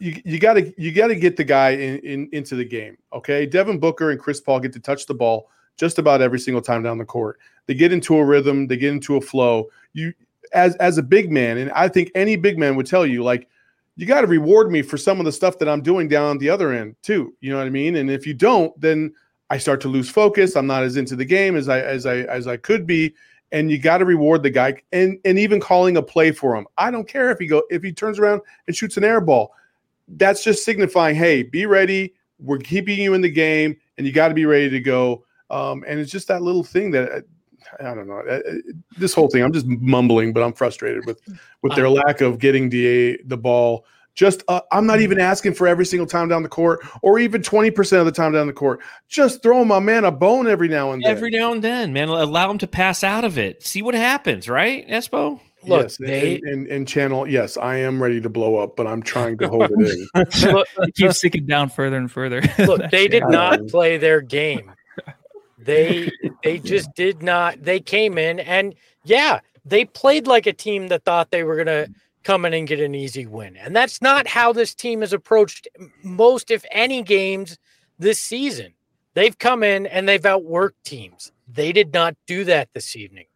you, 0.03 0.21
you 0.25 0.39
gotta 0.41 0.75
you 0.77 0.91
gotta 0.91 1.15
get 1.15 1.37
the 1.37 1.45
guy 1.45 1.71
in, 1.71 1.99
in 2.01 2.29
into 2.33 2.57
the 2.57 2.65
game. 2.65 2.99
Okay, 3.13 3.47
Devin 3.47 3.79
Booker 3.79 4.11
and 4.11 4.19
Chris 4.19 4.41
Paul 4.41 4.59
get 4.59 4.73
to 4.73 4.81
touch 4.81 5.07
the 5.07 5.15
ball 5.15 5.49
just 5.77 6.01
about 6.01 6.21
every 6.21 6.41
single 6.41 6.61
time 6.61 6.83
down 6.83 6.99
the 6.99 7.05
court. 7.05 7.39
They 7.67 7.75
get 7.75 7.93
into 7.93 8.17
a 8.17 8.25
rhythm, 8.25 8.67
they 8.67 8.77
get 8.77 8.93
into 8.93 9.15
a 9.15 9.21
flow. 9.21 9.69
You 9.93 10.13
as 10.55 10.75
as 10.77 10.99
a 10.99 11.05
big 11.05 11.31
man, 11.31 11.59
and 11.59 11.71
I 11.71 11.87
think 11.87 12.11
any 12.17 12.35
big 12.35 12.59
man 12.59 12.75
would 12.75 12.87
tell 12.87 13.07
you, 13.07 13.23
like, 13.23 13.49
you 13.95 14.05
got 14.05 14.23
to 14.23 14.27
reward 14.27 14.73
me 14.73 14.83
for 14.83 14.97
some 14.97 15.21
of 15.21 15.25
the 15.25 15.31
stuff 15.31 15.61
that 15.61 15.69
I'm 15.69 15.83
doing 15.83 16.09
down 16.09 16.39
the 16.39 16.51
other 16.51 16.73
end 16.73 16.97
too. 17.03 17.33
You 17.41 17.53
know 17.53 17.59
what 17.59 17.69
I 17.69 17.71
mean? 17.71 17.95
And 17.95 18.11
if 18.11 18.27
you 18.27 18.35
don't, 18.35 18.79
then 18.81 19.15
I 19.51 19.59
start 19.59 19.81
to 19.83 19.89
lose 19.89 20.11
focus. 20.11 20.57
I'm 20.57 20.67
not 20.67 20.83
as 20.83 20.97
into 20.97 21.15
the 21.15 21.25
game 21.25 21.55
as 21.55 21.69
I 21.69 21.81
as 21.81 22.07
I 22.07 22.23
as 22.23 22.49
I 22.49 22.57
could 22.57 22.89
be. 22.89 23.15
And 23.53 23.71
you 23.71 23.79
got 23.79 23.99
to 23.99 24.05
reward 24.05 24.43
the 24.43 24.51
guy, 24.51 24.83
and 24.91 25.21
and 25.25 25.39
even 25.39 25.61
calling 25.61 25.97
a 25.97 26.03
play 26.03 26.33
for 26.33 26.57
him. 26.57 26.67
I 26.77 26.91
don't 26.91 27.07
care 27.07 27.31
if 27.31 27.39
he 27.39 27.47
go 27.47 27.63
if 27.71 27.85
he 27.85 27.93
turns 27.93 28.19
around 28.19 28.41
and 28.67 28.75
shoots 28.75 28.97
an 28.97 29.05
air 29.05 29.21
ball 29.21 29.55
that's 30.09 30.45
just 30.45 30.65
signifying, 30.65 31.17
hey, 31.17 31.43
be 31.43 31.67
ready. 31.67 32.15
We're 32.39 32.59
keeping 32.59 32.99
you 32.99 33.15
in 33.15 33.21
the 33.21 33.31
game, 33.31 33.77
and 33.97 34.07
you 34.07 34.13
got 34.13 34.29
to 34.29 34.35
be 34.35 34.47
ready 34.47 34.69
to 34.71 34.81
go. 34.81 35.25
Um, 35.51 35.85
and 35.87 36.01
it's 36.01 36.11
just 36.11 36.29
that 36.29 36.43
little 36.43 36.65
thing 36.65 36.91
that 36.93 37.13
uh, 37.13 37.21
I 37.81 37.95
don't 37.95 38.09
know. 38.09 38.19
Uh, 38.19 38.41
uh, 38.49 38.53
this 38.99 39.15
whole 39.15 39.29
thing, 39.29 39.43
I'm 39.43 39.53
just 39.53 39.67
mumbling, 39.67 40.33
but 40.33 40.43
I'm 40.43 40.53
frustrated 40.53 41.07
with 41.07 41.21
with 41.63 41.75
their 41.75 41.89
lack 41.89 42.21
of 42.21 42.39
getting 42.39 42.69
the 42.69 43.21
the 43.25 43.37
ball. 43.37 43.85
Just 44.15 44.43
uh, 44.49 44.61
I'm 44.71 44.87
not 44.87 45.01
even 45.01 45.19
asking 45.19 45.55
for 45.55 45.67
every 45.67 45.87
single 45.87 46.07
time 46.07 46.29
down 46.29 46.43
the 46.43 46.49
court, 46.49 46.81
or 47.01 47.19
even 47.19 47.43
20 47.43 47.71
percent 47.71 48.01
of 48.01 48.07
the 48.07 48.13
time 48.13 48.33
down 48.33 48.47
the 48.47 48.53
court. 48.53 48.81
Just 49.09 49.43
throw 49.43 49.65
my 49.65 49.79
man 49.79 50.05
a 50.05 50.11
bone 50.11 50.47
every 50.47 50.69
now 50.69 50.93
and 50.93 51.03
then. 51.03 51.11
Every 51.11 51.31
now 51.31 51.53
and 51.53 51.63
then, 51.63 51.93
man. 51.93 52.09
Allow 52.09 52.51
him 52.51 52.59
to 52.59 52.67
pass 52.67 53.03
out 53.03 53.25
of 53.25 53.39
it. 53.39 53.63
See 53.65 53.81
what 53.81 53.95
happens, 53.95 54.49
right, 54.49 54.87
Espo? 54.89 55.41
Look, 55.65 55.83
yes, 55.83 55.97
they 55.99 56.41
and, 56.45 56.67
and, 56.67 56.89
channel. 56.89 57.27
Yes, 57.27 57.57
I 57.57 57.77
am 57.77 58.03
ready 58.03 58.21
to 58.21 58.29
blow 58.29 58.57
up, 58.57 58.75
but 58.77 58.87
I'm 58.87 59.03
trying 59.03 59.39
to 59.39 59.49
hold 59.49 59.71
it 59.71 60.09
in. 60.15 60.53
look, 60.53 60.67
keep 60.95 61.13
sticking 61.13 61.47
down 61.47 61.69
further 61.69 61.97
and 61.97 62.11
further. 62.11 62.43
Look, 62.59 62.91
they 62.91 63.07
did 63.07 63.25
not 63.29 63.69
play 63.69 63.97
their 63.97 64.21
game. 64.21 64.73
They 65.59 66.11
they 66.45 66.59
just 66.59 66.93
did 66.95 67.23
not. 67.23 67.63
They 67.63 67.79
came 67.79 68.19
in 68.19 68.41
and 68.41 68.75
yeah, 69.05 69.41
they 69.65 69.85
played 69.85 70.27
like 70.27 70.47
a 70.47 70.53
team 70.53 70.89
that 70.89 71.05
thought 71.05 71.31
they 71.31 71.45
were 71.45 71.57
gonna 71.57 71.87
come 72.25 72.45
in 72.45 72.55
and 72.55 72.67
get 72.67 72.81
an 72.81 72.95
easy 72.95 73.27
win, 73.27 73.57
and 73.57 73.75
that's 73.75 74.03
not 74.03 74.27
how 74.27 74.53
this 74.53 74.75
team 74.75 75.01
has 75.01 75.13
approached 75.13 75.69
most, 76.03 76.51
if 76.51 76.65
any, 76.73 77.03
games 77.03 77.59
this 77.99 78.21
season. 78.21 78.75
They've 79.15 79.39
come 79.39 79.63
in 79.63 79.87
and 79.87 80.09
they've 80.09 80.23
outworked 80.23 80.83
teams. 80.85 81.31
They 81.47 81.71
did 81.73 81.93
not 81.93 82.17
do 82.27 82.45
that 82.45 82.71
this 82.73 82.97
evening 82.97 83.27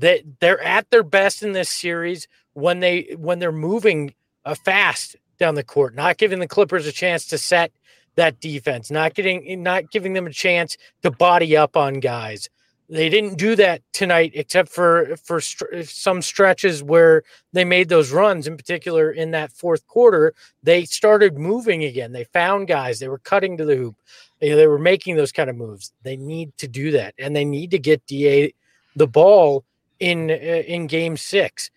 that 0.00 0.20
they're 0.40 0.62
at 0.62 0.90
their 0.90 1.02
best 1.02 1.42
in 1.42 1.52
this 1.52 1.70
series 1.70 2.26
when 2.54 2.80
they 2.80 3.14
when 3.16 3.38
they're 3.38 3.52
moving 3.52 4.14
uh, 4.44 4.54
fast 4.54 5.16
down 5.38 5.54
the 5.54 5.64
court, 5.64 5.94
not 5.94 6.16
giving 6.16 6.38
the 6.38 6.48
Clippers 6.48 6.86
a 6.86 6.92
chance 6.92 7.26
to 7.26 7.38
set 7.38 7.72
that 8.16 8.40
defense, 8.40 8.90
not 8.90 9.14
getting 9.14 9.62
not 9.62 9.90
giving 9.90 10.14
them 10.14 10.26
a 10.26 10.32
chance 10.32 10.76
to 11.02 11.10
body 11.10 11.56
up 11.56 11.76
on 11.76 12.00
guys. 12.00 12.48
They 12.88 13.08
didn't 13.08 13.38
do 13.38 13.54
that 13.54 13.82
tonight, 13.92 14.32
except 14.34 14.68
for 14.68 15.16
for 15.22 15.40
str- 15.40 15.82
some 15.84 16.22
stretches 16.22 16.82
where 16.82 17.22
they 17.52 17.64
made 17.64 17.88
those 17.88 18.10
runs. 18.10 18.48
In 18.48 18.56
particular, 18.56 19.12
in 19.12 19.30
that 19.30 19.52
fourth 19.52 19.86
quarter, 19.86 20.34
they 20.62 20.84
started 20.86 21.38
moving 21.38 21.84
again. 21.84 22.12
They 22.12 22.24
found 22.24 22.66
guys. 22.66 22.98
They 22.98 23.08
were 23.08 23.18
cutting 23.18 23.56
to 23.58 23.64
the 23.64 23.76
hoop. 23.76 23.96
They, 24.40 24.52
they 24.54 24.66
were 24.66 24.78
making 24.78 25.16
those 25.16 25.30
kind 25.30 25.48
of 25.48 25.56
moves. 25.56 25.92
They 26.02 26.16
need 26.16 26.56
to 26.58 26.66
do 26.66 26.90
that, 26.92 27.14
and 27.16 27.36
they 27.36 27.44
need 27.44 27.70
to 27.70 27.78
get 27.78 28.06
Da 28.06 28.50
the 28.96 29.06
ball 29.06 29.64
in 30.00 30.30
uh, 30.30 30.34
in 30.34 30.86
Game 30.86 31.16
Six. 31.16 31.70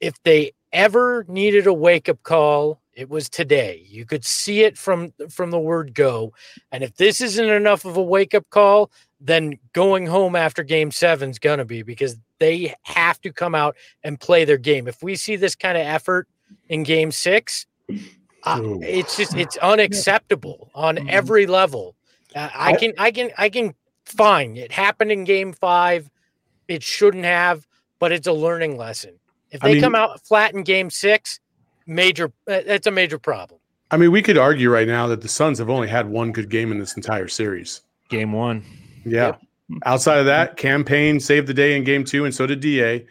If 0.00 0.22
they 0.24 0.52
ever 0.72 1.24
needed 1.28 1.66
a 1.66 1.72
wake 1.72 2.08
up 2.08 2.22
call, 2.22 2.80
it 2.92 3.08
was 3.08 3.28
today. 3.30 3.82
You 3.88 4.04
could 4.04 4.24
see 4.24 4.62
it 4.62 4.76
from 4.76 5.12
from 5.30 5.50
the 5.50 5.58
word 5.58 5.94
go. 5.94 6.32
And 6.70 6.84
if 6.84 6.96
this 6.96 7.20
isn't 7.20 7.48
enough 7.48 7.84
of 7.84 7.96
a 7.96 8.02
wake 8.02 8.34
up 8.34 8.48
call, 8.50 8.90
then 9.20 9.58
going 9.72 10.06
home 10.06 10.36
after 10.36 10.62
game 10.62 10.90
seven 10.90 11.30
is 11.30 11.38
going 11.38 11.58
to 11.58 11.64
be 11.64 11.82
because 11.82 12.16
they 12.38 12.74
have 12.82 13.18
to 13.22 13.32
come 13.32 13.54
out 13.54 13.76
and 14.04 14.20
play 14.20 14.44
their 14.44 14.58
game. 14.58 14.86
If 14.86 15.02
we 15.02 15.16
see 15.16 15.36
this 15.36 15.54
kind 15.54 15.78
of 15.78 15.86
effort 15.86 16.28
in 16.68 16.82
game 16.82 17.10
six, 17.10 17.66
uh, 18.44 18.60
it's 18.82 19.16
just 19.16 19.34
it's 19.34 19.56
unacceptable 19.58 20.70
on 20.74 20.96
Mm-hmm. 20.96 21.08
every 21.08 21.46
level. 21.46 21.94
Uh, 22.34 22.50
I 22.54 22.74
can 22.74 22.92
I 22.98 23.10
can 23.12 23.30
I 23.38 23.48
can 23.48 23.74
fine. 24.04 24.56
It 24.58 24.72
happened 24.72 25.10
in 25.10 25.24
game 25.24 25.54
five. 25.54 26.10
It 26.68 26.82
shouldn't 26.82 27.24
have, 27.24 27.66
but 27.98 28.12
it's 28.12 28.26
a 28.26 28.32
learning 28.32 28.76
lesson. 28.76 29.14
If 29.50 29.62
I 29.62 29.68
they 29.68 29.74
mean- 29.74 29.82
come 29.82 29.94
out 29.94 30.20
flat 30.26 30.54
in 30.54 30.62
game 30.62 30.90
six, 30.90 31.40
major 31.86 32.32
uh, 32.48 32.60
that's 32.66 32.86
a 32.86 32.90
major 32.90 33.18
problem. 33.18 33.60
I 33.90 33.96
mean, 33.96 34.10
we 34.10 34.20
could 34.20 34.36
argue 34.36 34.68
right 34.70 34.88
now 34.88 35.06
that 35.06 35.20
the 35.20 35.28
Suns 35.28 35.58
have 35.60 35.70
only 35.70 35.86
had 35.86 36.08
one 36.08 36.32
good 36.32 36.48
game 36.48 36.72
in 36.72 36.78
this 36.80 36.96
entire 36.96 37.28
series. 37.28 37.82
Game 38.08 38.32
one. 38.32 38.64
Yeah. 39.04 39.36
Outside 39.84 40.18
of 40.18 40.26
that, 40.26 40.56
Cam 40.56 40.84
Payne 40.84 41.20
saved 41.20 41.46
the 41.46 41.54
day 41.54 41.76
in 41.76 41.84
game 41.84 42.04
two, 42.04 42.24
and 42.24 42.34
so 42.34 42.46
did 42.46 42.58
DA. 42.60 43.06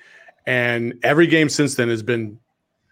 And 0.47 0.93
every 1.03 1.27
game 1.27 1.47
since 1.49 1.75
then 1.75 1.87
has 1.89 2.03
been 2.03 2.37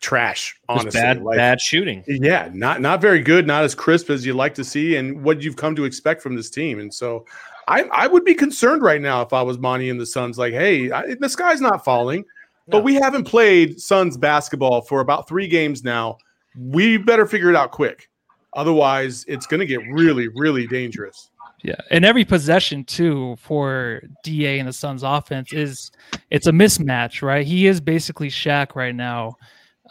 trash, 0.01 0.53
Just 0.69 0.81
honestly. 0.81 1.01
bad, 1.01 1.23
Like, 1.23 1.37
bad 1.37 1.61
shooting. 1.61 2.03
Yeah, 2.07 2.49
not 2.53 2.81
not 2.81 2.99
very 3.01 3.21
good, 3.21 3.45
not 3.47 3.63
as 3.63 3.75
crisp 3.75 4.09
as 4.09 4.25
you'd 4.25 4.35
like 4.35 4.53
to 4.55 4.63
see, 4.63 4.95
and 4.95 5.21
what 5.23 5.41
you've 5.41 5.55
come 5.57 5.75
to 5.75 5.83
expect 5.85 6.21
from 6.21 6.35
this 6.35 6.49
team. 6.49 6.79
And 6.79 6.93
so, 6.93 7.25
I 7.67 7.83
I 7.83 8.07
would 8.07 8.25
be 8.25 8.35
concerned 8.35 8.81
right 8.81 9.01
now 9.01 9.21
if 9.21 9.33
I 9.33 9.41
was 9.41 9.57
Monty 9.57 9.89
and 9.89 9.99
the 9.99 10.05
Suns. 10.05 10.37
Like, 10.37 10.53
hey, 10.53 10.91
I, 10.91 11.15
the 11.19 11.29
sky's 11.29 11.61
not 11.61 11.83
falling, 11.85 12.23
No. 12.67 12.71
but 12.77 12.83
we 12.83 12.95
haven't 12.95 13.23
played 13.25 13.79
Suns 13.79 14.17
basketball 14.17 14.81
for 14.81 14.99
about 15.01 15.27
three 15.27 15.47
games 15.47 15.83
now. 15.83 16.17
We 16.57 16.97
better 16.97 17.25
figure 17.25 17.49
it 17.49 17.55
out 17.55 17.71
quick, 17.71 18.09
otherwise, 18.53 19.25
it's 19.27 19.47
going 19.47 19.59
to 19.59 19.65
get 19.65 19.79
really, 19.91 20.27
really 20.29 20.67
dangerous. 20.67 21.29
Yeah, 21.63 21.75
and 21.91 22.03
every 22.03 22.25
possession 22.25 22.83
too 22.83 23.37
for 23.39 24.01
Da 24.23 24.59
and 24.59 24.67
the 24.67 24.73
Suns 24.73 25.01
offense 25.01 25.53
is 25.53 25.91
it's 26.29 26.45
a 26.47 26.51
mismatch, 26.51 27.21
right? 27.21 27.47
He 27.47 27.67
is 27.67 27.79
basically 27.79 28.29
Shaq 28.29 28.75
right 28.75 28.93
now 28.93 29.37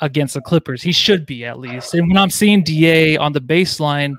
against 0.02 0.35
the 0.35 0.42
Clippers. 0.42 0.82
He 0.82 0.92
should 0.92 1.24
be 1.24 1.46
at 1.46 1.58
least. 1.58 1.94
And 1.94 2.08
when 2.08 2.18
I'm 2.18 2.28
seeing 2.28 2.62
Da 2.62 3.16
on 3.16 3.32
the 3.32 3.40
baseline, 3.40 4.16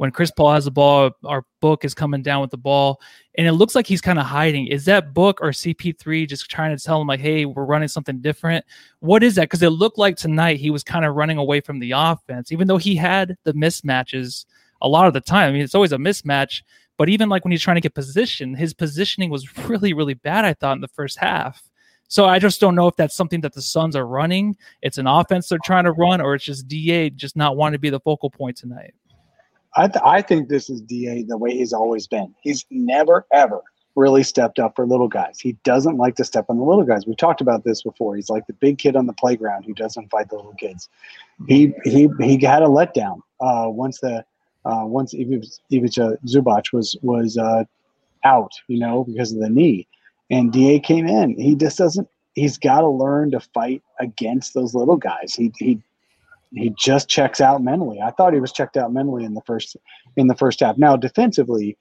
when 0.00 0.10
Chris 0.10 0.30
Paul 0.30 0.52
has 0.52 0.64
the 0.64 0.70
ball, 0.70 1.10
our 1.26 1.44
book 1.60 1.84
is 1.84 1.92
coming 1.92 2.22
down 2.22 2.40
with 2.40 2.50
the 2.50 2.56
ball, 2.56 3.02
and 3.36 3.46
it 3.46 3.52
looks 3.52 3.74
like 3.74 3.86
he's 3.86 4.00
kind 4.00 4.18
of 4.18 4.24
hiding. 4.24 4.66
Is 4.66 4.86
that 4.86 5.12
book 5.12 5.42
or 5.42 5.50
CP3 5.50 6.26
just 6.26 6.48
trying 6.50 6.74
to 6.74 6.82
tell 6.82 7.02
him 7.02 7.06
like, 7.06 7.20
"Hey, 7.20 7.44
we're 7.44 7.66
running 7.66 7.86
something 7.86 8.18
different"? 8.22 8.64
What 9.00 9.22
is 9.22 9.34
that? 9.34 9.42
Because 9.42 9.62
it 9.62 9.68
looked 9.68 9.98
like 9.98 10.16
tonight 10.16 10.56
he 10.56 10.70
was 10.70 10.82
kind 10.82 11.04
of 11.04 11.16
running 11.16 11.36
away 11.36 11.60
from 11.60 11.80
the 11.80 11.92
offense, 11.94 12.50
even 12.50 12.66
though 12.66 12.78
he 12.78 12.96
had 12.96 13.36
the 13.44 13.52
mismatches 13.52 14.46
a 14.80 14.88
lot 14.88 15.06
of 15.06 15.12
the 15.12 15.20
time. 15.20 15.50
I 15.50 15.52
mean, 15.52 15.60
it's 15.60 15.74
always 15.74 15.92
a 15.92 15.98
mismatch. 15.98 16.62
But 16.96 17.10
even 17.10 17.28
like 17.28 17.44
when 17.44 17.52
he's 17.52 17.60
trying 17.60 17.76
to 17.76 17.82
get 17.82 17.94
position, 17.94 18.54
his 18.54 18.72
positioning 18.72 19.28
was 19.28 19.54
really, 19.68 19.92
really 19.92 20.14
bad, 20.14 20.46
I 20.46 20.54
thought, 20.54 20.78
in 20.78 20.80
the 20.80 20.88
first 20.88 21.18
half. 21.18 21.62
So 22.08 22.24
I 22.24 22.38
just 22.38 22.58
don't 22.58 22.74
know 22.74 22.88
if 22.88 22.96
that's 22.96 23.14
something 23.14 23.42
that 23.42 23.52
the 23.52 23.60
Suns 23.60 23.94
are 23.96 24.06
running. 24.06 24.56
It's 24.80 24.96
an 24.96 25.06
offense 25.06 25.50
they're 25.50 25.58
trying 25.62 25.84
to 25.84 25.92
run, 25.92 26.22
or 26.22 26.34
it's 26.34 26.46
just 26.46 26.68
DA 26.68 27.10
just 27.10 27.36
not 27.36 27.58
wanting 27.58 27.74
to 27.74 27.78
be 27.78 27.90
the 27.90 28.00
focal 28.00 28.30
point 28.30 28.56
tonight. 28.56 28.94
I, 29.76 29.88
th- 29.88 30.02
I 30.04 30.22
think 30.22 30.48
this 30.48 30.68
is 30.68 30.80
Da 30.80 31.24
the 31.26 31.38
way 31.38 31.52
he's 31.52 31.72
always 31.72 32.06
been. 32.06 32.34
He's 32.42 32.64
never 32.70 33.26
ever 33.32 33.62
really 33.96 34.22
stepped 34.22 34.58
up 34.58 34.74
for 34.76 34.86
little 34.86 35.08
guys. 35.08 35.38
He 35.40 35.52
doesn't 35.64 35.96
like 35.96 36.16
to 36.16 36.24
step 36.24 36.46
on 36.48 36.56
the 36.56 36.64
little 36.64 36.84
guys. 36.84 37.06
We 37.06 37.14
talked 37.14 37.40
about 37.40 37.64
this 37.64 37.82
before. 37.82 38.16
He's 38.16 38.30
like 38.30 38.46
the 38.46 38.52
big 38.54 38.78
kid 38.78 38.96
on 38.96 39.06
the 39.06 39.12
playground 39.12 39.64
who 39.64 39.74
doesn't 39.74 40.10
fight 40.10 40.28
the 40.30 40.36
little 40.36 40.54
kids. 40.54 40.88
He 41.46 41.72
he 41.84 42.08
he 42.20 42.38
had 42.44 42.62
a 42.62 42.66
letdown 42.66 43.20
uh, 43.40 43.66
once 43.68 44.00
the 44.00 44.24
uh, 44.64 44.84
once 44.84 45.14
Ivica 45.14 46.18
Zubac 46.26 46.72
was 46.72 46.96
was 47.02 47.36
uh, 47.38 47.64
out, 48.24 48.52
you 48.68 48.78
know, 48.78 49.04
because 49.04 49.32
of 49.32 49.40
the 49.40 49.50
knee, 49.50 49.86
and 50.30 50.52
Da 50.52 50.78
came 50.80 51.06
in. 51.06 51.38
He 51.38 51.54
just 51.54 51.78
doesn't. 51.78 52.08
He's 52.34 52.58
got 52.58 52.80
to 52.82 52.88
learn 52.88 53.32
to 53.32 53.40
fight 53.40 53.82
against 53.98 54.54
those 54.54 54.74
little 54.74 54.96
guys. 54.96 55.34
He 55.34 55.52
he 55.58 55.80
he 56.52 56.74
just 56.76 57.08
checks 57.08 57.40
out 57.40 57.62
mentally. 57.62 58.00
I 58.00 58.10
thought 58.10 58.34
he 58.34 58.40
was 58.40 58.52
checked 58.52 58.76
out 58.76 58.92
mentally 58.92 59.24
in 59.24 59.34
the 59.34 59.42
first 59.42 59.76
in 60.16 60.26
the 60.26 60.34
first 60.34 60.60
half. 60.60 60.76
Now 60.78 60.96
defensively, 60.96 61.76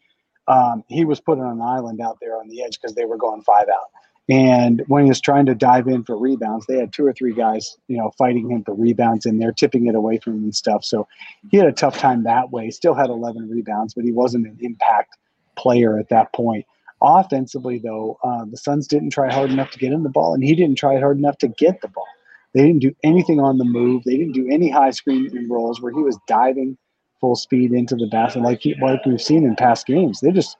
um, 0.47 0.84
he 0.88 1.05
was 1.05 1.19
put 1.19 1.39
on 1.39 1.51
an 1.51 1.62
island 1.62 2.01
out 2.01 2.17
there 2.21 2.38
on 2.38 2.49
the 2.49 2.63
edge 2.63 2.79
because 2.79 2.95
they 2.95 3.05
were 3.05 3.17
going 3.17 3.41
five 3.43 3.67
out. 3.69 3.89
And 4.29 4.84
when 4.88 5.05
he 5.05 5.10
was 5.10 5.19
trying 5.19 5.47
to 5.47 5.55
dive 5.55 5.88
in 5.88 6.03
for 6.03 6.15
rebounds, 6.15 6.67
they 6.67 6.77
had 6.77 6.93
two 6.93 7.03
or 7.03 7.13
three 7.13 7.34
guys, 7.34 7.77
you 7.88 7.97
know, 7.97 8.12
fighting 8.15 8.51
him 8.51 8.63
for 8.63 8.75
rebounds, 8.75 9.25
and 9.25 9.41
they're 9.41 9.51
tipping 9.51 9.88
it 9.88 9.95
away 9.95 10.19
from 10.19 10.34
him 10.34 10.43
and 10.43 10.55
stuff. 10.55 10.86
So 10.86 11.08
he 11.49 11.58
had 11.58 11.65
a 11.65 11.71
tough 11.71 11.97
time 11.97 12.23
that 12.23 12.51
way. 12.51 12.69
Still 12.69 12.93
had 12.93 13.10
11 13.10 13.49
rebounds, 13.49 13.95
but 13.95 14.03
he 14.03 14.12
wasn't 14.12 14.45
an 14.45 14.58
impact 14.62 15.17
player 15.55 15.97
at 15.97 16.10
that 16.10 16.32
point. 16.34 16.65
Offensively, 17.01 17.79
though, 17.79 18.19
uh, 18.23 18.45
the 18.45 18.58
Suns 18.58 18.88
didn't 18.88 19.10
try 19.10 19.34
hard 19.34 19.49
enough 19.49 19.71
to 19.71 19.79
get 19.79 19.91
him 19.91 20.03
the 20.03 20.10
ball, 20.10 20.36
and 20.36 20.43
he 20.43 20.53
didn't 20.53 20.77
try 20.77 20.99
hard 20.99 21.17
enough 21.17 21.39
to 21.39 21.47
get 21.47 21.82
the 21.82 21.88
ball. 21.88 22.05
They 22.54 22.66
didn't 22.66 22.82
do 22.82 22.96
anything 23.04 23.40
on 23.40 23.58
the 23.58 23.66
move. 23.66 24.04
They 24.06 24.18
didn't 24.18 24.34
do 24.34 24.48
any 24.50 24.70
high 24.70 24.92
screen 24.92 25.48
rolls 25.50 25.82
where 25.82 25.94
he 25.94 26.02
was 26.02 26.18
diving 26.28 26.78
full 27.22 27.36
speed 27.36 27.72
into 27.72 27.96
the 27.96 28.08
basket 28.08 28.42
like 28.42 28.62
he, 28.62 28.76
like 28.82 29.06
we've 29.06 29.22
seen 29.22 29.46
in 29.46 29.56
past 29.56 29.86
games. 29.86 30.20
They 30.22 30.32
just 30.32 30.58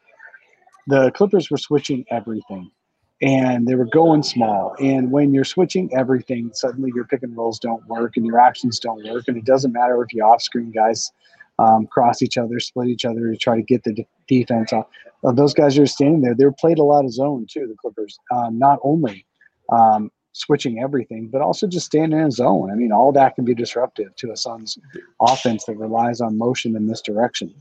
the 0.88 1.12
Clippers 1.12 1.50
were 1.50 1.58
switching 1.58 2.06
everything, 2.10 2.72
and 3.22 3.68
they 3.68 3.76
were 3.76 3.86
going 3.86 4.24
small. 4.24 4.76
And 4.80 5.12
when 5.12 5.34
you're 5.34 5.44
switching 5.44 5.90
everything, 5.96 6.52
suddenly 6.54 6.92
your 6.94 7.06
pick 7.06 7.24
and 7.24 7.36
rolls 7.36 7.60
don't 7.60 7.86
work 7.88 8.18
and 8.18 8.26
your 8.26 8.40
actions 8.40 8.80
don't 8.80 9.04
work. 9.08 9.26
And 9.28 9.38
it 9.38 9.46
doesn't 9.46 9.72
matter 9.72 10.02
if 10.04 10.14
you 10.14 10.24
off 10.24 10.42
screen 10.42 10.72
guys 10.72 11.12
um, 11.60 11.88
cross 11.88 12.22
each 12.22 12.38
other, 12.38 12.60
split 12.60 12.88
each 12.88 13.06
other 13.06 13.32
to 13.32 13.38
try 13.38 13.56
to 13.56 13.62
get 13.62 13.84
the 13.84 13.94
de- 13.94 14.08
defense 14.28 14.72
off. 14.74 14.88
Uh, 15.24 15.32
those 15.32 15.54
guys 15.54 15.78
are 15.78 15.86
standing 15.86 16.22
there. 16.22 16.34
They 16.34 16.46
played 16.58 16.80
a 16.80 16.84
lot 16.84 17.06
of 17.06 17.12
zone 17.12 17.46
too. 17.50 17.68
The 17.68 17.76
Clippers, 17.76 18.18
um, 18.32 18.58
not 18.58 18.80
only 18.84 19.26
um, 19.72 20.12
switching 20.40 20.80
everything, 20.80 21.28
but 21.28 21.42
also 21.42 21.68
just 21.68 21.86
standing 21.88 22.20
in 22.20 22.26
a 22.26 22.32
zone. 22.32 22.72
I 22.72 22.76
mean, 22.76 22.92
all 22.92 23.12
that 23.12 23.36
can 23.36 23.46
be 23.46 23.54
disruptive 23.54 24.16
to 24.16 24.32
a 24.32 24.38
Suns 24.38 24.78
offense 25.22 25.66
that 25.66 25.78
relies 25.78 26.22
on 26.22 26.38
motion 26.38 26.76
in 26.76 26.88
this 26.88 27.02
direction. 27.02 27.54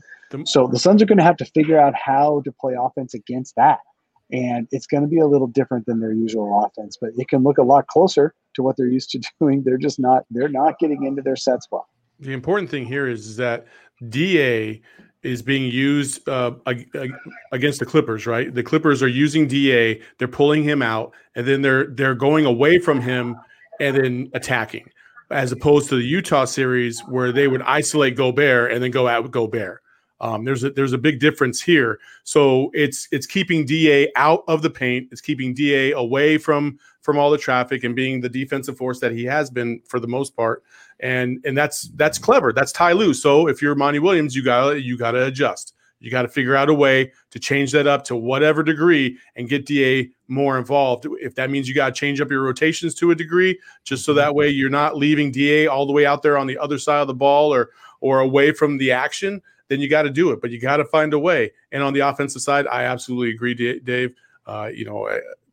So 0.45 0.67
the 0.67 0.79
Suns 0.79 1.01
are 1.01 1.05
going 1.05 1.17
to 1.17 1.23
have 1.23 1.37
to 1.37 1.45
figure 1.45 1.79
out 1.79 1.93
how 1.95 2.41
to 2.45 2.51
play 2.51 2.75
offense 2.79 3.13
against 3.13 3.55
that. 3.55 3.79
And 4.31 4.67
it's 4.71 4.85
going 4.85 5.01
to 5.01 5.09
be 5.09 5.19
a 5.19 5.25
little 5.25 5.47
different 5.47 5.87
than 5.87 5.99
their 5.99 6.13
usual 6.13 6.63
offense, 6.63 6.97
but 7.01 7.09
it 7.17 7.27
can 7.27 7.43
look 7.43 7.57
a 7.57 7.63
lot 7.63 7.87
closer 7.87 8.35
to 8.53 8.63
what 8.63 8.77
they're 8.77 8.87
used 8.87 9.09
to 9.11 9.21
doing. 9.39 9.63
They're 9.63 9.77
just 9.77 9.99
not 9.99 10.25
they're 10.29 10.49
not 10.49 10.77
getting 10.79 11.03
into 11.03 11.21
their 11.21 11.35
set 11.35 11.63
spot. 11.63 11.85
The 12.19 12.33
important 12.33 12.69
thing 12.69 12.85
here 12.85 13.07
is, 13.07 13.27
is 13.27 13.37
that 13.37 13.65
DA 14.07 14.81
is 15.23 15.41
being 15.41 15.71
used 15.71 16.27
uh, 16.29 16.51
ag- 16.67 16.89
ag- 16.95 17.13
against 17.51 17.79
the 17.79 17.85
Clippers, 17.85 18.25
right? 18.25 18.53
The 18.53 18.63
Clippers 18.63 19.03
are 19.03 19.07
using 19.07 19.47
DA, 19.47 20.01
they're 20.17 20.27
pulling 20.27 20.63
him 20.63 20.81
out, 20.81 21.13
and 21.35 21.45
then 21.45 21.61
they're 21.61 21.87
they're 21.87 22.15
going 22.15 22.45
away 22.45 22.79
from 22.79 23.01
him 23.01 23.35
and 23.79 23.97
then 23.97 24.31
attacking, 24.33 24.89
as 25.31 25.51
opposed 25.51 25.89
to 25.89 25.95
the 25.95 26.03
Utah 26.03 26.45
series 26.45 27.01
where 27.01 27.31
they 27.31 27.47
would 27.47 27.61
isolate 27.63 28.15
Gobert 28.15 28.71
and 28.71 28.83
then 28.83 28.91
go 28.91 29.07
out 29.07 29.23
with 29.23 29.31
Gobert. 29.31 29.81
Um, 30.21 30.43
there's 30.43 30.63
a 30.63 30.71
there's 30.71 30.93
a 30.93 30.97
big 30.97 31.19
difference 31.19 31.61
here. 31.61 31.99
So 32.23 32.71
it's 32.73 33.07
it's 33.11 33.25
keeping 33.25 33.65
Da 33.65 34.07
out 34.15 34.43
of 34.47 34.61
the 34.61 34.69
paint. 34.69 35.07
It's 35.11 35.21
keeping 35.21 35.53
Da 35.53 35.91
away 35.93 36.37
from 36.37 36.77
from 37.01 37.17
all 37.17 37.31
the 37.31 37.37
traffic 37.37 37.83
and 37.83 37.95
being 37.95 38.21
the 38.21 38.29
defensive 38.29 38.77
force 38.77 38.99
that 38.99 39.11
he 39.11 39.23
has 39.25 39.49
been 39.49 39.81
for 39.87 39.99
the 39.99 40.07
most 40.07 40.35
part. 40.35 40.63
And 40.99 41.39
and 41.45 41.57
that's 41.57 41.89
that's 41.95 42.17
clever. 42.17 42.51
That's 42.51 42.71
Ty 42.71 42.93
Lue. 42.93 43.13
So 43.13 43.47
if 43.47 43.61
you're 43.61 43.75
Monty 43.75 43.99
Williams, 43.99 44.35
you 44.35 44.43
got 44.43 44.81
you 44.81 44.97
got 44.97 45.11
to 45.11 45.25
adjust. 45.25 45.73
You 46.01 46.09
got 46.09 46.21
to 46.21 46.29
figure 46.29 46.55
out 46.55 46.69
a 46.69 46.73
way 46.73 47.11
to 47.31 47.39
change 47.39 47.73
that 47.73 47.85
up 47.85 48.05
to 48.05 48.15
whatever 48.15 48.63
degree 48.63 49.17
and 49.35 49.49
get 49.49 49.65
Da 49.65 50.09
more 50.27 50.57
involved. 50.57 51.05
If 51.19 51.35
that 51.35 51.49
means 51.49 51.67
you 51.67 51.75
got 51.75 51.87
to 51.87 51.99
change 51.99 52.21
up 52.21 52.31
your 52.31 52.41
rotations 52.41 52.95
to 52.95 53.11
a 53.11 53.15
degree, 53.15 53.59
just 53.83 54.05
so 54.05 54.13
that 54.13 54.33
way 54.33 54.47
you're 54.49 54.69
not 54.69 54.95
leaving 54.95 55.31
Da 55.31 55.67
all 55.67 55.85
the 55.85 55.93
way 55.93 56.05
out 56.05 56.23
there 56.23 56.37
on 56.37 56.47
the 56.47 56.57
other 56.57 56.77
side 56.77 57.01
of 57.01 57.07
the 57.07 57.13
ball 57.13 57.53
or 57.53 57.69
or 58.01 58.19
away 58.19 58.53
from 58.53 58.77
the 58.77 58.91
action, 58.91 59.41
then 59.69 59.79
you 59.79 59.89
got 59.89 60.03
to 60.03 60.09
do 60.09 60.31
it. 60.31 60.41
But 60.41 60.51
you 60.51 60.59
got 60.59 60.77
to 60.77 60.85
find 60.85 61.13
a 61.13 61.19
way. 61.19 61.51
And 61.71 61.81
on 61.81 61.93
the 61.93 62.01
offensive 62.01 62.41
side, 62.41 62.67
I 62.67 62.83
absolutely 62.83 63.31
agree, 63.31 63.53
Dave. 63.53 64.13
Uh, 64.45 64.69
you 64.73 64.83
know, 64.83 65.09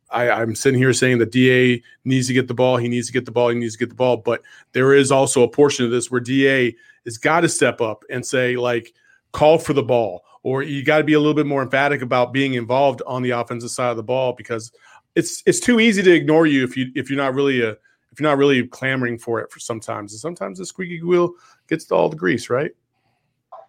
I, 0.09 0.29
I'm 0.29 0.55
sitting 0.55 0.79
here 0.79 0.93
saying 0.93 1.19
that 1.19 1.31
Da 1.31 1.81
needs 2.03 2.27
to 2.27 2.33
get 2.33 2.47
the 2.47 2.53
ball. 2.53 2.77
He 2.77 2.89
needs 2.89 3.07
to 3.07 3.13
get 3.13 3.25
the 3.25 3.31
ball. 3.31 3.49
He 3.49 3.55
needs 3.55 3.73
to 3.73 3.79
get 3.79 3.89
the 3.89 3.95
ball. 3.95 4.17
But 4.17 4.41
there 4.73 4.93
is 4.93 5.11
also 5.11 5.43
a 5.43 5.49
portion 5.49 5.85
of 5.85 5.91
this 5.91 6.11
where 6.11 6.21
Da 6.21 6.75
has 7.05 7.17
got 7.17 7.41
to 7.41 7.49
step 7.49 7.79
up 7.79 8.03
and 8.09 8.25
say, 8.25 8.57
like, 8.57 8.93
call 9.31 9.57
for 9.57 9.73
the 9.73 9.83
ball 9.83 10.23
or 10.47 10.63
you 10.63 10.81
got 10.81 10.99
to 10.99 11.03
be 11.03 11.11
a 11.11 11.19
little 11.19 11.33
bit 11.33 11.45
more 11.45 11.61
emphatic 11.61 12.01
about 12.01 12.31
being 12.31 12.53
involved 12.53 13.01
on 13.05 13.21
the 13.21 13.31
offensive 13.31 13.69
side 13.69 13.91
of 13.91 13.97
the 13.97 14.03
ball 14.03 14.31
because 14.31 14.71
it's 15.13 15.43
it's 15.45 15.59
too 15.59 15.81
easy 15.81 16.01
to 16.01 16.11
ignore 16.13 16.47
you 16.47 16.63
if 16.63 16.77
you 16.77 16.89
if 16.95 17.09
you're 17.09 17.17
not 17.17 17.33
really 17.33 17.61
a 17.61 17.71
if 17.71 18.17
you're 18.17 18.29
not 18.29 18.37
really 18.37 18.65
clamoring 18.67 19.17
for 19.17 19.41
it 19.41 19.51
for 19.51 19.59
sometimes. 19.59 20.13
And 20.13 20.21
sometimes 20.21 20.57
the 20.57 20.65
squeaky 20.65 21.03
wheel 21.03 21.33
gets 21.67 21.91
all 21.91 22.07
the 22.07 22.15
grease, 22.15 22.49
right? 22.49 22.71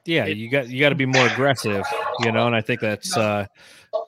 Yeah, 0.09 0.25
you 0.25 0.49
got 0.49 0.71
you 0.71 0.81
got 0.81 0.89
to 0.89 0.95
be 0.95 1.05
more 1.05 1.27
aggressive, 1.27 1.85
you 2.21 2.33
know, 2.33 2.47
and 2.47 2.57
I 2.57 2.63
think 2.63 2.81
that's 2.81 3.15
uh, 3.15 3.45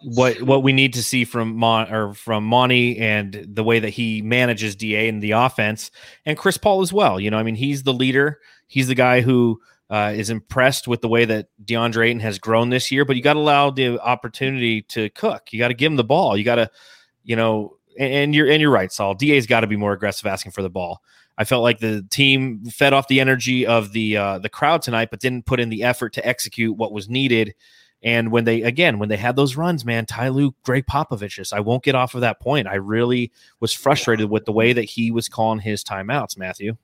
what 0.03 0.41
what 0.41 0.63
we 0.63 0.73
need 0.73 0.95
to 0.95 1.03
see 1.03 1.27
from 1.27 1.55
Mon 1.55 1.93
or 1.93 2.15
from 2.15 2.43
Monty 2.45 2.99
and 2.99 3.47
the 3.47 3.63
way 3.63 3.81
that 3.81 3.91
he 3.91 4.23
manages 4.23 4.75
Da 4.75 5.09
and 5.09 5.23
the 5.23 5.33
offense, 5.33 5.91
and 6.25 6.39
Chris 6.39 6.57
Paul 6.57 6.81
as 6.81 6.91
well. 6.91 7.21
You 7.21 7.31
know, 7.31 7.37
I 7.37 7.43
mean, 7.43 7.55
he's 7.55 7.83
the 7.83 7.93
leader. 7.93 8.39
He's 8.67 8.89
the 8.89 8.95
guy 8.95 9.21
who 9.21 9.61
uh, 9.91 10.15
is 10.17 10.31
impressed 10.31 10.89
with 10.89 11.03
the 11.03 11.09
way 11.09 11.27
that 11.27 11.49
DeAndre 11.63 12.07
Ayton 12.07 12.21
has 12.21 12.39
grown 12.39 12.71
this 12.71 12.91
year. 12.91 13.05
But 13.05 13.17
you 13.17 13.23
got 13.23 13.35
to 13.35 13.41
allow 13.41 13.69
the 13.69 14.01
opportunity 14.01 14.81
to 14.83 15.11
cook. 15.11 15.53
You 15.53 15.59
got 15.59 15.69
to 15.69 15.75
give 15.75 15.93
him 15.93 15.97
the 15.97 16.05
ball. 16.05 16.35
You 16.35 16.45
got 16.45 16.55
to, 16.55 16.71
you 17.25 17.37
know, 17.37 17.77
and, 17.99 18.11
and 18.11 18.35
you're 18.35 18.51
and 18.51 18.63
you're 18.63 18.71
right, 18.71 18.91
Saul. 18.91 19.15
Da's 19.15 19.47
got 19.47 19.61
to 19.61 19.67
be 19.67 19.77
more 19.77 19.93
aggressive 19.93 20.25
asking 20.25 20.53
for 20.53 20.63
the 20.63 20.71
ball. 20.71 21.03
I 21.41 21.45
felt 21.45 21.63
like 21.63 21.79
the 21.79 22.07
team 22.11 22.67
fed 22.67 22.93
off 22.93 23.09
the 23.09 23.19
energy 23.19 23.67
of 23.67 23.93
the 23.93 24.15
uh, 24.15 24.39
the 24.41 24.51
crowd 24.51 24.83
tonight, 24.83 25.09
but 25.11 25.21
didn't 25.21 25.47
put 25.47 25.59
in 25.59 25.71
the 25.71 25.85
effort 25.85 26.13
to 26.13 26.29
execute 26.29 26.77
what 26.77 26.93
was 26.93 27.09
needed. 27.09 27.55
And 28.03 28.31
when 28.31 28.45
they 28.45 28.61
again, 28.61 28.99
when 28.99 29.09
they 29.09 29.17
had 29.17 29.37
those 29.37 29.57
runs, 29.57 29.83
man, 29.83 30.05
Ty 30.05 30.29
Lue, 30.29 30.55
Gregg 30.65 30.85
Popovich, 30.85 31.31
just 31.31 31.55
I 31.55 31.61
won't 31.61 31.83
get 31.83 31.95
off 31.95 32.15
of 32.15 32.21
that 32.21 32.41
point. 32.41 32.69
I 32.69 32.75
really 32.75 33.33
was 33.59 33.73
frustrated 33.73 34.29
with 34.29 34.45
the 34.45 34.53
way 34.53 34.75
that 34.75 34.83
he 34.83 35.11
was 35.11 35.31
calling 35.31 35.61
his 35.61 35.83
timeouts, 35.83 36.37
Matthew. 36.37 36.77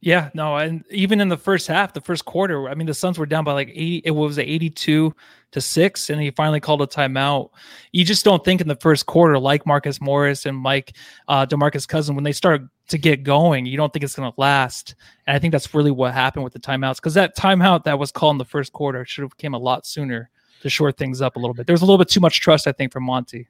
Yeah, 0.00 0.30
no, 0.32 0.56
and 0.56 0.84
even 0.90 1.20
in 1.20 1.28
the 1.28 1.36
first 1.36 1.66
half, 1.66 1.92
the 1.92 2.00
first 2.00 2.24
quarter, 2.24 2.68
I 2.68 2.76
mean, 2.76 2.86
the 2.86 2.94
Suns 2.94 3.18
were 3.18 3.26
down 3.26 3.42
by 3.42 3.52
like 3.52 3.70
80, 3.70 4.02
it 4.04 4.10
was 4.12 4.38
82 4.38 5.12
to 5.50 5.60
6, 5.60 6.10
and 6.10 6.20
he 6.20 6.30
finally 6.30 6.60
called 6.60 6.82
a 6.82 6.86
timeout. 6.86 7.50
You 7.90 8.04
just 8.04 8.24
don't 8.24 8.44
think 8.44 8.60
in 8.60 8.68
the 8.68 8.76
first 8.76 9.06
quarter, 9.06 9.38
like 9.38 9.66
Marcus 9.66 10.00
Morris 10.00 10.46
and 10.46 10.56
Mike 10.56 10.94
uh, 11.26 11.46
Demarcus 11.46 11.88
Cousin, 11.88 12.14
when 12.14 12.22
they 12.22 12.32
start 12.32 12.62
to 12.88 12.98
get 12.98 13.24
going, 13.24 13.66
you 13.66 13.76
don't 13.76 13.92
think 13.92 14.04
it's 14.04 14.14
going 14.14 14.30
to 14.30 14.40
last. 14.40 14.94
And 15.26 15.36
I 15.36 15.38
think 15.38 15.52
that's 15.52 15.74
really 15.74 15.90
what 15.90 16.14
happened 16.14 16.44
with 16.44 16.52
the 16.52 16.60
timeouts 16.60 16.96
because 16.96 17.14
that 17.14 17.36
timeout 17.36 17.84
that 17.84 17.98
was 17.98 18.12
called 18.12 18.34
in 18.34 18.38
the 18.38 18.44
first 18.44 18.72
quarter 18.72 19.04
should 19.04 19.22
have 19.22 19.36
came 19.36 19.54
a 19.54 19.58
lot 19.58 19.86
sooner 19.86 20.30
to 20.62 20.70
shore 20.70 20.92
things 20.92 21.20
up 21.20 21.36
a 21.36 21.38
little 21.38 21.54
bit. 21.54 21.66
There's 21.66 21.82
a 21.82 21.84
little 21.84 21.98
bit 21.98 22.08
too 22.08 22.20
much 22.20 22.40
trust, 22.40 22.66
I 22.66 22.72
think, 22.72 22.92
from 22.92 23.04
Monty. 23.04 23.48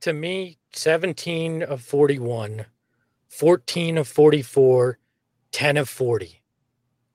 To 0.00 0.12
me, 0.12 0.58
17 0.74 1.62
of 1.62 1.80
41, 1.80 2.66
14 3.28 3.98
of 3.98 4.06
44 4.06 4.98
10 5.54 5.76
of 5.76 5.88
40. 5.88 6.42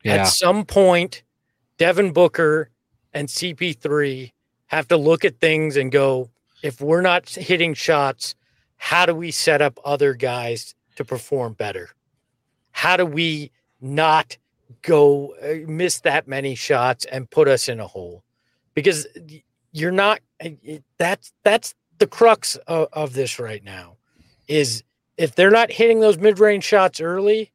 Yeah. 0.04 0.14
At 0.14 0.24
some 0.28 0.64
point, 0.64 1.24
Devin 1.78 2.14
Booker 2.14 2.70
and 3.14 3.28
CP3 3.28 4.32
have 4.68 4.88
to 4.88 4.98
look 4.98 5.26
at 5.26 5.42
things 5.42 5.76
and 5.76 5.92
go, 5.92 6.30
if 6.64 6.80
we're 6.80 7.02
not 7.02 7.28
hitting 7.28 7.74
shots, 7.74 8.36
how 8.78 9.06
do 9.06 9.14
we 9.14 9.30
set 9.30 9.62
up 9.62 9.78
other 9.84 10.14
guys 10.14 10.74
to 11.00 11.06
perform 11.06 11.54
better? 11.54 11.90
How 12.72 12.98
do 12.98 13.06
we 13.06 13.52
not 13.80 14.38
go 14.82 15.34
uh, 15.42 15.66
miss 15.66 16.02
that 16.02 16.28
many 16.28 16.56
shots 16.56 17.06
and 17.06 17.30
put 17.30 17.48
us 17.48 17.70
in 17.70 17.80
a 17.80 17.88
hole? 17.88 18.26
Because 18.74 19.08
you're 19.72 19.94
not 19.94 20.20
uh, 20.44 20.50
that's 20.98 21.32
that's 21.44 21.74
the 22.00 22.08
crux 22.08 22.58
of, 22.68 22.90
of 22.92 23.14
this 23.14 23.40
right 23.40 23.64
now 23.64 23.96
is 24.50 24.84
if 25.16 25.36
they're 25.36 25.52
not 25.52 25.72
hitting 25.72 26.02
those 26.02 26.18
mid-range 26.18 26.66
shots 26.66 27.00
early, 27.00 27.52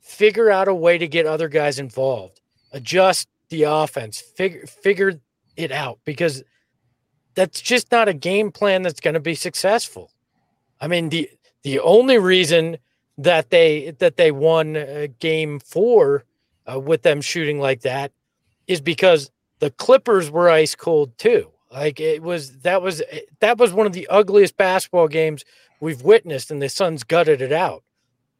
figure 0.00 0.50
out 0.50 0.66
a 0.66 0.74
way 0.74 0.96
to 0.96 1.06
get 1.06 1.26
other 1.26 1.48
guys 1.48 1.78
involved, 1.78 2.40
adjust 2.72 3.28
the 3.50 3.64
offense, 3.64 4.18
figure 4.18 4.66
figure 4.66 5.20
it 5.58 5.72
out 5.72 5.98
because 6.06 6.42
that's 7.34 7.60
just 7.60 7.92
not 7.92 8.08
a 8.08 8.14
game 8.14 8.50
plan 8.50 8.80
that's 8.80 9.00
going 9.00 9.12
to 9.12 9.20
be 9.20 9.34
successful. 9.34 10.10
I 10.80 10.88
mean 10.88 11.10
the 11.10 11.28
the 11.62 11.80
only 11.80 12.18
reason 12.18 12.78
that 13.18 13.50
they 13.50 13.90
that 13.98 14.16
they 14.16 14.30
won 14.30 14.76
uh, 14.76 15.06
game 15.18 15.60
4 15.60 16.24
uh, 16.70 16.80
with 16.80 17.02
them 17.02 17.20
shooting 17.20 17.58
like 17.60 17.82
that 17.82 18.12
is 18.66 18.80
because 18.80 19.30
the 19.58 19.70
Clippers 19.70 20.30
were 20.30 20.48
ice 20.48 20.74
cold 20.74 21.16
too. 21.18 21.50
Like 21.70 22.00
it 22.00 22.22
was 22.22 22.58
that 22.60 22.82
was 22.82 23.02
that 23.40 23.58
was 23.58 23.72
one 23.72 23.86
of 23.86 23.92
the 23.92 24.08
ugliest 24.08 24.56
basketball 24.56 25.08
games 25.08 25.44
we've 25.80 26.02
witnessed 26.02 26.50
and 26.50 26.60
the 26.60 26.68
Suns 26.68 27.02
gutted 27.02 27.40
it 27.40 27.52
out. 27.52 27.82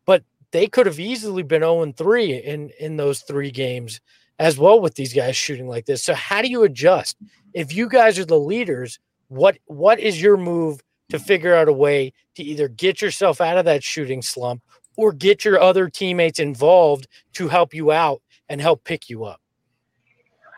But 0.04 0.24
they 0.50 0.66
could 0.66 0.86
have 0.86 1.00
easily 1.00 1.42
been 1.42 1.62
0 1.62 1.92
3 1.92 2.32
in 2.34 2.70
in 2.78 2.96
those 2.96 3.20
three 3.20 3.50
games 3.50 4.00
as 4.38 4.58
well 4.58 4.80
with 4.80 4.96
these 4.96 5.14
guys 5.14 5.36
shooting 5.36 5.68
like 5.68 5.86
this. 5.86 6.02
So 6.02 6.14
how 6.14 6.42
do 6.42 6.48
you 6.48 6.62
adjust? 6.64 7.16
If 7.54 7.72
you 7.74 7.88
guys 7.88 8.18
are 8.18 8.24
the 8.24 8.38
leaders, 8.38 8.98
what 9.28 9.58
what 9.66 10.00
is 10.00 10.20
your 10.20 10.36
move 10.36 10.80
to 11.12 11.18
figure 11.18 11.54
out 11.54 11.68
a 11.68 11.72
way 11.72 12.10
to 12.34 12.42
either 12.42 12.68
get 12.68 13.02
yourself 13.02 13.38
out 13.38 13.58
of 13.58 13.66
that 13.66 13.84
shooting 13.84 14.22
slump 14.22 14.62
or 14.96 15.12
get 15.12 15.44
your 15.44 15.60
other 15.60 15.90
teammates 15.90 16.38
involved 16.38 17.06
to 17.34 17.48
help 17.48 17.74
you 17.74 17.92
out 17.92 18.22
and 18.48 18.62
help 18.62 18.82
pick 18.84 19.10
you 19.10 19.24
up? 19.24 19.38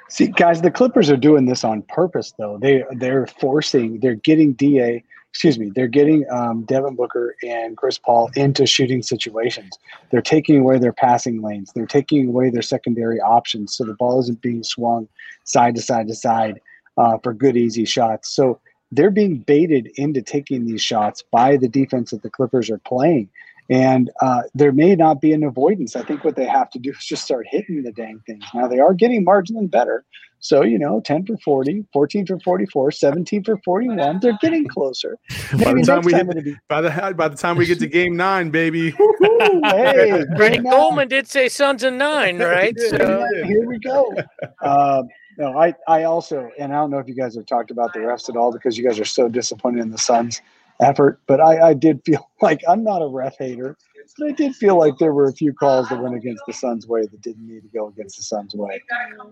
See, 0.08 0.28
guys, 0.28 0.62
the 0.62 0.70
Clippers 0.70 1.10
are 1.10 1.16
doing 1.16 1.46
this 1.46 1.64
on 1.64 1.82
purpose, 1.82 2.32
though. 2.38 2.56
They 2.62 2.84
they're 2.92 3.26
forcing, 3.26 3.98
they're 3.98 4.14
getting 4.14 4.52
Da 4.52 5.02
excuse 5.30 5.58
me, 5.58 5.72
they're 5.74 5.88
getting 5.88 6.24
um, 6.30 6.62
Devin 6.62 6.94
Booker 6.94 7.34
and 7.42 7.76
Chris 7.76 7.98
Paul 7.98 8.30
into 8.36 8.64
shooting 8.64 9.02
situations. 9.02 9.76
They're 10.12 10.22
taking 10.22 10.60
away 10.60 10.78
their 10.78 10.92
passing 10.92 11.42
lanes. 11.42 11.72
They're 11.74 11.86
taking 11.86 12.28
away 12.28 12.50
their 12.50 12.62
secondary 12.62 13.20
options, 13.20 13.74
so 13.74 13.82
the 13.82 13.94
ball 13.94 14.20
isn't 14.20 14.40
being 14.40 14.62
swung 14.62 15.08
side 15.42 15.74
to 15.74 15.82
side 15.82 16.06
to 16.06 16.14
side 16.14 16.60
uh, 16.96 17.18
for 17.18 17.32
good, 17.32 17.56
easy 17.56 17.84
shots. 17.84 18.30
So 18.36 18.60
they're 18.94 19.10
being 19.10 19.38
baited 19.38 19.90
into 19.96 20.22
taking 20.22 20.66
these 20.66 20.82
shots 20.82 21.22
by 21.30 21.56
the 21.56 21.68
defense 21.68 22.10
that 22.10 22.22
the 22.22 22.30
Clippers 22.30 22.70
are 22.70 22.78
playing. 22.78 23.28
And 23.70 24.10
uh, 24.20 24.42
there 24.54 24.72
may 24.72 24.94
not 24.94 25.20
be 25.20 25.32
an 25.32 25.42
avoidance. 25.42 25.96
I 25.96 26.02
think 26.02 26.22
what 26.22 26.36
they 26.36 26.46
have 26.46 26.70
to 26.70 26.78
do 26.78 26.90
is 26.90 27.04
just 27.04 27.24
start 27.24 27.46
hitting 27.48 27.82
the 27.82 27.92
dang 27.92 28.20
things. 28.26 28.44
Now 28.52 28.68
they 28.68 28.78
are 28.78 28.92
getting 28.92 29.24
marginally 29.24 29.70
better. 29.70 30.04
So, 30.40 30.62
you 30.62 30.78
know, 30.78 31.00
10 31.00 31.24
for 31.24 31.38
40, 31.38 31.86
14 31.90 32.26
for 32.26 32.38
44, 32.40 32.90
17 32.90 33.44
for 33.44 33.56
41. 33.64 34.20
They're 34.20 34.36
getting 34.42 34.68
closer. 34.68 35.16
by 35.52 35.72
the 35.72 35.82
time 35.86 36.02
we 36.02 36.12
time 36.12 36.26
hit, 36.26 36.44
be- 36.44 36.56
by 36.68 36.82
the 36.82 37.14
by 37.16 37.28
the 37.28 37.36
time 37.36 37.56
we 37.56 37.64
get 37.64 37.78
to 37.78 37.86
game 37.86 38.14
nine, 38.14 38.50
baby. 38.50 38.92
Woo-hoo, 38.92 39.62
hey, 39.64 40.24
Brady 40.36 40.56
game 40.56 40.64
nine. 40.64 40.72
Coleman 40.74 41.08
did 41.08 41.26
say 41.26 41.48
Suns 41.48 41.82
and 41.82 41.96
nine, 41.96 42.38
right? 42.40 42.78
So 42.78 43.26
here 43.46 43.66
we 43.66 43.78
go. 43.78 44.14
Um, 44.60 45.08
no, 45.38 45.58
I, 45.58 45.74
I 45.88 46.04
also, 46.04 46.50
and 46.58 46.72
I 46.72 46.76
don't 46.76 46.90
know 46.90 46.98
if 46.98 47.08
you 47.08 47.14
guys 47.14 47.34
have 47.34 47.46
talked 47.46 47.70
about 47.70 47.92
the 47.92 48.00
refs 48.00 48.28
at 48.28 48.36
all 48.36 48.52
because 48.52 48.78
you 48.78 48.84
guys 48.84 48.98
are 48.98 49.04
so 49.04 49.28
disappointed 49.28 49.80
in 49.80 49.90
the 49.90 49.98
Suns' 49.98 50.40
effort, 50.80 51.20
but 51.26 51.40
I, 51.40 51.70
I 51.70 51.74
did 51.74 52.02
feel 52.04 52.30
like 52.42 52.60
I'm 52.68 52.84
not 52.84 53.02
a 53.02 53.06
ref 53.06 53.36
hater, 53.38 53.76
but 54.18 54.28
I 54.28 54.32
did 54.32 54.54
feel 54.54 54.78
like 54.78 54.98
there 54.98 55.12
were 55.12 55.26
a 55.26 55.32
few 55.32 55.52
calls 55.52 55.88
that 55.88 56.00
went 56.00 56.14
against 56.14 56.42
the 56.46 56.52
Suns' 56.52 56.86
way 56.86 57.02
that 57.02 57.20
didn't 57.22 57.46
need 57.46 57.62
to 57.62 57.68
go 57.68 57.88
against 57.88 58.16
the 58.16 58.22
Suns' 58.22 58.54
way. 58.54 58.82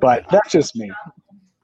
But 0.01 0.25
that's 0.31 0.51
just 0.51 0.77
me. 0.77 0.91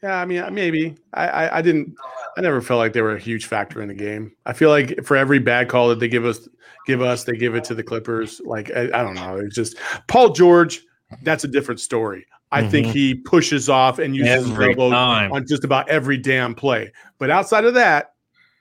Yeah, 0.02 0.20
I 0.20 0.24
mean, 0.26 0.54
maybe 0.54 0.94
I, 1.12 1.28
I, 1.28 1.58
I 1.58 1.62
didn't. 1.62 1.94
I 2.36 2.40
never 2.40 2.60
felt 2.60 2.78
like 2.78 2.92
they 2.92 3.02
were 3.02 3.16
a 3.16 3.20
huge 3.20 3.46
factor 3.46 3.82
in 3.82 3.88
the 3.88 3.94
game. 3.94 4.30
I 4.46 4.52
feel 4.52 4.70
like 4.70 5.02
for 5.04 5.16
every 5.16 5.40
bad 5.40 5.68
call 5.68 5.88
that 5.88 5.98
they 5.98 6.06
give 6.06 6.24
us, 6.24 6.48
give 6.86 7.02
us, 7.02 7.24
they 7.24 7.36
give 7.36 7.56
it 7.56 7.64
to 7.64 7.74
the 7.74 7.82
Clippers. 7.82 8.40
Like 8.44 8.70
I, 8.76 8.82
I 8.84 9.02
don't 9.02 9.14
know. 9.14 9.38
It's 9.38 9.56
just 9.56 9.76
Paul 10.06 10.30
George. 10.30 10.82
That's 11.22 11.42
a 11.42 11.48
different 11.48 11.80
story. 11.80 12.26
I 12.50 12.66
think 12.66 12.86
Mhm. 12.88 12.92
he 12.92 13.14
pushes 13.14 13.68
off 13.68 13.98
and 13.98 14.16
uses 14.16 14.44
his 14.46 14.50
Every 14.52 14.70
elbow 14.70 14.90
time. 14.90 15.32
on 15.32 15.46
just 15.46 15.64
about 15.64 15.88
every 15.90 16.16
damn 16.16 16.54
play. 16.54 16.92
But 17.18 17.30
outside 17.30 17.64
of 17.64 17.74
that, 17.74 18.12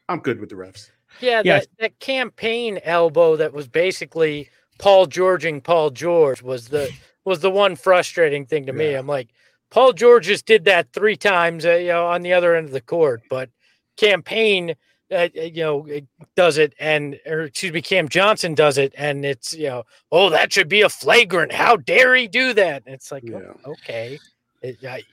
I'm 0.09 0.19
good 0.19 0.39
with 0.39 0.49
the 0.49 0.55
refs. 0.55 0.89
yeah, 1.21 1.41
Yeah. 1.45 1.59
that, 1.59 1.67
that 1.79 1.99
Cam 1.99 2.31
Payne 2.31 2.79
elbow 2.83 3.35
that 3.37 3.53
was 3.53 3.67
basically 3.67 4.49
Paul 4.77 5.05
Georging 5.07 5.61
Paul 5.61 5.89
George 5.91 6.41
was 6.41 6.67
the 6.67 6.91
was 7.25 7.39
the 7.39 7.49
one 7.51 7.75
frustrating 7.75 8.45
thing 8.45 8.65
to 8.67 8.71
me. 8.73 8.93
I'm 8.93 9.07
like, 9.07 9.29
Paul 9.69 9.91
George 9.93 10.27
just 10.27 10.45
did 10.45 10.63
that 10.65 10.93
three 10.93 11.17
times, 11.17 11.65
uh, 11.65 11.73
you 11.75 11.87
know, 11.87 12.05
on 12.07 12.21
the 12.21 12.31
other 12.33 12.55
end 12.55 12.67
of 12.67 12.71
the 12.73 12.79
court, 12.81 13.21
but 13.29 13.49
Cam 13.97 14.21
Payne, 14.23 14.75
uh, 15.11 15.27
you 15.33 15.63
know, 15.63 15.85
it 15.85 16.05
does 16.35 16.57
it, 16.57 16.73
and 16.79 17.19
or 17.25 17.41
excuse 17.43 17.71
me, 17.71 17.81
Cam 17.81 18.09
Johnson 18.09 18.53
does 18.53 18.77
it, 18.77 18.93
and 18.97 19.25
it's 19.25 19.53
you 19.53 19.67
know, 19.69 19.83
oh, 20.11 20.29
that 20.29 20.51
should 20.51 20.69
be 20.69 20.81
a 20.81 20.89
flagrant. 20.89 21.51
How 21.53 21.77
dare 21.77 22.15
he 22.15 22.27
do 22.27 22.53
that? 22.53 22.83
And 22.85 22.93
it's 22.95 23.11
like, 23.11 23.23
oh, 23.33 23.55
okay, 23.65 24.19
It- 24.61 24.83
I- 24.83 25.03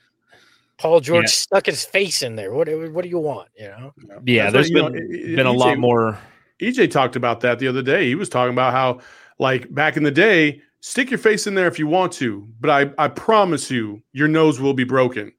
Paul 0.77 0.99
George 1.01 1.25
Yeah. 1.25 1.29
stuck 1.29 1.67
his 1.67 1.85
face 1.85 2.23
in 2.23 2.35
there. 2.35 2.53
What 2.53 2.69
what 2.93 3.03
do 3.05 3.09
you 3.09 3.19
want? 3.21 3.49
You 3.57 3.69
know. 3.69 3.95
Yeah, 4.27 4.51
That's 4.51 4.69
there's 4.71 4.83
what- 4.83 4.93
been, 4.95 5.09
know, 5.11 5.15
it- 5.17 5.37
been 5.37 5.47
a 5.47 5.53
EJ 5.53 5.59
lot 5.59 5.79
more. 5.79 6.19
EJ 6.61 6.91
talked 6.91 7.15
about 7.17 7.41
that 7.41 7.59
the 7.59 7.69
other 7.69 7.83
day. 7.83 8.07
He 8.07 8.15
was 8.17 8.29
talking 8.29 8.53
about 8.53 8.73
how, 8.73 9.01
like 9.39 9.73
back 9.75 9.97
in 9.97 10.03
the 10.03 10.11
day, 10.11 10.61
stick 10.81 11.11
your 11.11 11.19
face 11.19 11.47
in 11.47 11.55
there 11.55 11.67
if 11.69 11.79
you 11.79 11.87
want 11.87 12.13
to, 12.15 12.47
but 12.61 12.71
I, 12.71 12.91
I 13.05 13.09
promise 13.09 13.71
you, 13.71 14.03
your 14.13 14.29
nose 14.29 14.61
will 14.61 14.75
be 14.75 14.85
broken. 14.85 15.33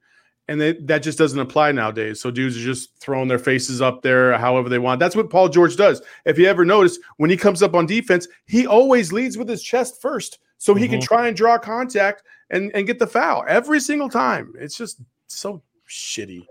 And 0.48 0.62
that 0.62 0.86
that 0.88 1.00
just 1.00 1.18
doesn't 1.18 1.40
apply 1.40 1.72
nowadays. 1.72 2.22
So 2.22 2.30
dudes 2.30 2.56
are 2.56 2.62
just 2.62 2.96
throwing 3.00 3.28
their 3.28 3.40
faces 3.40 3.82
up 3.82 4.04
there 4.04 4.38
however 4.38 4.70
they 4.70 4.78
want. 4.78 5.00
That's 5.00 5.16
what 5.16 5.32
Paul 5.32 5.50
George 5.50 5.76
does. 5.76 6.02
If 6.26 6.38
you 6.38 6.46
ever 6.46 6.64
notice, 6.64 7.00
when 7.18 7.32
he 7.32 7.38
comes 7.38 7.64
up 7.64 7.74
on 7.74 7.88
defense, 7.88 8.28
he 8.46 8.68
always 8.68 9.12
leads 9.12 9.38
with 9.40 9.50
his 9.50 9.64
chest 9.64 10.00
first, 10.02 10.38
so 10.60 10.76
he 10.76 10.88
can 10.88 11.00
Mhm. 11.00 11.04
try 11.04 11.28
and 11.28 11.36
draw 11.36 11.58
contact 11.58 12.22
and 12.52 12.72
and 12.76 12.86
get 12.86 13.00
the 13.00 13.08
foul 13.08 13.44
every 13.48 13.80
single 13.80 14.08
time. 14.10 14.54
It's 14.60 14.78
just 14.78 15.00
so 15.28 15.64
shitty. 15.90 16.46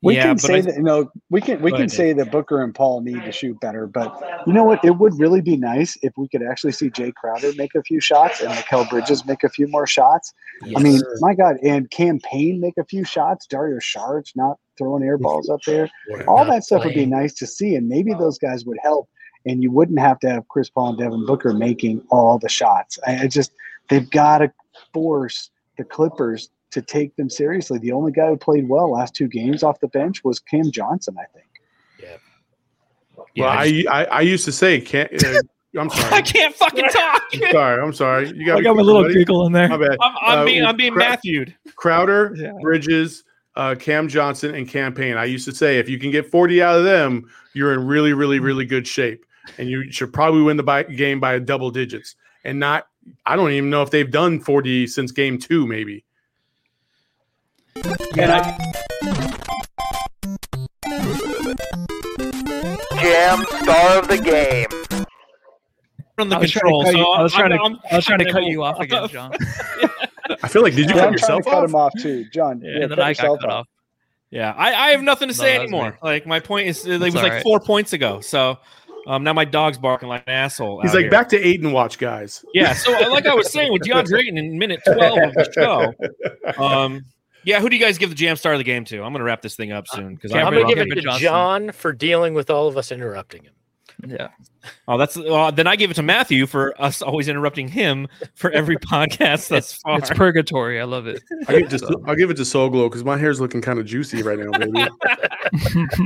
We 0.00 0.14
Yeah, 0.14 0.26
can 0.26 0.34
but 0.36 0.40
say 0.42 0.54
I- 0.58 0.60
that 0.60 0.76
you 0.76 0.82
know 0.82 1.10
we 1.28 1.40
can 1.40 1.60
we 1.60 1.72
can 1.72 1.80
ahead, 1.80 1.90
say 1.90 2.12
that 2.12 2.30
Booker 2.30 2.62
and 2.62 2.72
Paul 2.72 3.00
need 3.00 3.24
to 3.24 3.32
shoot 3.32 3.58
better, 3.60 3.86
but 3.88 4.14
you 4.46 4.52
know 4.52 4.62
what? 4.62 4.84
It 4.84 4.96
would 4.96 5.18
really 5.18 5.40
be 5.40 5.56
nice 5.56 5.98
if 6.02 6.12
we 6.16 6.28
could 6.28 6.42
actually 6.42 6.72
see 6.72 6.88
Jae 6.88 7.12
Crowder 7.14 7.52
make 7.56 7.74
a 7.74 7.82
few 7.82 7.98
shots 8.00 8.40
and 8.40 8.50
Mikal 8.52 8.88
Bridges 8.88 9.26
make 9.26 9.42
a 9.42 9.48
few 9.48 9.66
more 9.66 9.88
shots. 9.88 10.32
I 10.76 10.80
mean, 10.80 11.02
my 11.20 11.34
God, 11.34 11.56
and 11.64 11.90
Cam 11.90 12.20
Payne 12.20 12.60
make 12.60 12.74
a 12.78 12.84
few 12.84 13.04
shots. 13.04 13.46
Dario 13.46 13.78
Šarić 13.78 14.36
not 14.36 14.58
throwing 14.76 15.02
air 15.02 15.18
balls 15.18 15.48
up 15.50 15.60
there. 15.66 15.90
All 16.28 16.44
that 16.44 16.62
stuff 16.62 16.84
would 16.84 16.94
be 16.94 17.06
nice 17.06 17.34
to 17.34 17.46
see, 17.46 17.74
and 17.74 17.88
maybe 17.88 18.14
those 18.14 18.38
guys 18.38 18.64
would 18.66 18.78
help. 18.82 19.08
And 19.46 19.62
you 19.62 19.70
wouldn't 19.72 19.98
have 19.98 20.18
to 20.20 20.30
have 20.30 20.46
Chris 20.48 20.68
Paul 20.70 20.90
and 20.90 20.98
Devin 20.98 21.26
Booker 21.26 21.52
making 21.52 22.02
all 22.10 22.38
the 22.38 22.48
shots. 22.48 22.98
I, 23.06 23.22
I 23.22 23.26
just 23.26 23.52
they've 23.88 24.08
got 24.10 24.38
to 24.38 24.52
force 24.92 25.50
the 25.76 25.84
Clippers 25.84 26.50
to 26.70 26.82
take 26.82 27.16
them 27.16 27.30
seriously. 27.30 27.78
The 27.78 27.92
only 27.92 28.12
guy 28.12 28.26
who 28.28 28.36
played 28.36 28.68
well 28.68 28.90
last 28.92 29.14
two 29.14 29.28
games 29.28 29.62
off 29.62 29.80
the 29.80 29.88
bench 29.88 30.22
was 30.24 30.38
Cam 30.38 30.70
Johnson, 30.70 31.16
I 31.18 31.24
think. 31.32 31.46
Yeah, 32.00 32.16
well, 33.44 33.48
I 33.48 33.62
I, 33.62 33.70
just- 33.70 33.88
I 33.88 34.04
I 34.04 34.20
used 34.20 34.44
to 34.44 34.52
say 34.52 34.80
can't. 34.80 35.12
Uh, 35.24 35.40
I'm 35.78 35.90
sorry. 35.90 36.04
I 36.06 36.08
sorry. 36.10 36.22
can't 36.22 36.54
fucking 36.54 36.84
talk. 36.92 37.22
I'm 37.34 37.50
sorry. 37.52 37.82
I'm 37.82 37.92
sorry. 37.92 38.28
You 38.34 38.46
got 38.46 38.58
I 38.58 38.62
got 38.62 38.74
my 38.76 38.82
little 38.82 39.08
giggle 39.12 39.46
in 39.46 39.52
there. 39.52 39.68
My 39.68 39.76
bad. 39.76 39.96
I'm, 40.00 40.14
I'm 40.22 40.38
Uh, 40.40 40.44
being 40.44 40.64
I'm 40.64 40.76
being 40.76 40.92
Cra- 40.92 40.98
Matthewed. 41.00 41.54
Crowder, 41.76 42.34
Yeah. 42.38 42.52
Bridges, 42.62 43.24
uh, 43.54 43.74
Cam 43.78 44.08
Johnson, 44.08 44.54
and 44.54 44.66
Cam 44.68 44.94
Payne. 44.94 45.16
I 45.18 45.24
used 45.26 45.44
to 45.44 45.54
say 45.54 45.78
if 45.78 45.88
you 45.88 45.98
can 45.98 46.10
get 46.10 46.26
40 46.30 46.62
out 46.62 46.78
of 46.78 46.84
them, 46.84 47.28
you're 47.54 47.74
in 47.74 47.86
really, 47.86 48.12
really, 48.14 48.38
really 48.40 48.64
good 48.64 48.86
shape, 48.86 49.24
and 49.58 49.68
you 49.68 49.90
should 49.92 50.12
probably 50.12 50.40
win 50.42 50.56
the 50.56 50.62
by, 50.62 50.84
game 50.84 51.20
by 51.20 51.38
double 51.38 51.70
digits, 51.70 52.16
and 52.44 52.58
not. 52.58 52.86
I 53.26 53.36
don't 53.36 53.52
even 53.52 53.70
know 53.70 53.82
if 53.82 53.90
they've 53.90 54.10
done 54.10 54.38
40 54.40 54.86
since 54.86 55.12
game 55.12 55.38
two, 55.38 55.66
maybe. 55.66 56.04
And 58.18 58.32
I, 58.32 58.56
Jam 63.00 63.44
star 63.62 63.98
of 63.98 64.08
the 64.08 64.18
game. 64.22 64.66
From 66.16 66.28
the 66.30 66.36
I 66.36 66.40
control. 66.40 66.82
to 66.84 66.90
cut 66.90 66.98
you- 66.98 67.04
so 67.04 67.12
I 67.12 67.22
was 67.22 67.32
trying 67.32 67.50
to- 67.50 67.56
I'm- 67.56 67.78
I 67.92 67.96
was 67.96 68.04
trying 68.04 68.18
to 68.18 68.32
cut 68.32 68.42
you 68.44 68.64
off 68.64 68.80
again, 68.80 69.08
John. 69.08 69.32
I 70.42 70.48
feel 70.48 70.62
like 70.62 70.74
did 70.74 70.88
you 70.90 70.94
yeah, 70.96 71.00
cut 71.00 71.06
I'm 71.08 71.12
yourself 71.12 71.44
to 71.44 71.50
cut 71.50 71.64
him 71.64 71.74
off 71.74 71.92
too, 72.00 72.24
John. 72.32 72.60
Yeah, 72.62 72.70
yeah, 72.70 72.82
and 72.82 72.90
then 72.92 72.98
I 72.98 73.02
got 73.02 73.08
yourself 73.22 73.40
cut 73.40 73.50
off. 73.50 73.66
Yeah, 74.30 74.52
I, 74.56 74.74
I 74.74 74.90
have 74.90 75.02
nothing 75.02 75.28
to 75.28 75.34
say 75.34 75.52
that 75.52 75.62
was 75.62 75.68
anymore. 75.72 75.90
me. 75.92 75.96
Like 76.02 76.26
my 76.26 76.40
point 76.40 76.66
is, 76.68 76.84
it 76.84 76.94
It's 76.94 77.04
was 77.04 77.14
like 77.14 77.24
alright. 77.24 77.42
four 77.42 77.60
points 77.60 77.92
ago. 77.94 78.20
So 78.20 78.58
um, 79.06 79.22
now 79.24 79.32
my 79.32 79.44
dog's 79.46 79.78
barking 79.78 80.08
like 80.08 80.24
an 80.26 80.34
asshole. 80.34 80.82
He's 80.82 80.92
like 80.92 81.02
here. 81.04 81.10
back 81.10 81.28
to 81.30 81.38
Ayton 81.38 81.72
watch, 81.72 81.98
guys. 81.98 82.44
Yeah. 82.52 82.74
So 82.74 82.90
like 83.08 83.24
I 83.26 83.34
was 83.34 83.50
saying 83.50 83.72
with 83.72 83.82
DeAndre 83.82 84.20
Ayton 84.20 84.36
in 84.36 84.58
minute 84.58 84.80
twelve 84.84 85.18
of 85.18 85.34
the 85.34 85.50
show. 85.54 85.94
Um, 86.62 87.04
yeah, 87.48 87.60
who 87.60 87.70
do 87.70 87.76
you 87.76 87.82
guys 87.82 87.96
give 87.96 88.10
the 88.10 88.14
jam 88.14 88.36
star 88.36 88.52
of 88.52 88.58
the 88.58 88.64
game 88.64 88.84
to? 88.84 88.96
I'm 88.96 89.12
going 89.12 89.20
to 89.20 89.24
wrap 89.24 89.40
this 89.40 89.56
thing 89.56 89.72
up 89.72 89.86
uh, 89.92 89.96
soon 89.96 90.14
because 90.16 90.32
Cameron 90.32 90.46
I'm 90.48 90.52
going 90.54 90.68
to 90.68 90.74
give 90.84 90.92
it 90.92 90.94
to 90.96 91.00
Johnson. 91.00 91.22
John 91.22 91.72
for 91.72 91.92
dealing 91.94 92.34
with 92.34 92.50
all 92.50 92.68
of 92.68 92.76
us 92.76 92.92
interrupting 92.92 93.44
him. 93.44 93.52
Yeah. 94.06 94.28
Oh, 94.86 94.96
that's 94.98 95.16
well, 95.16 95.50
then 95.50 95.66
I 95.66 95.74
give 95.74 95.90
it 95.90 95.94
to 95.94 96.02
Matthew 96.02 96.46
for 96.46 96.80
us 96.80 97.00
always 97.02 97.26
interrupting 97.26 97.66
him 97.68 98.06
for 98.34 98.50
every 98.50 98.76
podcast 98.92 99.48
thus 99.48 99.72
far. 99.72 99.98
It's 99.98 100.10
purgatory. 100.10 100.78
I 100.78 100.84
love 100.84 101.06
it. 101.06 101.22
I 101.48 101.58
give 101.60 101.72
it 101.72 101.78
to, 101.78 102.00
I'll 102.06 102.14
give 102.14 102.30
it 102.30 102.36
to 102.36 102.44
Soul 102.44 102.68
Glow 102.68 102.88
because 102.88 103.02
my 103.02 103.16
hair's 103.16 103.40
looking 103.40 103.60
kind 103.62 103.78
of 103.78 103.86
juicy 103.86 104.22
right 104.22 104.38
now, 104.38 104.50
baby. 104.58 104.86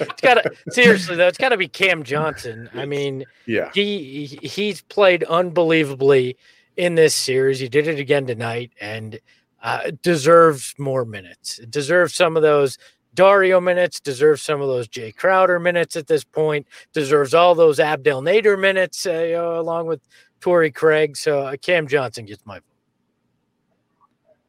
It's 0.00 0.20
got 0.22 0.34
to 0.34 0.52
seriously 0.70 1.16
though. 1.16 1.26
It's 1.26 1.38
got 1.38 1.48
to 1.50 1.56
be 1.56 1.68
Cam 1.68 2.02
Johnson. 2.02 2.70
I 2.72 2.86
mean, 2.86 3.24
Yeah. 3.46 3.70
he 3.74 4.26
he- 4.26 4.46
he's 4.48 4.80
played 4.82 5.22
unbelievably 5.24 6.36
in 6.76 6.94
this 6.94 7.14
series. 7.14 7.58
He 7.58 7.68
did 7.68 7.88
it 7.88 7.98
again 7.98 8.26
tonight, 8.26 8.70
and 8.80 9.18
uh, 9.62 9.90
deserves 10.02 10.74
more 10.78 11.04
minutes. 11.04 11.58
Deserves 11.68 12.14
some 12.14 12.36
of 12.36 12.42
those 12.42 12.78
Dario 13.14 13.60
minutes. 13.60 14.00
Deserves 14.00 14.42
some 14.42 14.60
of 14.60 14.68
those 14.68 14.88
Jae 14.88 15.14
Crowder 15.14 15.58
minutes 15.58 15.96
at 15.96 16.06
this 16.06 16.24
point. 16.24 16.66
Deserves 16.92 17.34
all 17.34 17.54
those 17.54 17.80
Abdel 17.80 18.22
Nader 18.22 18.58
minutes 18.58 19.06
uh, 19.06 19.12
you 19.12 19.32
know, 19.32 19.58
along 19.58 19.86
with 19.86 20.00
Torrey 20.40 20.70
Craig. 20.70 21.16
So 21.16 21.40
uh, 21.40 21.56
Cam 21.56 21.88
Johnson 21.88 22.24
gets 22.24 22.44
my. 22.46 22.56
vote. 22.56 22.64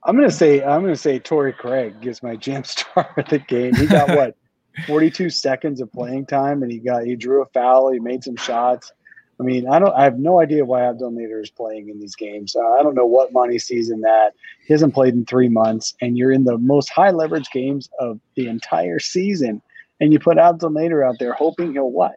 I'm 0.03 0.15
gonna 0.15 0.31
say 0.31 0.63
I'm 0.63 0.81
gonna 0.81 0.95
say 0.95 1.19
Torrey 1.19 1.53
Craig 1.53 1.99
gives 2.01 2.23
my 2.23 2.35
jam 2.35 2.63
star 2.65 3.13
of 3.17 3.27
the 3.27 3.39
game. 3.39 3.75
He 3.75 3.87
got 3.87 4.09
what 4.09 4.35
42 4.87 5.29
seconds 5.29 5.81
of 5.81 5.91
playing 5.91 6.27
time, 6.27 6.63
and 6.63 6.71
he 6.71 6.79
got 6.79 7.03
he 7.05 7.15
drew 7.15 7.41
a 7.41 7.45
foul. 7.47 7.91
He 7.91 7.99
made 7.99 8.23
some 8.23 8.37
shots. 8.37 8.91
I 9.39 9.43
mean, 9.43 9.69
I 9.69 9.79
don't. 9.79 9.93
I 9.95 10.03
have 10.03 10.19
no 10.19 10.41
idea 10.41 10.65
why 10.65 10.83
Abdel 10.83 11.11
Nader 11.11 11.41
is 11.41 11.49
playing 11.49 11.87
in 11.87 11.99
these 11.99 12.15
games. 12.15 12.55
Uh, 12.55 12.73
I 12.73 12.83
don't 12.83 12.95
know 12.95 13.05
what 13.05 13.31
Monty 13.31 13.57
sees 13.57 13.89
in 13.89 14.01
that. 14.01 14.33
He 14.65 14.73
hasn't 14.73 14.93
played 14.93 15.13
in 15.13 15.25
three 15.25 15.47
months, 15.47 15.95
and 16.01 16.17
you're 16.17 16.31
in 16.31 16.43
the 16.43 16.57
most 16.57 16.89
high 16.89 17.11
leverage 17.11 17.49
games 17.51 17.89
of 17.99 18.19
the 18.35 18.47
entire 18.47 18.99
season, 18.99 19.61
and 20.01 20.11
you 20.11 20.19
put 20.19 20.37
Abdel 20.37 20.71
Nader 20.71 21.07
out 21.07 21.19
there 21.19 21.33
hoping 21.33 21.71
he'll 21.71 21.91
what? 21.91 22.15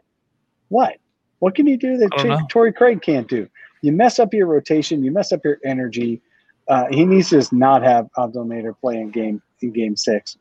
What? 0.67 0.97
What 1.39 1.55
can 1.55 1.65
he 1.65 1.77
do 1.77 1.97
that 1.97 2.09
I 2.13 2.23
don't 2.23 2.27
know. 2.27 2.47
Torrey 2.49 2.73
Craig 2.73 3.01
can't 3.01 3.27
do? 3.27 3.47
You 3.81 3.93
mess 3.93 4.19
up 4.19 4.33
your 4.33 4.47
rotation. 4.47 5.03
You 5.03 5.11
mess 5.11 5.31
up 5.31 5.43
your 5.45 5.59
energy. 5.65 6.21
Uh, 6.67 6.85
he 6.89 7.05
needs 7.05 7.29
to 7.29 7.37
just 7.37 7.53
not 7.53 7.83
have 7.83 8.07
Abdel 8.17 8.45
Nader 8.45 8.77
play 8.79 8.97
in 8.97 9.11
game 9.11 9.41
in 9.61 9.71
game 9.71 9.95
six, 9.95 10.37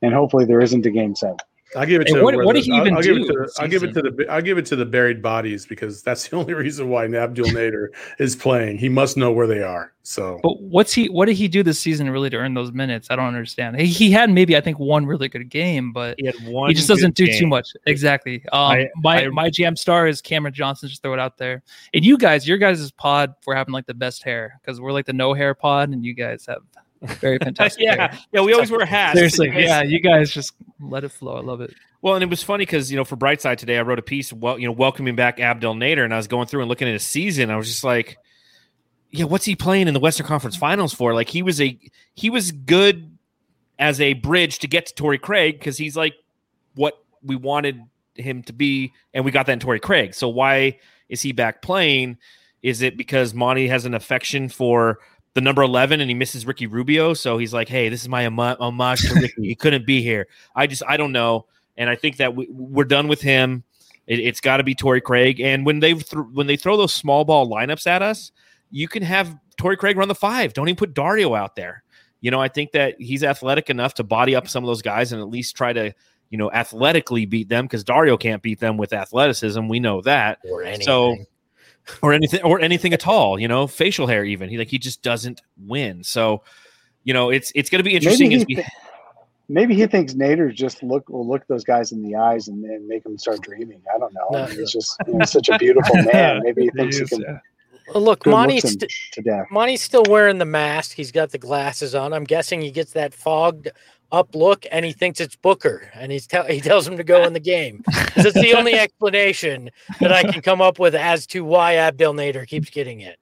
and 0.00 0.14
hopefully 0.14 0.46
there 0.46 0.62
isn't 0.62 0.86
a 0.86 0.90
game 0.90 1.14
seven. 1.14 1.36
I'll 1.74 1.84
give 1.84 2.00
it 2.00 2.08
Hey, 2.08 2.14
to 2.14 2.22
what- 2.22 2.36
where 2.36 2.44
what 2.46 2.52
the- 2.54 2.60
did 2.60 2.66
he 2.66 2.72
I'll- 2.72 2.80
even 2.82 2.94
I'll 2.94 3.02
give 3.02 3.16
do 3.16 3.22
it 3.24 3.26
to 3.26 3.32
the, 3.32 3.52
I'll 3.62 3.68
give 3.68 3.82
it 3.82 3.92
to 3.94 4.02
the 4.02 4.26
I'll 4.30 4.42
give 4.42 4.56
it 4.58 4.66
to 4.66 4.76
the 4.76 4.86
buried 4.86 5.20
bodies 5.20 5.66
because 5.66 6.00
that's 6.02 6.28
the 6.28 6.36
only 6.36 6.54
reason 6.54 6.88
why 6.88 7.06
Abdel 7.06 7.46
Nader 7.46 7.88
is 8.18 8.36
playing. 8.36 8.78
He 8.78 8.88
must 8.88 9.16
know 9.16 9.32
where 9.32 9.46
they 9.48 9.62
are. 9.62 9.92
So 10.04 10.38
But 10.44 10.60
what's 10.62 10.92
he? 10.92 11.08
What 11.08 11.26
did 11.26 11.34
he 11.36 11.48
do 11.48 11.64
this 11.64 11.80
season 11.80 12.08
really 12.08 12.30
to 12.30 12.36
earn 12.36 12.54
those 12.54 12.70
minutes? 12.70 13.08
I 13.10 13.16
don't 13.16 13.26
understand. 13.26 13.80
He, 13.80 13.86
he 13.86 14.10
had 14.12 14.30
maybe 14.30 14.56
I 14.56 14.60
think 14.60 14.78
one 14.78 15.04
really 15.04 15.28
good 15.28 15.48
game, 15.48 15.92
but 15.92 16.14
He 16.20 16.26
had 16.26 16.36
one. 16.46 16.68
he 16.68 16.74
just 16.74 16.86
doesn't 16.86 17.16
do 17.16 17.26
too 17.26 17.48
much. 17.48 17.70
Exactly. 17.86 18.44
Um, 18.52 18.60
I- 18.70 18.88
my 19.02 19.24
I- 19.24 19.28
my 19.30 19.50
jam 19.50 19.74
star 19.74 20.06
is 20.06 20.22
Cameron 20.22 20.54
Johnson. 20.54 20.88
Just 20.88 21.02
throw 21.02 21.12
it 21.14 21.18
out 21.18 21.36
there. 21.36 21.64
And 21.92 22.04
you 22.04 22.16
guys, 22.16 22.46
your 22.46 22.58
guys' 22.58 22.88
pod, 22.92 23.34
we're 23.44 23.56
having 23.56 23.74
like 23.74 23.86
the 23.86 23.94
best 23.94 24.22
hair 24.22 24.60
because 24.62 24.80
we're 24.80 24.92
like 24.92 25.06
the 25.06 25.12
no 25.12 25.34
hair 25.34 25.54
pod, 25.54 25.88
and 25.88 26.04
you 26.04 26.14
guys 26.14 26.46
have 26.46 26.62
very 27.02 27.38
fantastic. 27.42 27.82
yeah, 27.84 27.94
hair. 28.12 28.18
yeah. 28.32 28.40
We 28.42 28.52
always 28.52 28.70
wear 28.70 28.84
hats. 28.86 29.14
Seriously, 29.16 29.48
guys- 29.50 29.64
yeah, 29.64 29.82
you 29.82 30.00
guys 30.00 30.30
just 30.30 30.52
let 30.80 31.04
it 31.04 31.10
flow. 31.10 31.36
I 31.36 31.40
love 31.40 31.60
it. 31.60 31.74
Well, 32.02 32.14
and 32.14 32.22
it 32.22 32.30
was 32.30 32.42
funny 32.42 32.62
because 32.62 32.90
you 32.90 32.96
know 32.96 33.04
for 33.04 33.16
Brightside 33.16 33.56
today, 33.58 33.78
I 33.78 33.82
wrote 33.82 33.98
a 33.98 34.02
piece, 34.02 34.32
well, 34.32 34.58
you 34.58 34.66
know, 34.66 34.72
welcoming 34.72 35.16
back 35.16 35.40
Abdel 35.40 35.74
Nader, 35.74 36.04
and 36.04 36.12
I 36.14 36.16
was 36.16 36.28
going 36.28 36.46
through 36.46 36.60
and 36.60 36.68
looking 36.68 36.86
at 36.88 36.92
his 36.92 37.04
season. 37.06 37.50
I 37.50 37.56
was 37.56 37.66
just 37.68 37.82
like, 37.84 38.18
yeah, 39.10 39.24
what's 39.24 39.44
he 39.44 39.56
playing 39.56 39.88
in 39.88 39.94
the 39.94 40.00
Western 40.00 40.26
Conference 40.26 40.56
Finals 40.56 40.92
for? 40.94 41.14
Like 41.14 41.28
he 41.28 41.42
was 41.42 41.60
a 41.60 41.78
he 42.14 42.30
was 42.30 42.52
good 42.52 43.16
as 43.78 44.00
a 44.00 44.12
bridge 44.14 44.60
to 44.60 44.68
get 44.68 44.86
to 44.86 44.94
Torrey 44.94 45.18
Craig 45.18 45.58
because 45.58 45.76
he's 45.76 45.96
like 45.96 46.14
what 46.74 47.02
we 47.22 47.34
wanted 47.36 47.80
him 48.14 48.42
to 48.44 48.52
be, 48.52 48.92
and 49.12 49.24
we 49.24 49.30
got 49.30 49.46
that 49.46 49.52
in 49.52 49.60
Torrey 49.60 49.80
Craig. 49.80 50.14
So 50.14 50.28
why 50.28 50.78
is 51.08 51.22
he 51.22 51.32
back 51.32 51.60
playing? 51.62 52.18
Is 52.62 52.82
it 52.82 52.96
because 52.96 53.34
Monty 53.34 53.68
has 53.68 53.84
an 53.84 53.94
affection 53.94 54.48
for 54.48 54.98
the 55.36 55.40
number 55.40 55.62
11 55.62 56.00
and 56.00 56.10
he 56.10 56.14
misses 56.14 56.44
Ricky 56.46 56.66
Rubio? 56.66 57.14
So 57.14 57.38
he's 57.38 57.54
like, 57.54 57.68
hey, 57.68 57.88
this 57.88 58.02
is 58.02 58.08
my 58.08 58.26
homage 58.26 59.02
to 59.02 59.14
Ricky. 59.14 59.34
he 59.46 59.54
couldn't 59.54 59.86
be 59.86 60.02
here. 60.02 60.26
I 60.56 60.66
just, 60.66 60.82
I 60.88 60.96
don't 60.96 61.12
know. 61.12 61.46
And 61.76 61.88
I 61.88 61.94
think 61.94 62.16
that 62.16 62.34
we, 62.34 62.48
we're 62.50 62.84
done 62.84 63.06
with 63.06 63.20
him. 63.20 63.62
It, 64.08 64.18
it's 64.18 64.40
got 64.40 64.56
to 64.56 64.64
be 64.64 64.74
Torrey 64.74 65.00
Craig. 65.00 65.40
And 65.40 65.64
when 65.66 65.78
they 65.80 65.92
th- 65.94 66.24
when 66.32 66.46
they 66.46 66.56
throw 66.56 66.76
those 66.76 66.92
small 66.94 67.24
ball 67.24 67.48
lineups 67.48 67.86
at 67.86 68.02
us, 68.02 68.32
you 68.70 68.88
can 68.88 69.02
have 69.02 69.36
Torrey 69.56 69.76
Craig 69.76 69.96
run 69.96 70.08
the 70.08 70.14
five. 70.14 70.52
Don't 70.54 70.68
even 70.68 70.76
put 70.76 70.94
Dario 70.94 71.34
out 71.34 71.54
there. 71.54 71.82
You 72.20 72.30
know, 72.30 72.40
I 72.40 72.48
think 72.48 72.72
that 72.72 72.94
he's 72.98 73.22
athletic 73.22 73.68
enough 73.70 73.94
to 73.94 74.04
body 74.04 74.34
up 74.34 74.48
some 74.48 74.64
of 74.64 74.68
those 74.68 74.82
guys 74.82 75.12
and 75.12 75.20
at 75.20 75.28
least 75.28 75.54
try 75.54 75.72
to, 75.72 75.92
you 76.30 76.38
know, 76.38 76.50
athletically 76.50 77.26
beat 77.26 77.48
them 77.48 77.66
because 77.66 77.84
Dario 77.84 78.16
can't 78.16 78.42
beat 78.42 78.58
them 78.58 78.76
with 78.78 78.92
athleticism. 78.92 79.68
We 79.68 79.80
know 79.80 80.00
that. 80.02 80.38
So- 80.82 81.16
or 82.02 82.12
anything 82.12 82.42
or 82.42 82.60
anything 82.60 82.92
at 82.92 83.06
all. 83.06 83.38
You 83.38 83.48
know, 83.48 83.66
facial 83.66 84.06
hair 84.06 84.24
even. 84.24 84.48
He 84.48 84.58
like 84.58 84.68
he 84.68 84.78
just 84.78 85.02
doesn't 85.02 85.42
win. 85.66 86.02
So, 86.02 86.42
you 87.04 87.14
know, 87.14 87.30
it's 87.30 87.52
it's 87.54 87.70
going 87.70 87.80
to 87.80 87.88
be 87.88 87.94
interesting 87.94 88.30
Maybe 88.30 88.40
as 88.42 88.46
he, 88.48 88.56
we. 88.56 88.64
maybe 89.48 89.74
he 89.74 89.86
thinks 89.86 90.14
Nader 90.14 90.52
just 90.52 90.82
look 90.82 91.08
will 91.08 91.26
look 91.26 91.46
those 91.46 91.64
guys 91.64 91.92
in 91.92 92.02
the 92.02 92.16
eyes 92.16 92.48
and, 92.48 92.64
and 92.64 92.86
make 92.86 93.04
them 93.04 93.18
start 93.18 93.40
dreaming. 93.42 93.80
I 93.94 93.98
don't 93.98 94.12
know. 94.14 94.28
No. 94.30 94.44
He's 94.46 94.72
just 94.72 94.96
you 95.06 95.14
know, 95.14 95.24
such 95.24 95.48
a 95.48 95.58
beautiful 95.58 95.94
man. 96.12 96.42
Maybe 96.42 96.64
he 96.64 96.70
thinks 96.70 96.96
he 96.96 97.02
Yes, 97.02 97.10
can 97.10 97.20
yeah. 97.22 97.38
Well, 97.94 98.02
look, 98.02 98.24
good 98.24 98.30
Monty's 98.32 98.62
st- 98.62 98.90
to 99.12 99.22
death. 99.22 99.46
Monty's 99.50 99.82
still 99.82 100.02
wearing 100.08 100.38
the 100.38 100.44
mask. 100.44 100.96
He's 100.96 101.12
got 101.12 101.30
the 101.30 101.38
glasses 101.38 101.94
on. 101.94 102.12
I'm 102.12 102.24
guessing 102.24 102.60
he 102.60 102.72
gets 102.72 102.92
that 102.92 103.14
fogged 103.14 103.68
up 104.12 104.34
look 104.34 104.64
and 104.70 104.84
he 104.84 104.92
thinks 104.92 105.20
it's 105.20 105.36
Booker 105.36 105.90
and 105.94 106.12
he's 106.12 106.26
tell 106.26 106.44
he 106.44 106.60
tells 106.60 106.86
him 106.86 106.96
to 106.96 107.04
go 107.04 107.24
in 107.24 107.32
the 107.32 107.40
game. 107.40 107.82
It's 108.16 108.34
the 108.34 108.54
only 108.54 108.74
explanation 108.74 109.70
that 110.00 110.12
I 110.12 110.22
can 110.22 110.42
come 110.42 110.60
up 110.60 110.78
with 110.78 110.94
as 110.94 111.26
to 111.28 111.44
why 111.44 111.74
Abdel 111.74 112.14
Nader 112.14 112.46
keeps 112.46 112.70
getting 112.70 113.00
it. 113.00 113.18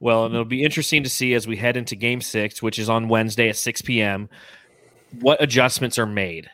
Well, 0.00 0.26
and 0.26 0.34
it'll 0.34 0.44
be 0.44 0.64
interesting 0.64 1.02
to 1.02 1.10
see 1.10 1.34
as 1.34 1.46
we 1.46 1.56
head 1.56 1.76
into 1.76 1.96
Game 1.96 2.20
Six, 2.20 2.62
which 2.62 2.78
is 2.78 2.88
on 2.88 3.08
Wednesday 3.08 3.48
at 3.48 3.56
six 3.56 3.82
p.m. 3.82 4.28
What 5.20 5.42
adjustments 5.42 5.98
are 5.98 6.06
made 6.06 6.50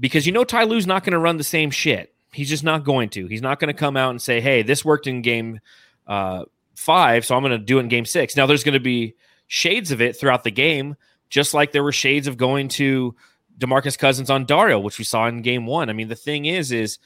because 0.00 0.26
you 0.26 0.32
know 0.32 0.44
Ty 0.44 0.64
Lue's 0.64 0.86
not 0.86 1.04
going 1.04 1.12
to 1.12 1.18
run 1.18 1.36
the 1.36 1.44
same 1.44 1.70
shit. 1.70 2.12
He's 2.32 2.48
just 2.48 2.64
not 2.64 2.84
going 2.84 3.10
to. 3.10 3.26
He's 3.26 3.42
not 3.42 3.60
going 3.60 3.68
to 3.68 3.78
come 3.78 3.96
out 3.96 4.10
and 4.10 4.20
say, 4.20 4.40
"Hey, 4.40 4.62
this 4.62 4.84
worked 4.84 5.06
in 5.06 5.22
Game 5.22 5.60
uh, 6.06 6.44
five, 6.74 7.24
so 7.24 7.34
I'm 7.34 7.42
going 7.42 7.52
to 7.52 7.58
do 7.58 7.78
it 7.78 7.82
in 7.82 7.88
Game 7.88 8.04
six. 8.04 8.36
Now, 8.36 8.46
there's 8.46 8.64
going 8.64 8.74
to 8.74 8.80
be 8.80 9.14
shades 9.46 9.90
of 9.92 10.00
it 10.00 10.18
throughout 10.18 10.44
the 10.44 10.50
game. 10.50 10.96
Just 11.32 11.54
like 11.54 11.72
there 11.72 11.82
were 11.82 11.92
shades 11.92 12.26
of 12.26 12.36
going 12.36 12.68
to 12.68 13.16
DeMarcus 13.58 13.98
Cousins 13.98 14.28
on 14.28 14.44
Dario, 14.44 14.78
which 14.78 14.98
we 14.98 15.04
saw 15.04 15.26
in 15.26 15.40
game 15.40 15.64
one. 15.64 15.88
I 15.88 15.94
mean, 15.94 16.08
the 16.08 16.14
thing 16.14 16.44
is, 16.44 16.70
is 16.70 16.98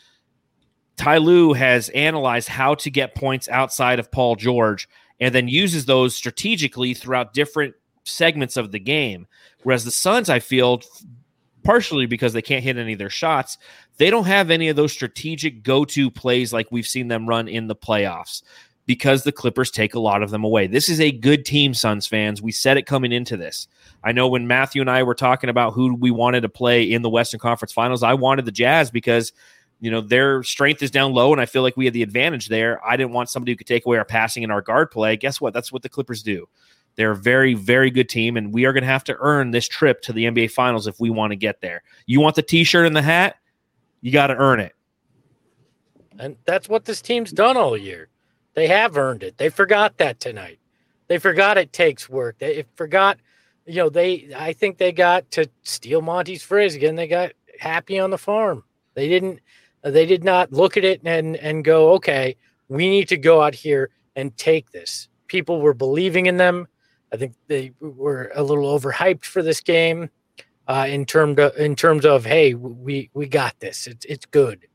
Ty 0.96 1.20
has 1.54 1.90
analyzed 1.90 2.48
how 2.48 2.74
to 2.74 2.90
get 2.90 3.14
points 3.14 3.48
outside 3.48 4.00
of 4.00 4.10
Paul 4.10 4.34
George 4.34 4.88
and 5.20 5.32
then 5.32 5.46
uses 5.46 5.86
those 5.86 6.16
strategically 6.16 6.92
throughout 6.92 7.34
different 7.34 7.76
segments 8.02 8.56
of 8.56 8.72
the 8.72 8.80
game. 8.80 9.28
Whereas 9.62 9.84
the 9.84 9.92
Suns, 9.92 10.28
I 10.28 10.40
feel, 10.40 10.82
partially 11.62 12.06
because 12.06 12.32
they 12.32 12.42
can't 12.42 12.64
hit 12.64 12.78
any 12.78 12.94
of 12.94 12.98
their 12.98 13.08
shots, 13.08 13.58
they 13.98 14.10
don't 14.10 14.26
have 14.26 14.50
any 14.50 14.68
of 14.68 14.74
those 14.74 14.92
strategic 14.92 15.62
go 15.62 15.84
to 15.84 16.10
plays 16.10 16.52
like 16.52 16.72
we've 16.72 16.84
seen 16.84 17.06
them 17.06 17.28
run 17.28 17.46
in 17.46 17.68
the 17.68 17.76
playoffs 17.76 18.42
because 18.86 19.24
the 19.24 19.32
Clippers 19.32 19.70
take 19.70 19.94
a 19.94 20.00
lot 20.00 20.22
of 20.22 20.30
them 20.30 20.44
away. 20.44 20.66
This 20.66 20.88
is 20.88 21.00
a 21.00 21.10
good 21.10 21.44
team, 21.44 21.74
Suns 21.74 22.06
fans. 22.06 22.40
We 22.40 22.52
said 22.52 22.76
it 22.76 22.86
coming 22.86 23.12
into 23.12 23.36
this. 23.36 23.66
I 24.04 24.12
know 24.12 24.28
when 24.28 24.46
Matthew 24.46 24.80
and 24.80 24.90
I 24.90 25.02
were 25.02 25.14
talking 25.14 25.50
about 25.50 25.72
who 25.72 25.94
we 25.94 26.10
wanted 26.10 26.42
to 26.42 26.48
play 26.48 26.84
in 26.84 27.02
the 27.02 27.10
Western 27.10 27.40
Conference 27.40 27.72
Finals, 27.72 28.02
I 28.02 28.14
wanted 28.14 28.44
the 28.44 28.52
Jazz 28.52 28.90
because 28.90 29.32
you 29.80 29.90
know 29.90 30.00
their 30.00 30.42
strength 30.42 30.82
is 30.82 30.90
down 30.90 31.12
low 31.12 31.32
and 31.32 31.40
I 31.40 31.46
feel 31.46 31.62
like 31.62 31.76
we 31.76 31.84
had 31.84 31.94
the 31.94 32.02
advantage 32.02 32.48
there. 32.48 32.84
I 32.86 32.96
didn't 32.96 33.12
want 33.12 33.28
somebody 33.28 33.52
who 33.52 33.56
could 33.56 33.66
take 33.66 33.84
away 33.84 33.98
our 33.98 34.04
passing 34.04 34.42
and 34.44 34.52
our 34.52 34.62
guard 34.62 34.90
play. 34.90 35.16
Guess 35.16 35.40
what? 35.40 35.52
That's 35.52 35.72
what 35.72 35.82
the 35.82 35.88
Clippers 35.88 36.22
do. 36.22 36.48
They're 36.94 37.10
a 37.10 37.16
very, 37.16 37.52
very 37.52 37.90
good 37.90 38.08
team, 38.08 38.38
and 38.38 38.54
we 38.54 38.64
are 38.64 38.72
going 38.72 38.82
to 38.82 38.88
have 38.88 39.04
to 39.04 39.16
earn 39.18 39.50
this 39.50 39.68
trip 39.68 40.00
to 40.02 40.14
the 40.14 40.24
NBA 40.24 40.50
Finals 40.50 40.86
if 40.86 40.98
we 40.98 41.10
want 41.10 41.32
to 41.32 41.36
get 41.36 41.60
there. 41.60 41.82
You 42.06 42.20
want 42.20 42.36
the 42.36 42.42
T-shirt 42.42 42.86
and 42.86 42.96
the 42.96 43.02
hat? 43.02 43.36
You 44.00 44.12
got 44.12 44.28
to 44.28 44.36
earn 44.36 44.60
it. 44.60 44.72
And 46.18 46.36
that's 46.46 46.70
what 46.70 46.86
this 46.86 47.02
team's 47.02 47.32
done 47.32 47.58
all 47.58 47.76
year. 47.76 48.08
They 48.56 48.66
have 48.68 48.96
earned 48.96 49.22
it. 49.22 49.36
They 49.36 49.50
forgot 49.50 49.98
that 49.98 50.18
tonight. 50.18 50.58
They 51.08 51.18
forgot 51.18 51.58
it 51.58 51.72
takes 51.72 52.08
work. 52.08 52.38
They 52.38 52.64
forgot, 52.74 53.18
you 53.66 53.76
know, 53.76 53.90
they 53.90 54.30
I 54.34 54.54
think 54.54 54.78
they 54.78 54.92
got 54.92 55.30
to 55.32 55.48
steal 55.62 56.00
Monty's 56.00 56.42
phrase 56.42 56.74
again. 56.74 56.96
They 56.96 57.06
got 57.06 57.32
happy 57.60 58.00
on 58.00 58.10
the 58.10 58.18
farm. 58.18 58.64
They 58.94 59.08
didn't 59.08 59.40
they 59.82 60.06
did 60.06 60.24
not 60.24 60.52
look 60.52 60.76
at 60.76 60.84
it 60.84 61.02
and 61.04 61.36
and 61.36 61.64
go, 61.64 61.92
okay, 61.92 62.34
we 62.68 62.88
need 62.88 63.08
to 63.08 63.18
go 63.18 63.42
out 63.42 63.54
here 63.54 63.90
and 64.16 64.36
take 64.38 64.70
this. 64.72 65.08
People 65.28 65.60
were 65.60 65.74
believing 65.74 66.26
in 66.26 66.38
them. 66.38 66.66
I 67.12 67.18
think 67.18 67.34
they 67.48 67.72
were 67.80 68.32
a 68.34 68.42
little 68.42 68.78
overhyped 68.78 69.24
for 69.26 69.42
this 69.42 69.60
game 69.60 70.08
uh, 70.66 70.86
in 70.88 71.04
terms 71.04 71.38
of 71.38 71.56
in 71.58 71.76
terms 71.76 72.06
of 72.06 72.24
hey, 72.24 72.54
we 72.54 73.10
we 73.12 73.26
got 73.26 73.60
this. 73.60 73.86
It's 73.86 74.06
it's 74.06 74.24
good. 74.24 74.66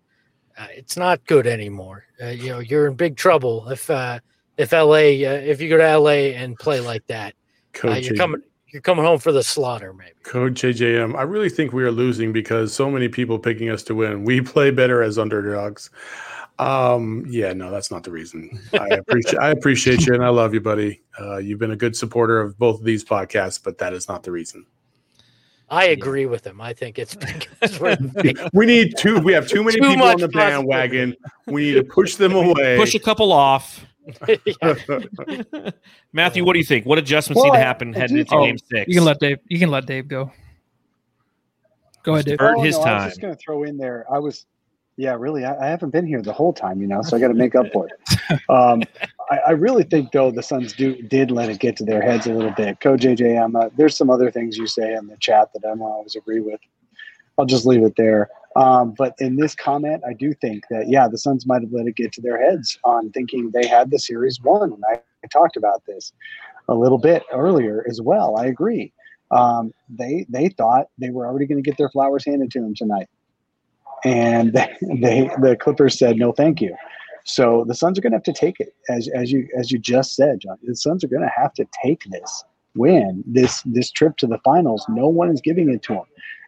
Uh, 0.62 0.68
it's 0.76 0.95
not 0.95 1.26
good 1.26 1.47
anymore. 1.47 2.05
Uh, 2.22 2.28
you 2.28 2.49
know, 2.49 2.59
you're 2.59 2.88
in 2.88 2.93
big 2.93 3.16
trouble 3.16 3.68
if 3.70 3.89
uh, 3.89 4.20
if 4.57 4.72
LA 4.74 5.24
uh, 5.26 5.41
if 5.43 5.59
you 5.59 5.70
go 5.70 5.78
to 5.78 5.97
LA 5.97 6.38
and 6.38 6.55
play 6.57 6.80
like 6.80 7.05
that. 7.07 7.34
Uh, 7.34 7.80
Coach 7.80 8.05
you're 8.05 8.16
coming 8.16 8.41
you're 8.68 8.82
coming 8.82 9.03
home 9.03 9.20
for 9.20 9.32
the 9.32 9.43
slaughter, 9.43 9.93
maybe. 9.93 10.12
Code 10.24 10.53
JJM. 10.53 11.16
I 11.18 11.24
really 11.24 11.49
think 11.49 11.74
we 11.74 11.84
are 11.84 11.91
losing 11.91 12.32
because 12.32 12.74
so 12.74 12.89
many 12.91 13.09
people 13.09 13.39
picking 13.39 13.70
us 13.70 13.82
to 13.84 13.95
win. 13.95 14.24
We 14.24 14.39
play 14.41 14.72
better 14.72 15.01
as 15.01 15.18
underdogs. 15.18 15.89
Um, 16.59 17.26
yeah, 17.28 17.53
no, 17.53 17.72
that's 17.72 17.89
not 17.89 18.03
the 18.03 18.12
reason. 18.12 18.59
I 18.74 18.88
appreciate 18.89 19.39
I 19.39 19.49
appreciate 19.49 20.05
you 20.05 20.14
and 20.14 20.24
I 20.24 20.30
love 20.30 20.53
you, 20.53 20.62
buddy. 20.62 21.01
Uh, 21.20 21.38
you've 21.38 21.59
been 21.59 21.72
a 21.72 21.78
good 21.78 21.95
supporter 21.95 22.39
of 22.39 22.57
both 22.59 22.80
of 22.80 22.86
these 22.86 23.03
podcasts, 23.03 23.62
but 23.62 23.80
that 23.80 23.93
is 23.93 24.07
not 24.07 24.22
the 24.22 24.32
reason. 24.32 24.66
I 25.72 25.86
agree 25.86 26.26
with 26.26 26.45
him. 26.45 26.59
I 26.59 26.74
think 26.74 26.99
it's 26.99 27.15
because 27.61 27.80
we're 28.53 28.65
need 28.65 28.97
two. 28.97 29.19
We 29.19 29.32
have 29.34 29.47
too 29.47 29.63
many 29.63 29.80
Too 29.80 29.88
people 29.88 30.05
on 30.05 30.19
the 30.19 30.28
bandwagon. 30.28 31.15
We 31.47 31.63
need 31.72 31.74
to 31.76 31.84
push 31.84 32.15
them 32.15 32.34
away. 32.34 32.78
Push 32.78 32.93
a 32.93 32.99
couple 32.99 33.32
off. 33.32 33.86
Matthew, 36.13 36.43
what 36.43 36.53
do 36.53 36.59
you 36.59 36.65
think? 36.65 36.86
What 36.86 36.97
adjustments 36.97 37.38
Well, 37.41 37.51
need 37.53 37.57
to 37.59 37.63
happen 37.63 37.95
I 37.95 37.99
heading 37.99 38.15
do 38.17 38.19
into 38.22 38.30
think- 38.32 38.43
Game 38.43 38.57
oh, 38.61 38.67
Six? 38.69 38.88
You 38.89 38.95
can 38.95 39.05
let 39.05 39.19
Dave. 39.19 39.38
You 39.47 39.59
can 39.59 39.72
let 39.72 39.86
Dave 39.86 40.07
go. 40.07 40.32
Go 42.03 42.13
ahead, 42.15 42.26
Dave. 42.26 42.38
Earn 42.41 42.55
Oh, 42.57 42.61
his 42.63 42.76
no, 42.76 42.82
I 42.82 42.86
time. 42.86 43.03
was 43.03 43.11
just 43.11 43.22
going 43.22 43.34
to 43.34 43.39
throw 43.39 43.63
in 43.63 43.78
there. 43.78 44.05
I 44.11 44.17
was, 44.19 44.45
yeah, 45.02 45.16
really. 45.18 45.43
I, 45.45 45.58
I 45.66 45.68
haven't 45.68 45.89
been 45.89 46.06
here 46.06 46.22
the 46.22 46.32
whole 46.32 46.54
time, 46.54 46.80
you 46.80 46.88
know, 46.88 47.02
so 47.02 47.18
I 47.18 47.20
got 47.20 47.30
to 47.30 47.34
make 47.34 47.56
up 47.56 47.68
for 47.74 47.88
it. 47.88 47.93
Um, 48.47 48.84
I, 49.30 49.38
I 49.47 49.52
really 49.52 49.84
think 49.84 50.14
though 50.14 50.32
the 50.32 50.41
Suns 50.41 50.72
do 50.72 50.95
did 51.02 51.32
let 51.32 51.49
it 51.49 51.60
get 51.60 51.76
to 51.78 51.84
their 51.84 52.02
heads 52.02 52.28
a 52.28 52.34
little 52.34 52.52
bit. 52.52 52.80
Coach 52.80 53.02
JJ, 53.02 53.56
uh, 53.56 53.70
there's 53.76 53.97
some 53.97 54.10
other 54.10 54.32
things 54.32 54.58
you 54.58 54.68
say 54.68 54.93
in 54.93 55.08
the 55.08 55.18
chat 55.18 55.49
that 55.54 55.66
I 55.66 55.70
don't 55.70 55.82
always 55.82 56.16
agree 56.16 56.39
with. 56.39 56.62
I'll 57.38 57.45
just 57.45 57.66
leave 57.66 57.84
it 57.84 57.95
there. 57.97 58.30
Um, 58.56 58.93
but 58.97 59.16
in 59.20 59.36
this 59.36 59.54
comment, 59.54 60.02
I 60.08 60.14
do 60.14 60.34
think 60.34 60.64
that 60.70 60.88
yeah, 60.88 61.10
the 61.10 61.18
Suns 61.18 61.45
might 61.45 61.62
have 61.62 61.74
let 61.74 61.88
it 61.88 61.95
get 61.97 62.14
to 62.14 62.22
their 62.22 62.41
heads 62.41 62.78
on 62.86 63.10
thinking 63.12 63.52
they 63.52 63.68
had 63.68 63.91
the 63.91 63.99
series 63.99 64.39
won. 64.39 64.72
And 64.72 64.84
I, 64.89 65.02
I 65.24 65.28
talked 65.28 65.58
about 65.58 65.86
this 65.86 66.14
a 66.70 66.74
little 66.74 66.99
bit 66.99 67.24
earlier 67.34 67.84
as 67.89 67.99
well. 68.02 68.38
I 68.38 68.45
agree. 68.45 68.93
Um, 69.32 69.74
they 69.89 70.26
they 70.30 70.49
thought 70.49 70.88
they 70.97 71.10
were 71.10 71.26
already 71.26 71.47
going 71.47 71.62
to 71.62 71.70
get 71.70 71.78
their 71.78 71.89
flowers 71.89 72.26
handed 72.26 72.52
to 72.52 72.62
them 72.62 72.76
tonight, 72.76 73.10
and 74.04 74.54
they 74.82 75.30
the 75.41 75.58
Clippers 75.60 75.97
said 75.97 76.18
no, 76.18 76.32
thank 76.32 76.62
you. 76.62 76.76
So 77.24 77.66
the 77.68 77.76
Suns 77.76 77.97
are 77.97 78.02
going 78.02 78.12
to 78.12 78.18
have 78.18 78.24
to 78.24 78.34
take 78.34 78.60
it, 78.60 78.74
as 78.89 79.08
as 79.16 79.32
you 79.32 79.47
as 79.58 79.72
you 79.72 79.80
just 79.80 80.16
said, 80.16 80.39
John. 80.41 80.58
The 80.64 80.76
Suns 80.76 81.04
are 81.04 81.08
going 81.08 81.22
to 81.22 81.32
have 81.36 81.54
to 81.56 81.68
take 81.84 82.04
this 82.06 82.43
win, 82.76 83.24
this 83.28 83.62
this 83.64 83.91
trip 83.91 84.18
to 84.18 84.28
the 84.28 84.39
finals. 84.43 84.86
No 84.89 85.08
one 85.08 85.30
is 85.30 85.41
giving 85.41 85.70
it 85.70 85.84
to 85.84 85.93
them, 85.93 86.06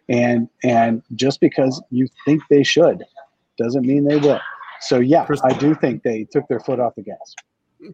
and 0.08 0.48
and 0.62 1.02
just 1.14 1.40
because 1.40 1.82
you 1.90 2.08
think 2.24 2.42
they 2.50 2.62
should, 2.62 3.04
doesn't 3.58 3.86
mean 3.86 4.04
they 4.04 4.16
will. 4.16 4.40
So 4.80 4.98
yeah, 4.98 5.24
Chris- 5.24 5.42
I 5.44 5.52
do 5.52 5.74
think 5.74 6.02
they 6.02 6.24
took 6.24 6.48
their 6.48 6.60
foot 6.60 6.80
off 6.80 6.94
the 6.96 7.02
gas. 7.02 7.34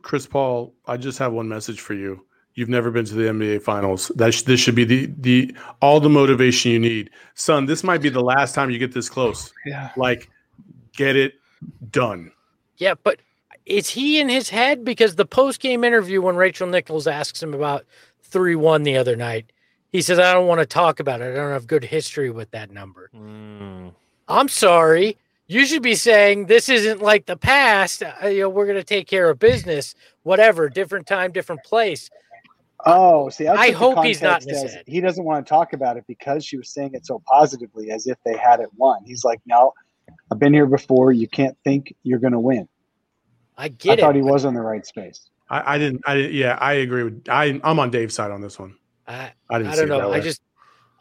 Chris 0.03 0.27
Paul, 0.27 0.73
I 0.87 0.97
just 0.97 1.19
have 1.19 1.33
one 1.33 1.49
message 1.49 1.81
for 1.81 1.95
you. 1.95 2.25
You've 2.61 2.69
never 2.69 2.91
been 2.91 3.07
to 3.07 3.15
the 3.15 3.23
NBA 3.23 3.63
Finals. 3.63 4.13
That 4.17 4.35
sh- 4.35 4.43
this 4.43 4.61
should 4.61 4.75
be 4.75 4.85
the 4.85 5.07
the 5.19 5.57
all 5.81 5.99
the 5.99 6.11
motivation 6.11 6.73
you 6.73 6.79
need, 6.79 7.09
son. 7.33 7.65
This 7.65 7.83
might 7.83 8.03
be 8.03 8.11
the 8.11 8.21
last 8.21 8.55
time 8.55 8.71
you 8.71 8.79
get 8.79 8.93
this 8.93 9.09
close. 9.09 9.51
Yeah. 9.65 9.89
Like, 9.97 10.29
get 10.93 11.17
it 11.17 11.37
done. 11.91 12.33
Yeah, 12.77 12.97
but 13.03 13.21
is 13.65 13.89
he 13.89 14.21
in 14.21 14.29
his 14.29 14.51
head? 14.51 14.85
Because 14.85 15.15
the 15.15 15.25
post 15.25 15.61
game 15.61 15.85
interview 15.85 16.21
when 16.21 16.37
Rachel 16.37 16.67
Nichols 16.67 17.07
asks 17.07 17.43
him 17.43 17.55
about 17.55 17.87
3 18.25 18.57
1 18.57 18.83
the 18.83 18.99
other 18.99 19.17
night, 19.17 19.53
he 19.91 20.03
says, 20.03 20.19
I 20.19 20.35
don't 20.35 20.47
want 20.47 20.61
to 20.61 20.67
talk 20.67 21.01
about 21.01 21.23
it. 21.23 21.33
I 21.33 21.37
don't 21.37 21.53
have 21.53 21.67
good 21.67 21.85
history 21.85 22.29
with 22.29 22.51
that 22.51 22.71
number. 22.71 23.09
Mm. 23.17 23.95
I'm 24.29 24.49
sorry. 24.51 25.17
You 25.47 25.65
should 25.65 25.83
be 25.83 25.95
saying 25.95 26.45
this 26.45 26.69
isn't 26.69 27.01
like 27.01 27.25
the 27.25 27.39
past. 27.39 28.03
Uh, 28.03 28.29
you 28.29 28.41
know, 28.41 28.51
we're 28.51 28.67
going 28.67 28.77
to 28.77 28.85
take 28.85 29.09
care 29.09 29.31
of 29.31 29.39
business, 29.39 29.95
whatever, 30.25 30.69
different 30.69 31.07
time, 31.07 31.33
different 31.33 31.65
place. 31.65 32.11
Oh, 32.87 33.29
see, 33.29 33.47
I, 33.47 33.55
I 33.55 33.71
hope 33.73 34.03
he's 34.05 34.23
not 34.23 34.43
in 34.43 34.49
context 34.49 34.49
his 34.49 34.65
as 34.65 34.75
head. 34.75 34.85
He 34.87 35.01
doesn't 35.01 35.25
want 35.25 35.45
to 35.45 35.49
talk 35.49 35.73
about 35.73 35.97
it 35.97 36.05
because 36.07 36.45
she 36.45 36.57
was 36.57 36.73
saying 36.73 36.93
it 36.95 37.05
so 37.07 37.23
positively, 37.27 37.91
as 37.91 38.07
if 38.07 38.17
they 38.25 38.37
had 38.37 38.61
it 38.61 38.69
won. 38.77 39.05
He's 39.05 39.25
like, 39.25 39.41
"No, 39.47 39.73
I've 40.33 40.39
been 40.39 40.55
here 40.55 40.67
before. 40.67 41.13
You 41.13 41.29
can't 41.29 41.57
think 41.65 41.95
you're 42.03 42.19
going 42.19 42.33
to 42.33 42.41
win." 42.41 42.69
I 43.59 43.69
get 43.69 43.99
it. 43.99 44.03
I 44.03 44.07
thought 44.07 44.17
it. 44.17 44.21
he 44.21 44.23
was 44.23 44.45
in 44.45 44.55
the 44.55 44.63
right 44.63 44.87
space. 44.87 45.29
I, 45.51 45.75
I 45.75 45.79
didn't. 45.79 46.03
I 46.07 46.15
didn't- 46.15 46.33
yeah, 46.35 46.57
I 46.61 46.75
agree 46.75 47.05
with. 47.05 47.25
I 47.29 47.61
I'm 47.63 47.79
on 47.79 47.91
Dave's 47.91 48.15
side 48.15 48.31
on 48.31 48.41
this 48.41 48.59
one. 48.59 48.77
I, 49.07 49.33
I 49.51 49.59
didn't. 49.59 49.73
I 49.73 49.77
don't 49.77 49.85
it 49.85 49.89
that 49.89 49.99
know. 49.99 50.13
I 50.13 50.21
just, 50.21 50.43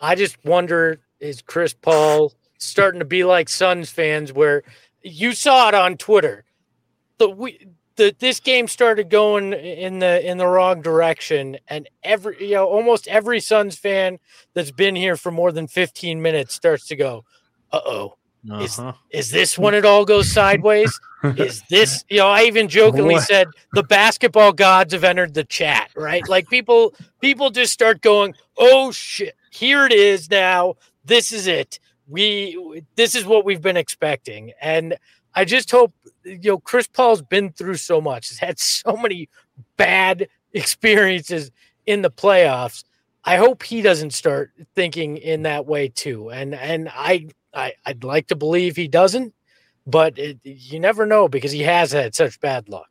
I 0.02 0.16
just 0.16 0.44
wonder 0.44 1.00
is 1.20 1.42
Chris 1.42 1.74
Paul 1.74 2.34
starting 2.58 3.00
to 3.00 3.06
be 3.06 3.24
like 3.24 3.48
Suns 3.48 3.90
fans, 3.90 4.34
where 4.34 4.64
you 5.02 5.34
saw 5.34 5.70
it 5.70 5.76
on 5.76 5.96
Twitter. 5.98 6.44
The 7.20 7.30
we 7.30 7.68
the 8.00 8.16
this 8.18 8.40
game 8.40 8.68
started 8.68 9.10
going 9.10 9.54
in 9.54 10.00
the 10.00 10.28
in 10.28 10.38
the 10.40 10.48
wrong 10.48 10.82
direction, 10.82 11.58
and 11.68 11.88
every 12.04 12.48
you 12.48 12.56
know 12.56 12.66
almost 12.66 13.08
every 13.08 13.40
Suns 13.40 13.78
fan 13.78 14.18
that's 14.56 14.72
been 14.72 14.96
here 14.96 15.16
for 15.16 15.32
more 15.32 15.52
than 15.52 15.68
fifteen 15.68 16.22
minutes 16.22 16.54
starts 16.56 16.88
to 16.88 16.96
go, 16.96 17.26
uh 17.72 17.82
oh. 17.86 18.16
Is- 18.62 18.80
Uh-huh. 18.80 18.94
Is 19.12 19.32
this 19.32 19.58
when 19.60 19.74
it 19.74 19.84
all 19.86 20.06
goes 20.06 20.32
sideways? 20.32 20.98
is 21.36 21.62
this 21.70 22.06
you 22.10 22.20
know 22.20 22.28
i 22.30 22.44
even 22.44 22.70
jokingly 22.70 23.16
said 23.20 23.50
the 23.74 23.84
basketball 23.84 24.54
gods 24.54 24.94
have 24.94 25.04
entered 25.04 25.34
the 25.34 25.44
chat 25.44 25.92
right 25.98 26.26
like 26.30 26.48
people 26.50 26.94
people 27.20 27.50
just 27.50 27.74
start 27.74 28.00
going 28.02 28.34
oh 28.58 28.90
shit 28.94 29.36
here 29.52 29.86
it 29.86 29.92
is 29.92 30.30
now 30.32 30.76
this 31.04 31.34
is 31.34 31.46
it 31.48 31.78
we 32.08 32.82
this 32.96 33.16
is 33.16 33.26
what 33.26 33.44
we've 33.44 33.62
been 33.62 33.76
expecting 33.76 34.54
and 34.62 34.96
i 35.36 35.46
just 35.46 35.72
hope 35.72 35.94
you 36.26 36.52
know 36.52 36.60
chris 36.60 36.88
paul's 36.88 37.22
been 37.22 37.52
through 37.52 37.76
so 37.76 38.02
much. 38.02 38.30
Has 38.30 38.40
had 38.40 38.60
so 38.60 38.96
many 38.98 39.30
bad 39.78 40.28
experiences 40.54 41.52
in 41.86 42.02
the 42.02 42.12
playoffs. 42.12 42.84
I 43.24 43.38
hope 43.38 43.64
he 43.64 43.82
doesn't 43.82 44.12
start 44.12 44.52
thinking 44.76 45.18
in 45.18 45.44
that 45.44 45.66
way 45.66 45.90
too. 45.90 46.30
And 46.30 46.56
and 46.56 46.90
i, 46.94 47.28
I 47.54 47.74
i'd 47.86 48.04
like 48.04 48.28
to 48.28 48.36
believe 48.36 48.76
he 48.76 48.88
doesn't 48.88 49.34
but 49.90 50.18
it, 50.20 50.40
you 50.44 50.80
never 50.80 51.06
know 51.06 51.28
because 51.28 51.52
he 51.52 51.62
has 51.62 51.92
had 51.92 52.14
such 52.14 52.40
bad 52.40 52.70
luck. 52.70 52.90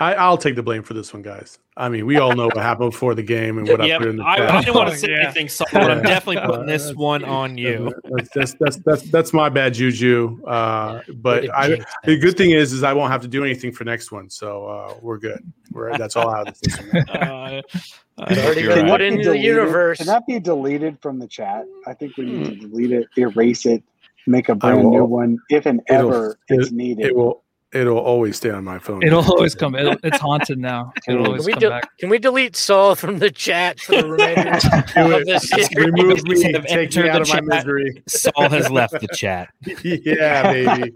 I, 0.00 0.14
I'll 0.14 0.38
take 0.38 0.56
the 0.56 0.62
blame 0.62 0.82
for 0.82 0.94
this 0.94 1.12
one, 1.12 1.20
guys. 1.20 1.58
I 1.76 1.90
mean, 1.90 2.06
we 2.06 2.18
all 2.18 2.34
know 2.34 2.46
what 2.48 2.56
happened 2.56 2.90
before 2.90 3.14
the 3.14 3.22
game 3.22 3.58
and 3.58 3.68
what 3.68 3.82
I 3.82 3.86
Yep, 3.86 3.98
put 3.98 4.08
in 4.08 4.16
the 4.16 4.22
I, 4.24 4.36
chat. 4.38 4.50
I 4.50 4.60
didn't 4.60 4.74
want 4.74 4.88
to 4.88 4.96
say 4.96 5.08
yeah. 5.10 5.24
anything, 5.24 5.48
Saul, 5.48 5.66
but 5.72 5.90
I'm 5.90 6.02
definitely 6.02 6.40
putting 6.42 6.66
this 6.66 6.94
one 6.94 7.22
on 7.22 7.58
you. 7.58 7.92
That's 8.08 8.30
that's 8.30 8.54
that's 8.54 8.54
that's, 8.60 8.76
that's, 8.84 9.02
that's 9.10 9.32
my 9.34 9.50
bad 9.50 9.74
juju. 9.74 10.42
Uh, 10.46 11.02
but 11.16 11.54
I, 11.54 11.68
jinx 11.68 11.92
the 12.04 12.16
good 12.16 12.36
thing 12.38 12.52
is, 12.52 12.72
is 12.72 12.82
I 12.82 12.94
won't 12.94 13.12
have 13.12 13.20
to 13.22 13.28
do 13.28 13.44
anything 13.44 13.72
for 13.72 13.84
next 13.84 14.10
one, 14.10 14.30
so 14.30 14.66
uh, 14.66 14.94
we're 15.02 15.18
good. 15.18 15.40
We're 15.70 15.96
that's 15.98 16.16
all 16.16 16.34
out 16.34 16.48
of 16.48 16.54
the 16.54 16.54
system. 16.54 16.90
Uh, 17.08 17.12
I 17.12 18.32
It's 18.32 18.42
already 18.42 18.62
you're 18.62 18.74
right. 18.74 18.90
put 18.90 19.02
into 19.02 19.30
the 19.30 19.38
universe. 19.38 19.98
Can 19.98 20.06
that 20.06 20.26
be 20.26 20.40
deleted 20.40 20.98
from 21.02 21.18
the 21.18 21.28
chat? 21.28 21.64
I 21.86 21.92
think 21.92 22.16
we 22.16 22.24
need 22.24 22.44
to 22.46 22.54
delete 22.54 22.92
it, 22.92 23.06
erase 23.16 23.66
it, 23.66 23.82
make 24.26 24.48
a 24.48 24.54
brand 24.54 24.90
new 24.90 25.04
one 25.04 25.38
if 25.50 25.66
and 25.66 25.82
it'll- 25.88 26.08
ever 26.08 26.38
it's 26.48 26.72
needed. 26.72 27.06
It 27.06 27.16
will 27.16 27.44
it'll 27.72 27.98
always 27.98 28.36
stay 28.36 28.50
on 28.50 28.64
my 28.64 28.78
phone. 28.78 29.02
It'll 29.02 29.24
always 29.24 29.54
come. 29.54 29.74
It'll, 29.74 29.96
it's 30.02 30.18
haunted 30.18 30.58
now. 30.58 30.92
It'll 31.08 31.24
Can 31.24 31.26
always 31.26 31.40
Can 31.42 31.46
we, 31.46 31.52
come 31.52 31.60
del- 31.60 31.70
back. 31.70 31.98
can 31.98 32.08
we 32.10 32.18
delete 32.18 32.56
Saul 32.56 32.94
from 32.96 33.18
the 33.18 33.30
chat 33.30 33.78
for 33.80 33.92
the 34.02 34.08
remainder 34.08 34.50
of 35.18 35.26
this 35.26 35.48
series? 35.48 35.68
Remove 35.76 36.22
me, 36.24 36.52
Have 36.52 36.66
take 36.66 36.94
me 36.96 37.08
out 37.08 37.24
the 37.26 37.38
of 37.38 37.44
my 37.46 37.56
misery. 37.56 38.02
Saul 38.08 38.48
has 38.48 38.70
left 38.70 38.94
the 39.00 39.08
chat. 39.14 39.48
yeah, 39.84 40.52
baby. 40.52 40.92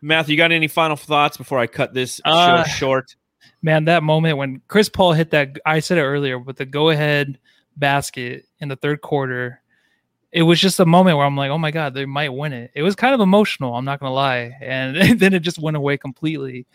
Matthew, 0.00 0.32
you 0.32 0.36
got 0.36 0.52
any 0.52 0.68
final 0.68 0.96
thoughts 0.96 1.36
before 1.36 1.58
I 1.58 1.66
cut 1.66 1.94
this 1.94 2.20
Uh, 2.24 2.64
show 2.64 2.70
short? 2.72 3.16
Man, 3.62 3.84
that 3.84 4.02
moment 4.02 4.36
when 4.36 4.60
Chris 4.66 4.88
Paul 4.88 5.12
hit 5.12 5.30
that, 5.30 5.56
I 5.64 5.78
said 5.78 5.98
it 5.98 6.02
earlier, 6.02 6.38
but 6.40 6.56
the 6.56 6.66
go 6.66 6.90
ahead 6.90 7.38
basket 7.76 8.44
in 8.58 8.68
the 8.68 8.76
third 8.76 9.00
quarter, 9.00 9.61
it 10.32 10.42
was 10.42 10.58
just 10.60 10.80
a 10.80 10.86
moment 10.86 11.18
where 11.18 11.26
I'm 11.26 11.36
like, 11.36 11.50
oh 11.50 11.58
my 11.58 11.70
God, 11.70 11.92
they 11.92 12.06
might 12.06 12.30
win 12.30 12.54
it. 12.54 12.70
It 12.74 12.82
was 12.82 12.96
kind 12.96 13.14
of 13.14 13.20
emotional, 13.20 13.76
I'm 13.76 13.84
not 13.84 14.00
to 14.10 14.14
lie. 14.14 14.56
And 14.60 14.96
then 15.20 15.34
it 15.34 15.40
just 15.40 15.58
went 15.58 15.76
away 15.76 15.98
completely. 15.98 16.66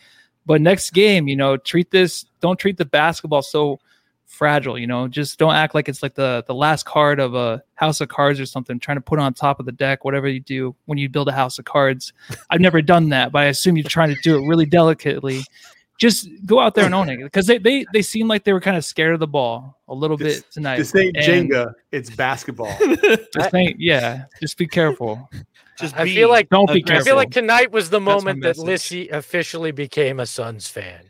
But 0.46 0.62
next 0.62 0.92
game, 0.92 1.28
you 1.28 1.36
know, 1.36 1.58
treat 1.58 1.92
this, 1.92 2.26
don't 2.40 2.60
treat 2.60 2.78
the 2.78 2.86
basketball 2.86 3.42
so 3.42 3.80
fragile, 4.28 4.78
you 4.78 4.88
know, 4.88 5.08
just 5.08 5.40
don't 5.40 5.56
act 5.56 5.74
like 5.74 5.90
it's 5.90 6.04
like 6.04 6.14
the, 6.14 6.44
the 6.48 6.54
last 6.54 6.86
card 6.86 7.20
of 7.20 7.34
a 7.34 7.64
house 7.76 8.00
of 8.00 8.10
cards 8.10 8.40
or 8.40 8.46
something, 8.46 8.80
trying 8.80 8.98
to 8.98 9.02
put 9.02 9.20
on 9.20 9.34
top 9.34 9.60
of 9.60 9.66
the 9.66 9.72
deck, 9.72 10.06
whatever 10.06 10.28
you 10.28 10.40
do 10.40 10.76
when 10.86 10.98
you 10.98 11.10
build 11.10 11.28
a 11.28 11.34
house 11.34 11.58
of 11.58 11.66
cards. 11.66 12.14
I've 12.50 12.62
never 12.62 12.82
done 12.82 13.10
that, 13.10 13.32
but 13.32 13.40
I 13.40 13.46
assume 13.46 13.76
you're 13.76 13.90
trying 13.90 14.14
to 14.14 14.22
do 14.22 14.38
it 14.38 14.48
really 14.48 14.66
delicately 14.66 15.44
just 15.98 16.30
go 16.46 16.60
out 16.60 16.76
there 16.76 16.86
and 16.86 16.94
own 16.94 17.10
it 17.10 17.18
because 17.24 17.46
they, 17.48 17.58
they 17.58 17.86
they 17.94 18.02
seem 18.02 18.28
like 18.28 18.44
they 18.44 18.54
were 18.54 18.62
kind 18.62 18.78
of 18.78 18.86
scared 18.86 19.14
of 19.14 19.20
the 19.20 19.28
ball 19.28 19.80
a 19.88 19.94
little 19.94 20.18
This- 20.18 20.42
bit 20.42 20.52
tonight. 20.52 20.78
This 20.78 20.96
ain't 20.96 21.18
And 21.18 21.50
Jenga, 21.52 21.74
it's 21.92 22.10
basketball. 22.10 22.76
just 23.34 23.54
ain't- 23.56 23.80
yeah, 23.80 24.26
just 24.40 24.58
be 24.58 24.68
careful. 24.68 25.30
Just 25.80 25.96
I 25.96 26.06
be 26.06 26.16
feel 26.16 26.30
like 26.30 26.50
Don't 26.50 26.66
be 26.68 26.74
I 26.74 26.78
aggressive. 26.78 27.06
feel 27.06 27.16
like 27.16 27.30
tonight 27.32 27.72
was 27.72 27.90
the 27.92 28.00
moment 28.00 28.42
that 28.42 28.50
message. 28.58 28.64
Lissy 28.64 29.10
officially 29.10 29.72
became 29.72 30.20
a 30.20 30.26
Suns 30.26 30.68
fan. 30.68 31.02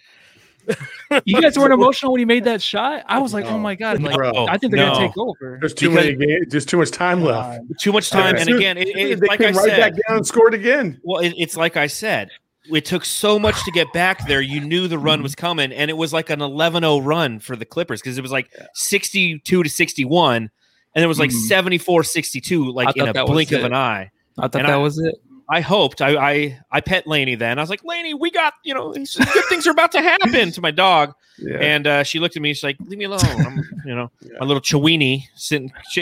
You 1.23 1.41
guys 1.41 1.57
weren't 1.57 1.71
emotional 1.81 2.11
when 2.11 2.19
he 2.19 2.25
made 2.25 2.43
that 2.43 2.61
shot. 2.61 3.03
I 3.07 3.19
was 3.19 3.33
like, 3.33 3.45
oh 3.45 3.57
my 3.57 3.75
god, 3.75 4.01
like 4.03 4.15
Bro, 4.17 4.47
I 4.47 4.57
think 4.57 4.73
they're 4.73 4.85
no. 4.85 4.93
gonna 4.93 5.07
take 5.07 5.17
over. 5.17 5.57
There's 5.61 5.73
too 5.73 5.89
Because- 5.89 6.05
many 6.05 6.17
games. 6.17 6.47
There's 6.49 6.65
too 6.65 6.77
much 6.77 6.91
time 6.91 7.23
left. 7.23 7.61
too 7.79 7.93
much 7.93 8.09
time. 8.09 8.35
As 8.35 8.45
And 8.47 8.57
again, 8.57 8.77
it, 8.77 8.89
it, 8.89 9.19
they 9.21 9.27
like 9.27 9.39
came 9.39 9.55
I 9.55 9.57
right 9.57 9.69
said, 9.69 9.77
back 9.79 9.91
down 10.07 10.17
and 10.17 10.27
scored 10.27 10.53
again. 10.53 10.99
Well, 11.03 11.21
it, 11.21 11.33
it's 11.37 11.55
like 11.55 11.77
I 11.77 11.87
said, 11.87 12.29
it 12.71 12.85
took 12.85 13.05
so 13.05 13.37
much 13.39 13.63
to 13.65 13.71
get 13.71 13.91
back 13.93 14.27
there. 14.27 14.41
You 14.41 14.59
knew 14.61 14.87
the 14.87 14.97
run 14.99 15.21
was 15.23 15.35
coming, 15.35 15.71
and 15.71 15.89
it 15.89 15.95
was 15.97 16.13
like 16.13 16.29
an 16.29 16.41
11 16.41 16.83
0 16.83 16.99
run 16.99 17.39
for 17.39 17.55
the 17.55 17.65
Clippers 17.65 18.01
because 18.01 18.17
it 18.17 18.21
was 18.21 18.31
like 18.31 18.49
62 18.73 19.63
to 19.63 19.69
61, 19.69 20.49
and 20.95 21.03
it 21.03 21.07
was 21.07 21.19
like 21.19 21.29
Mhm. 21.31 21.47
74 21.47 22.03
62, 22.03 22.71
like 22.71 22.95
in 22.97 23.07
a 23.07 23.25
blink 23.25 23.51
of 23.51 23.63
an 23.63 23.73
eye. 23.73 24.11
I 24.37 24.41
thought 24.43 24.55
and 24.61 24.67
that 24.69 24.73
I- 24.73 24.77
was 24.77 24.97
it. 24.99 25.15
I 25.49 25.61
hoped. 25.61 26.01
I, 26.01 26.15
I 26.17 26.59
I 26.73 26.81
pet 26.81 27.07
Laney 27.07 27.35
then. 27.35 27.57
I 27.57 27.61
was 27.61 27.69
like, 27.69 27.81
Laney, 27.85 28.13
we 28.13 28.29
got, 28.31 28.53
you 28.65 28.73
know, 28.73 28.91
good 28.91 29.07
things 29.47 29.65
are 29.65 29.71
about 29.71 29.93
to 29.93 30.01
happen 30.01 30.51
to 30.51 30.59
my 30.61 30.71
dog. 30.71 31.13
Yeah. 31.37 31.57
And 31.59 31.87
uh, 31.87 32.03
she 32.03 32.19
looked 32.19 32.35
at 32.35 32.41
me. 32.41 32.53
She's 32.53 32.63
like, 32.65 32.75
"Leave 32.81 32.97
me 32.99 33.05
alone." 33.05 33.19
I'm, 33.23 33.63
you 33.85 33.95
know, 33.95 34.11
Yeah. 34.21 34.39
my 34.41 34.45
little 34.45 34.59
Chiweenie 34.59 35.23
sitting, 35.35 35.71
ch- 35.89 35.99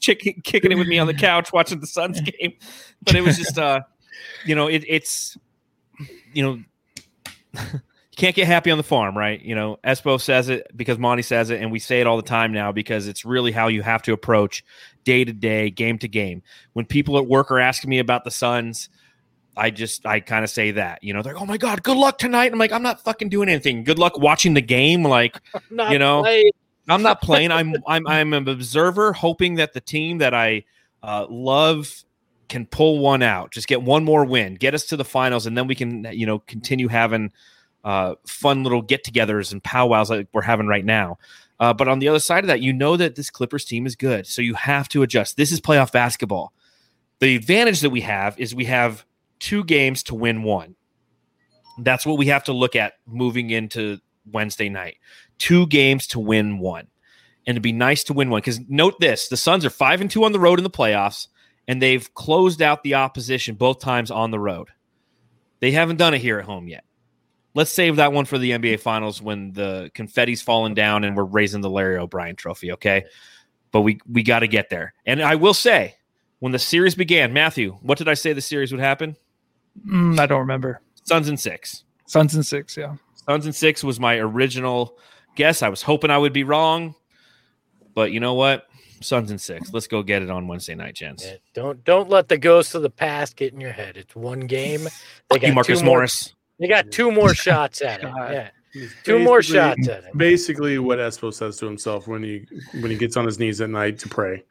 ch- 0.00 0.18
kicking 0.44 0.72
it 0.72 0.76
with 0.76 0.88
me 0.88 0.98
on 0.98 1.06
the 1.06 1.14
couch 1.14 1.54
watching 1.54 1.80
the 1.80 1.86
Suns 1.86 2.20
game. 2.40 2.52
But 3.02 3.14
it 3.14 3.22
was 3.22 3.38
just, 3.38 3.58
uh, 3.58 3.80
you 4.44 4.54
know, 4.54 4.66
it, 4.66 4.84
it's, 4.86 5.38
you 6.32 6.42
know, 6.42 6.62
you 7.72 7.80
can't 8.16 8.34
get 8.34 8.46
happy 8.46 8.70
on 8.70 8.78
the 8.78 8.84
farm, 8.84 9.16
right? 9.16 9.40
You 9.40 9.54
know, 9.54 9.78
Espo 9.84 10.20
says 10.20 10.48
it 10.48 10.66
because 10.76 10.98
Monty 10.98 11.22
says 11.22 11.50
it, 11.50 11.60
and 11.60 11.70
we 11.70 11.78
say 11.78 12.00
it 12.00 12.06
all 12.06 12.16
the 12.16 12.22
time 12.22 12.52
now 12.52 12.72
because 12.72 13.08
it's 13.08 13.24
really 13.24 13.52
how 13.52 13.68
you 13.68 13.82
have 13.82 14.02
to 14.02 14.12
approach 14.12 14.64
day 15.04 15.24
to 15.24 15.32
day, 15.32 15.70
game 15.70 15.98
to 15.98 16.08
game. 16.08 16.42
When 16.72 16.84
people 16.84 17.18
at 17.18 17.26
work 17.26 17.50
are 17.50 17.60
asking 17.60 17.90
me 17.90 17.98
about 17.98 18.24
the 18.24 18.30
Suns. 18.30 18.88
I 19.58 19.70
just 19.70 20.04
I 20.04 20.20
kind 20.20 20.44
of 20.44 20.50
say 20.50 20.72
that, 20.72 21.02
you 21.02 21.14
know, 21.14 21.22
they're 21.22 21.32
like, 21.32 21.42
oh 21.42 21.46
my 21.46 21.56
god, 21.56 21.82
good 21.82 21.96
luck 21.96 22.18
tonight. 22.18 22.52
I'm 22.52 22.58
like, 22.58 22.72
I'm 22.72 22.82
not 22.82 23.02
fucking 23.02 23.30
doing 23.30 23.48
anything. 23.48 23.84
Good 23.84 23.98
luck 23.98 24.18
watching 24.18 24.52
the 24.52 24.60
game. 24.60 25.02
Like, 25.02 25.40
You 25.70 25.98
know, 25.98 26.20
played. 26.20 26.52
I'm 26.88 27.02
not 27.02 27.22
playing. 27.22 27.50
I'm 27.52 27.74
I'm 27.86 28.06
I'm 28.06 28.32
an 28.34 28.48
observer, 28.48 29.14
hoping 29.14 29.54
that 29.54 29.72
the 29.72 29.80
team 29.80 30.18
that 30.18 30.34
I 30.34 30.64
uh, 31.02 31.26
love 31.28 32.04
can 32.48 32.66
pull 32.66 32.98
one 32.98 33.22
out, 33.22 33.50
just 33.50 33.68
get 33.68 33.82
one 33.82 34.04
more 34.04 34.24
win, 34.24 34.54
get 34.54 34.74
us 34.74 34.86
to 34.86 34.96
the 34.96 35.04
finals, 35.04 35.46
and 35.46 35.56
then 35.56 35.66
we 35.66 35.74
can 35.74 36.04
you 36.12 36.26
know 36.26 36.38
continue 36.40 36.88
having 36.88 37.32
uh, 37.84 38.14
fun 38.26 38.62
little 38.62 38.82
get-togethers 38.82 39.52
and 39.52 39.62
powwows 39.62 40.10
like 40.10 40.28
we're 40.32 40.42
having 40.42 40.66
right 40.66 40.84
now. 40.84 41.18
Uh, 41.58 41.72
but 41.72 41.88
on 41.88 42.00
the 42.00 42.08
other 42.08 42.18
side 42.18 42.44
of 42.44 42.48
that, 42.48 42.60
you 42.60 42.72
know 42.72 42.96
that 42.96 43.14
this 43.14 43.30
Clippers 43.30 43.64
team 43.64 43.86
is 43.86 43.96
good, 43.96 44.26
so 44.26 44.42
you 44.42 44.54
have 44.54 44.88
to 44.88 45.02
adjust. 45.02 45.36
This 45.36 45.52
is 45.52 45.60
playoff 45.60 45.92
basketball. 45.92 46.52
The 47.20 47.34
advantage 47.34 47.80
that 47.80 47.90
we 47.90 48.02
have 48.02 48.38
is 48.38 48.54
we 48.54 48.66
have 48.66 49.06
two 49.38 49.64
games 49.64 50.02
to 50.04 50.14
win 50.14 50.42
one. 50.42 50.74
That's 51.78 52.04
what 52.04 52.18
we 52.18 52.26
have 52.26 52.44
to 52.44 52.52
look 52.52 52.76
at 52.76 52.94
moving 53.06 53.50
into 53.50 53.98
Wednesday 54.30 54.68
night 54.68 54.96
two 55.38 55.66
games 55.66 56.06
to 56.08 56.20
win 56.20 56.58
one. 56.58 56.88
And 57.46 57.54
it'd 57.54 57.62
be 57.62 57.72
nice 57.72 58.04
to 58.04 58.12
win 58.12 58.30
one 58.30 58.40
because 58.40 58.60
note 58.68 58.98
this 59.00 59.28
the 59.28 59.36
Suns 59.36 59.64
are 59.64 59.70
five 59.70 60.00
and 60.00 60.10
two 60.10 60.24
on 60.24 60.32
the 60.32 60.40
road 60.40 60.58
in 60.58 60.64
the 60.64 60.70
playoffs, 60.70 61.28
and 61.68 61.80
they've 61.80 62.12
closed 62.14 62.62
out 62.62 62.82
the 62.82 62.94
opposition 62.94 63.54
both 63.54 63.80
times 63.80 64.10
on 64.10 64.30
the 64.30 64.38
road. 64.38 64.68
They 65.60 65.72
haven't 65.72 65.96
done 65.96 66.14
it 66.14 66.20
here 66.20 66.38
at 66.38 66.44
home 66.44 66.68
yet. 66.68 66.84
Let's 67.54 67.70
save 67.70 67.96
that 67.96 68.12
one 68.12 68.26
for 68.26 68.36
the 68.36 68.50
NBA 68.50 68.80
Finals 68.80 69.22
when 69.22 69.52
the 69.52 69.90
confetti's 69.94 70.42
falling 70.42 70.74
down 70.74 71.04
and 71.04 71.16
we're 71.16 71.24
raising 71.24 71.62
the 71.62 71.70
Larry 71.70 71.96
O'Brien 71.96 72.36
trophy, 72.36 72.72
okay? 72.72 73.04
But 73.72 73.80
we 73.80 73.98
we 74.10 74.22
got 74.22 74.40
to 74.40 74.48
get 74.48 74.68
there. 74.68 74.94
And 75.06 75.22
I 75.22 75.36
will 75.36 75.54
say, 75.54 75.96
when 76.40 76.52
the 76.52 76.58
series 76.58 76.94
began, 76.94 77.32
Matthew, 77.32 77.72
what 77.80 77.98
did 77.98 78.08
I 78.08 78.14
say 78.14 78.32
the 78.32 78.42
series 78.42 78.72
would 78.72 78.80
happen? 78.80 79.16
Mm, 79.86 80.18
I 80.20 80.26
don't 80.26 80.40
remember. 80.40 80.82
Suns 81.04 81.28
and 81.28 81.40
six. 81.40 81.84
Suns 82.06 82.34
and 82.34 82.44
six, 82.44 82.76
yeah. 82.76 82.96
Suns 83.26 83.46
and 83.46 83.54
six 83.54 83.82
was 83.82 83.98
my 83.98 84.16
original 84.16 84.98
guess. 85.34 85.62
I 85.62 85.68
was 85.68 85.82
hoping 85.82 86.10
I 86.10 86.18
would 86.18 86.32
be 86.32 86.44
wrong, 86.44 86.94
but 87.94 88.12
you 88.12 88.20
know 88.20 88.34
what? 88.34 88.66
Suns 89.00 89.30
and 89.30 89.40
six. 89.40 89.72
Let's 89.72 89.86
go 89.86 90.02
get 90.02 90.22
it 90.22 90.30
on 90.30 90.48
Wednesday 90.48 90.74
night, 90.74 90.94
gents. 90.94 91.24
Yeah, 91.24 91.36
don't 91.54 91.84
don't 91.84 92.08
let 92.08 92.28
the 92.28 92.38
ghosts 92.38 92.74
of 92.74 92.82
the 92.82 92.90
past 92.90 93.36
get 93.36 93.52
in 93.52 93.60
your 93.60 93.72
head. 93.72 93.96
It's 93.96 94.14
one 94.16 94.40
game. 94.40 94.88
They 95.28 95.38
Fuck 95.40 95.42
you, 95.48 95.52
Marcus 95.54 95.78
two 95.80 95.84
more, 95.84 95.96
Morris. 95.96 96.34
They 96.60 96.68
got 96.68 96.90
two 96.92 97.10
more 97.10 97.34
shots 97.34 97.82
at 97.82 98.00
it. 98.00 98.04
God. 98.04 98.50
Yeah, 98.74 98.88
two 99.04 99.18
more 99.18 99.40
shots 99.42 99.88
at 99.88 100.04
it. 100.04 100.18
Basically, 100.18 100.78
what 100.78 100.98
Espo 100.98 101.32
says 101.32 101.56
to 101.58 101.66
himself 101.66 102.06
when 102.06 102.22
he 102.22 102.46
when 102.80 102.90
he 102.90 102.96
gets 102.96 103.16
on 103.16 103.24
his 103.24 103.38
knees 103.38 103.60
at 103.62 103.70
night 103.70 103.98
to 104.00 104.08
pray. 104.08 104.44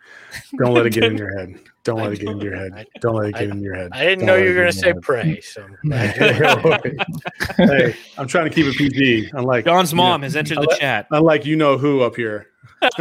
Don't 0.58 0.74
let 0.74 0.88
it 0.88 0.94
get 0.94 1.04
in 1.04 1.18
your 1.18 1.38
head. 1.38 1.60
Don't 1.84 2.00
let 2.02 2.12
it 2.14 2.20
get 2.22 2.30
into 2.30 2.44
your 2.46 2.56
head. 2.56 2.88
Don't 3.02 3.16
let 3.16 3.30
it 3.30 3.36
get 3.36 3.50
in 3.50 3.62
your 3.62 3.76
head. 3.76 3.92
I 3.94 4.04
didn't 4.04 4.26
Don't 4.26 4.28
know 4.28 4.36
you 4.44 4.50
were 4.50 4.56
going 4.56 4.72
to 4.72 4.74
say 4.74 4.94
pray. 5.00 5.42
So 5.42 5.68
hey, 7.58 7.96
I'm 8.18 8.28
trying 8.28 8.50
to 8.50 8.56
keep 8.56 8.66
it 8.66 8.76
PG. 8.76 9.30
Unlike 9.34 9.66
John's 9.66 9.92
you 9.92 9.98
know, 9.98 10.04
mom 10.04 10.24
has 10.24 10.36
entered 10.36 10.58
the 10.58 10.70
I'll- 10.72 10.78
chat. 10.80 11.08
unlike 11.12 11.46
you 11.46 11.56
know 11.56 11.78
who 11.78 12.02
up 12.02 12.16
here. 12.16 12.48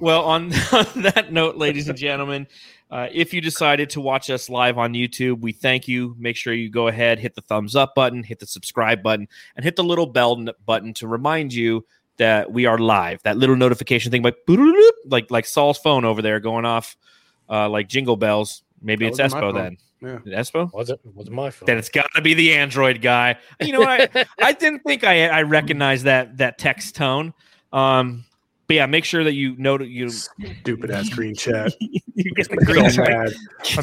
well, 0.00 0.24
on, 0.24 0.52
on 0.72 0.86
that 1.02 1.28
note, 1.30 1.56
ladies 1.56 1.88
and 1.88 1.98
gentlemen, 1.98 2.46
uh, 2.90 3.08
if 3.12 3.34
you 3.34 3.40
decided 3.40 3.90
to 3.90 4.00
watch 4.00 4.30
us 4.30 4.48
live 4.48 4.78
on 4.78 4.94
YouTube, 4.94 5.40
we 5.40 5.52
thank 5.52 5.88
you. 5.88 6.14
Make 6.18 6.36
sure 6.36 6.52
you 6.52 6.70
go 6.70 6.88
ahead, 6.88 7.18
hit 7.18 7.34
the 7.34 7.42
thumbs 7.42 7.76
up 7.76 7.94
button, 7.94 8.22
hit 8.22 8.38
the 8.38 8.46
subscribe 8.46 9.02
button, 9.02 9.28
and 9.56 9.64
hit 9.64 9.76
the 9.76 9.84
little 9.84 10.06
bell 10.06 10.44
button 10.64 10.94
to 10.94 11.06
remind 11.06 11.52
you 11.52 11.84
that 12.16 12.52
we 12.52 12.66
are 12.66 12.78
live. 12.78 13.22
That 13.22 13.36
little 13.36 13.56
notification 13.56 14.10
thing, 14.10 14.22
like 14.22 14.36
like 15.06 15.30
like 15.30 15.46
Saul's 15.46 15.78
phone 15.78 16.04
over 16.04 16.22
there 16.22 16.40
going 16.40 16.64
off, 16.64 16.96
uh, 17.48 17.68
like 17.68 17.88
jingle 17.88 18.16
bells. 18.16 18.62
Maybe 18.82 19.04
That 19.04 19.20
it's 19.20 19.34
wasn't 19.34 19.42
Espo 19.44 19.54
then. 19.54 19.76
Yeah. 20.00 20.40
Espo. 20.40 20.72
was 20.72 20.90
it 20.90 21.00
was 21.14 21.30
my 21.30 21.50
fault. 21.50 21.66
Then 21.66 21.78
it's 21.78 21.88
got 21.88 22.08
to 22.14 22.22
be 22.22 22.34
the 22.34 22.54
Android 22.54 23.02
guy. 23.02 23.36
You 23.60 23.72
know? 23.72 23.82
I, 23.82 24.08
I 24.38 24.52
didn't 24.52 24.80
think 24.80 25.04
I 25.04 25.28
I 25.28 25.42
recognized 25.42 26.04
that 26.04 26.38
that 26.38 26.58
text 26.58 26.94
tone. 26.94 27.34
Um, 27.72 28.24
but 28.68 28.74
yeah, 28.74 28.86
make 28.86 29.06
sure 29.06 29.24
that 29.24 29.32
you 29.32 29.56
know 29.56 29.78
that 29.78 29.88
you 29.88 30.10
Stupid 30.10 30.90
ass 30.90 31.08
green 31.08 31.34
chat. 31.34 31.74
you 31.80 32.34
get 32.34 32.50
the 32.50 32.58
so 32.60 32.66
green 32.66 32.90
check. 32.90 33.08
mad. 33.08 33.32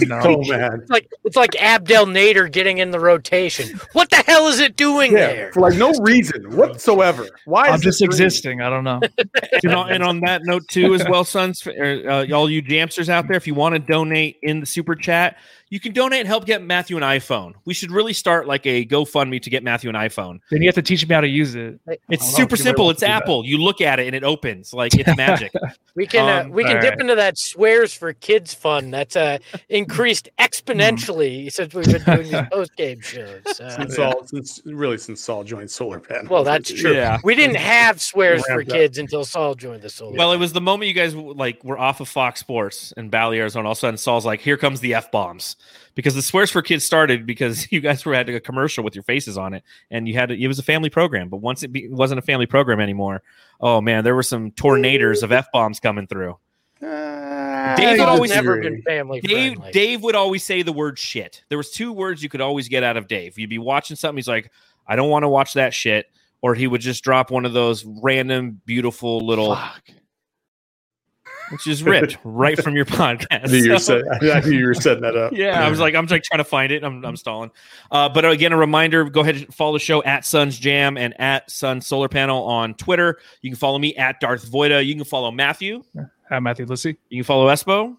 no. 0.07 0.21
So 0.21 0.41
mad. 0.43 0.79
It's 0.81 0.91
like 0.91 1.11
it's 1.23 1.35
like 1.35 1.59
Abdel 1.59 2.05
Nader 2.05 2.51
getting 2.51 2.77
in 2.77 2.91
the 2.91 2.99
rotation. 2.99 3.79
What 3.93 4.11
the 4.11 4.17
hell 4.17 4.47
is 4.47 4.59
it 4.59 4.75
doing 4.75 5.11
Yeah, 5.11 5.27
there? 5.27 5.51
for 5.53 5.61
like 5.61 5.75
no 5.75 5.91
reason 6.01 6.55
whatsoever. 6.55 7.27
Why 7.45 7.67
I'm 7.67 7.75
is 7.75 7.81
just 7.81 7.99
this 7.99 8.07
green? 8.07 8.11
existing. 8.11 8.61
I 8.61 8.69
don't 8.69 8.83
know. 8.83 9.01
and, 9.63 9.73
on, 9.73 9.91
and 9.91 10.03
on 10.03 10.19
that 10.19 10.43
note 10.43 10.67
too 10.67 10.93
as 10.93 11.03
well 11.09 11.23
sons 11.25 11.65
uh, 11.65 12.27
all 12.31 12.47
you 12.47 12.61
jamsters 12.61 13.09
out 13.09 13.27
there 13.27 13.37
if 13.37 13.47
you 13.47 13.55
want 13.55 13.73
to 13.73 13.79
donate 13.79 14.37
in 14.43 14.59
the 14.59 14.65
super 14.67 14.93
chat 14.95 15.37
you 15.69 15.79
can 15.79 15.93
donate 15.93 16.19
and 16.19 16.27
help 16.27 16.45
get 16.45 16.61
Matthew 16.61 16.95
an 16.97 17.03
iPhone. 17.03 17.53
We 17.65 17.73
should 17.73 17.91
really 17.91 18.13
start 18.13 18.47
like 18.47 18.65
a 18.65 18.85
GoFundMe 18.85 19.41
to 19.41 19.49
get 19.49 19.63
Matthew 19.63 19.89
an 19.89 19.95
iPhone. 19.95 20.39
Then 20.51 20.61
you 20.61 20.67
have 20.67 20.75
to 20.75 20.81
teach 20.81 21.07
me 21.07 21.13
how 21.15 21.21
to 21.21 21.27
use 21.27 21.55
it. 21.55 21.79
It's 21.87 21.87
I 21.87 21.95
don't 21.95 22.09
know 22.09 22.17
super 22.17 22.53
if 22.55 22.59
you 22.59 22.63
really 22.63 22.63
simple. 22.63 22.89
It's 22.91 22.99
to 22.99 23.05
do 23.07 23.09
that. 23.11 23.23
Apple. 23.23 23.45
You 23.45 23.57
look 23.57 23.81
at 23.81 23.99
it 23.99 24.05
and 24.07 24.15
it 24.15 24.23
opens 24.23 24.73
like 24.73 24.93
it's 24.95 25.15
magic. 25.17 25.51
We 25.95 26.05
can 26.07 26.29
uh, 26.29 26.43
Um, 26.45 26.51
we 26.51 26.63
can 26.63 26.81
dip 26.81 26.91
right. 26.91 27.01
into 27.01 27.15
that 27.15 27.37
swears 27.37 27.93
for 27.93 28.13
kids 28.13 28.53
fund. 28.53 28.93
That's 28.93 29.15
uh, 29.15 29.39
increased 29.69 30.29
exponentially 30.39 31.51
since 31.51 31.73
we've 31.73 31.85
been 31.85 32.03
doing 32.03 32.31
these 32.31 32.41
post 32.51 32.75
game 32.75 33.01
shows. 33.01 33.41
Uh, 33.59 33.69
Since 33.77 33.95
Saul, 33.95 34.27
since 34.27 34.61
really 34.65 34.97
since 34.97 35.21
Saul 35.21 35.43
joined 35.43 35.71
Solar 35.71 35.99
Panel. 35.99 36.27
well, 36.29 36.43
that's 36.43 36.71
true. 36.71 36.93
Yeah. 36.93 37.19
We 37.23 37.35
didn't 37.35 37.55
have 37.57 38.01
swears 38.01 38.45
for 38.45 38.61
up. 38.61 38.67
kids 38.67 38.97
until 38.97 39.25
Saul 39.25 39.55
joined 39.55 39.81
the 39.81 39.89
Solar. 39.89 40.15
Well, 40.17 40.31
it 40.33 40.37
was 40.37 40.53
the 40.53 40.61
moment 40.61 40.87
you 40.87 40.93
guys 40.93 41.15
like 41.15 41.63
were 41.63 41.77
off 41.79 42.01
of 42.01 42.07
Fox 42.09 42.39
Sports 42.39 42.93
in 42.97 43.09
Valley, 43.09 43.39
Arizona. 43.39 43.67
All 43.67 43.71
of 43.71 43.77
a 43.77 43.79
sudden, 43.79 43.97
Saul's 43.97 44.25
like, 44.25 44.41
"Here 44.41 44.57
comes 44.57 44.79
the 44.81 44.93
f 44.93 45.11
bombs," 45.11 45.54
because 45.95 46.13
the 46.13 46.21
swears 46.21 46.51
for 46.51 46.61
kids 46.61 46.83
started 46.83 47.25
because 47.25 47.71
you 47.71 47.79
guys 47.79 48.05
were 48.05 48.13
had 48.13 48.29
a 48.29 48.39
commercial 48.39 48.83
with 48.83 48.95
your 48.95 49.03
faces 49.03 49.37
on 49.37 49.53
it, 49.53 49.63
and 49.89 50.07
you 50.07 50.13
had 50.13 50.29
to, 50.29 50.41
it 50.41 50.47
was 50.47 50.59
a 50.59 50.63
family 50.63 50.89
program. 50.89 51.29
But 51.29 51.37
once 51.37 51.63
it 51.63 51.71
be, 51.71 51.87
wasn't 51.87 52.19
a 52.19 52.21
family 52.21 52.45
program 52.45 52.79
anymore, 52.79 53.23
oh 53.61 53.81
man, 53.81 54.03
there 54.03 54.15
were 54.15 54.23
some 54.23 54.51
tornadoes 54.51 55.23
of 55.23 55.31
f 55.31 55.47
bombs 55.51 55.79
coming 55.79 56.07
through. 56.07 56.37
Uh, 56.81 57.75
Dave 57.75 57.99
would 57.99 58.07
always- 58.07 58.31
never 58.31 58.61
been 58.61 58.81
family 58.83 59.21
Dave 59.21 59.55
friendly. 59.55 59.71
Dave 59.71 60.03
would 60.03 60.15
always 60.15 60.43
say 60.43 60.61
the 60.61 60.73
word 60.73 60.99
shit. 60.99 61.43
There 61.49 61.57
was 61.57 61.71
two 61.71 61.91
words 61.91 62.21
you 62.21 62.29
could 62.29 62.41
always 62.41 62.67
get 62.67 62.83
out 62.83 62.97
of 62.97 63.07
Dave. 63.07 63.39
You'd 63.39 63.49
be 63.49 63.57
watching 63.57 63.95
something, 63.95 64.17
he's 64.17 64.27
like, 64.27 64.51
"I 64.87 64.95
don't 64.95 65.09
want 65.09 65.23
to 65.23 65.29
watch 65.29 65.53
that 65.53 65.73
shit," 65.73 66.07
or 66.41 66.53
he 66.53 66.67
would 66.67 66.81
just 66.81 67.03
drop 67.03 67.31
one 67.31 67.45
of 67.45 67.53
those 67.53 67.85
random, 67.85 68.61
beautiful 68.65 69.25
little. 69.25 69.57
Which 71.51 71.67
is 71.67 71.83
ripped 71.83 72.17
right 72.23 72.61
from 72.61 72.75
your 72.75 72.85
podcast. 72.85 73.27
I 73.43 73.47
knew, 73.47 73.57
you 73.57 73.71
were 73.73 73.79
So- 73.79 74.01
set, 74.19 74.35
I 74.35 74.39
knew 74.41 74.57
you 74.57 74.65
were 74.65 74.73
setting 74.73 75.01
that 75.03 75.15
up. 75.15 75.33
yeah, 75.35 75.63
I 75.65 75.69
was 75.69 75.79
like, 75.79 75.93
I'm 75.95 76.05
like 76.07 76.23
trying 76.23 76.39
to 76.39 76.43
find 76.43 76.71
it. 76.71 76.83
I'm, 76.83 77.05
I'm 77.05 77.15
stalling. 77.15 77.51
Uh, 77.91 78.09
but 78.09 78.25
again, 78.25 78.51
a 78.53 78.57
reminder: 78.57 79.03
go 79.05 79.21
ahead 79.21 79.35
and 79.35 79.53
follow 79.53 79.73
the 79.73 79.79
show 79.79 80.01
at 80.03 80.25
Suns 80.25 80.57
Jam 80.57 80.97
and 80.97 81.19
at 81.19 81.49
Sun 81.51 81.81
Solar 81.81 82.09
Panel 82.09 82.43
on 82.43 82.73
Twitter. 82.73 83.19
You 83.41 83.51
can 83.51 83.57
follow 83.57 83.77
me 83.77 83.95
at 83.95 84.19
Darth 84.19 84.49
Voida. 84.49 84.85
You 84.85 84.95
can 84.95 85.03
follow 85.03 85.31
Matthew. 85.31 85.83
Hi, 86.29 86.39
Matthew 86.39 86.65
Lissy. 86.65 86.97
You 87.09 87.19
can 87.19 87.25
follow 87.25 87.47
Espo, 87.47 87.95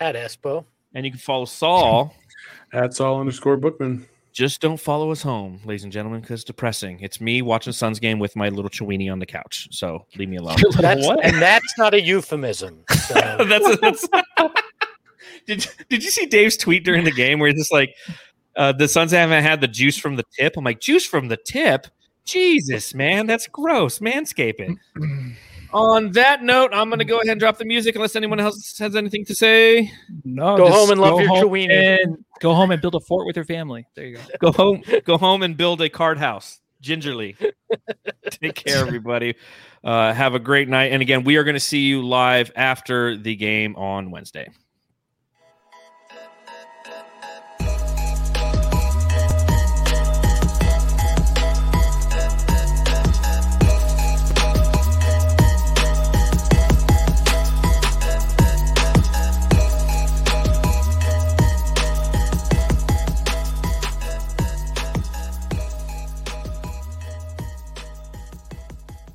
at 0.00 0.14
Espo. 0.14 0.64
and 0.94 1.04
you 1.04 1.10
can 1.12 1.20
follow 1.20 1.44
Saul. 1.44 2.14
At 2.72 2.92
Saul 2.94 3.20
underscore 3.20 3.56
Bookman. 3.56 4.06
Just 4.32 4.60
don't 4.60 4.76
follow 4.78 5.10
us 5.10 5.22
home, 5.22 5.60
ladies 5.64 5.84
and 5.84 5.92
gentlemen, 5.92 6.20
because 6.20 6.40
it's 6.40 6.44
depressing. 6.44 7.00
It's 7.00 7.20
me 7.20 7.42
watching 7.42 7.72
Suns 7.72 7.98
game 7.98 8.18
with 8.18 8.36
my 8.36 8.48
little 8.50 8.70
Chiweenie 8.70 9.10
on 9.10 9.18
the 9.18 9.26
couch. 9.26 9.68
So 9.70 10.06
leave 10.16 10.28
me 10.28 10.36
alone. 10.36 10.58
That's 10.78 11.04
What? 11.04 11.24
and 11.24 11.36
that's 11.42 11.78
not 11.78 11.94
a 11.94 12.00
euphemism. 12.00 12.84
So. 13.06 13.14
that's, 13.48 13.80
that's 13.80 14.08
did 15.46 15.66
did 15.88 16.04
you 16.04 16.10
see 16.10 16.26
Dave's 16.26 16.56
tweet 16.56 16.84
during 16.84 17.04
the 17.04 17.10
game 17.10 17.38
where 17.38 17.48
he's 17.50 17.58
just 17.58 17.72
like 17.72 17.94
uh, 18.56 18.72
the 18.72 18.86
Suns 18.86 19.12
haven't 19.12 19.42
had 19.42 19.60
the 19.60 19.68
juice 19.68 19.98
from 19.98 20.16
the 20.16 20.24
tip? 20.38 20.54
I'm 20.56 20.64
like, 20.64 20.80
juice 20.80 21.06
from 21.06 21.28
the 21.28 21.36
tip? 21.38 21.86
Jesus, 22.24 22.94
man, 22.94 23.26
that's 23.26 23.48
gross. 23.48 23.98
Manscaping. 24.00 24.76
On 25.72 26.12
that 26.12 26.42
note, 26.42 26.70
I'm 26.72 26.88
gonna 26.90 27.04
go 27.04 27.16
ahead 27.20 27.32
and 27.32 27.40
drop 27.40 27.58
the 27.58 27.64
music 27.64 27.94
unless 27.94 28.16
anyone 28.16 28.40
else 28.40 28.76
has 28.78 28.96
anything 28.96 29.24
to 29.26 29.34
say. 29.34 29.90
No, 30.24 30.56
Go 30.56 30.70
home 30.70 30.90
and 30.90 31.00
love 31.00 31.20
your 31.20 31.28
home 31.28 31.44
Chiweenie. 31.44 32.02
and 32.02 32.24
go 32.40 32.54
home 32.54 32.70
and 32.70 32.80
build 32.80 32.94
a 32.94 33.00
fort 33.00 33.26
with 33.26 33.36
your 33.36 33.44
family. 33.44 33.86
There 33.94 34.06
you 34.06 34.16
go. 34.16 34.22
Go 34.40 34.52
home, 34.52 34.82
go 35.04 35.18
home 35.18 35.42
and 35.42 35.56
build 35.56 35.82
a 35.82 35.88
card 35.88 36.18
house 36.18 36.60
gingerly. 36.80 37.36
Take 38.30 38.54
care, 38.54 38.78
everybody. 38.78 39.34
Uh, 39.82 40.12
have 40.12 40.34
a 40.34 40.38
great 40.38 40.68
night. 40.68 40.92
And 40.92 41.02
again, 41.02 41.24
we 41.24 41.36
are 41.36 41.44
going 41.44 41.54
to 41.54 41.60
see 41.60 41.80
you 41.80 42.06
live 42.06 42.52
after 42.56 43.16
the 43.16 43.34
game 43.34 43.74
on 43.76 44.10
Wednesday. 44.10 44.48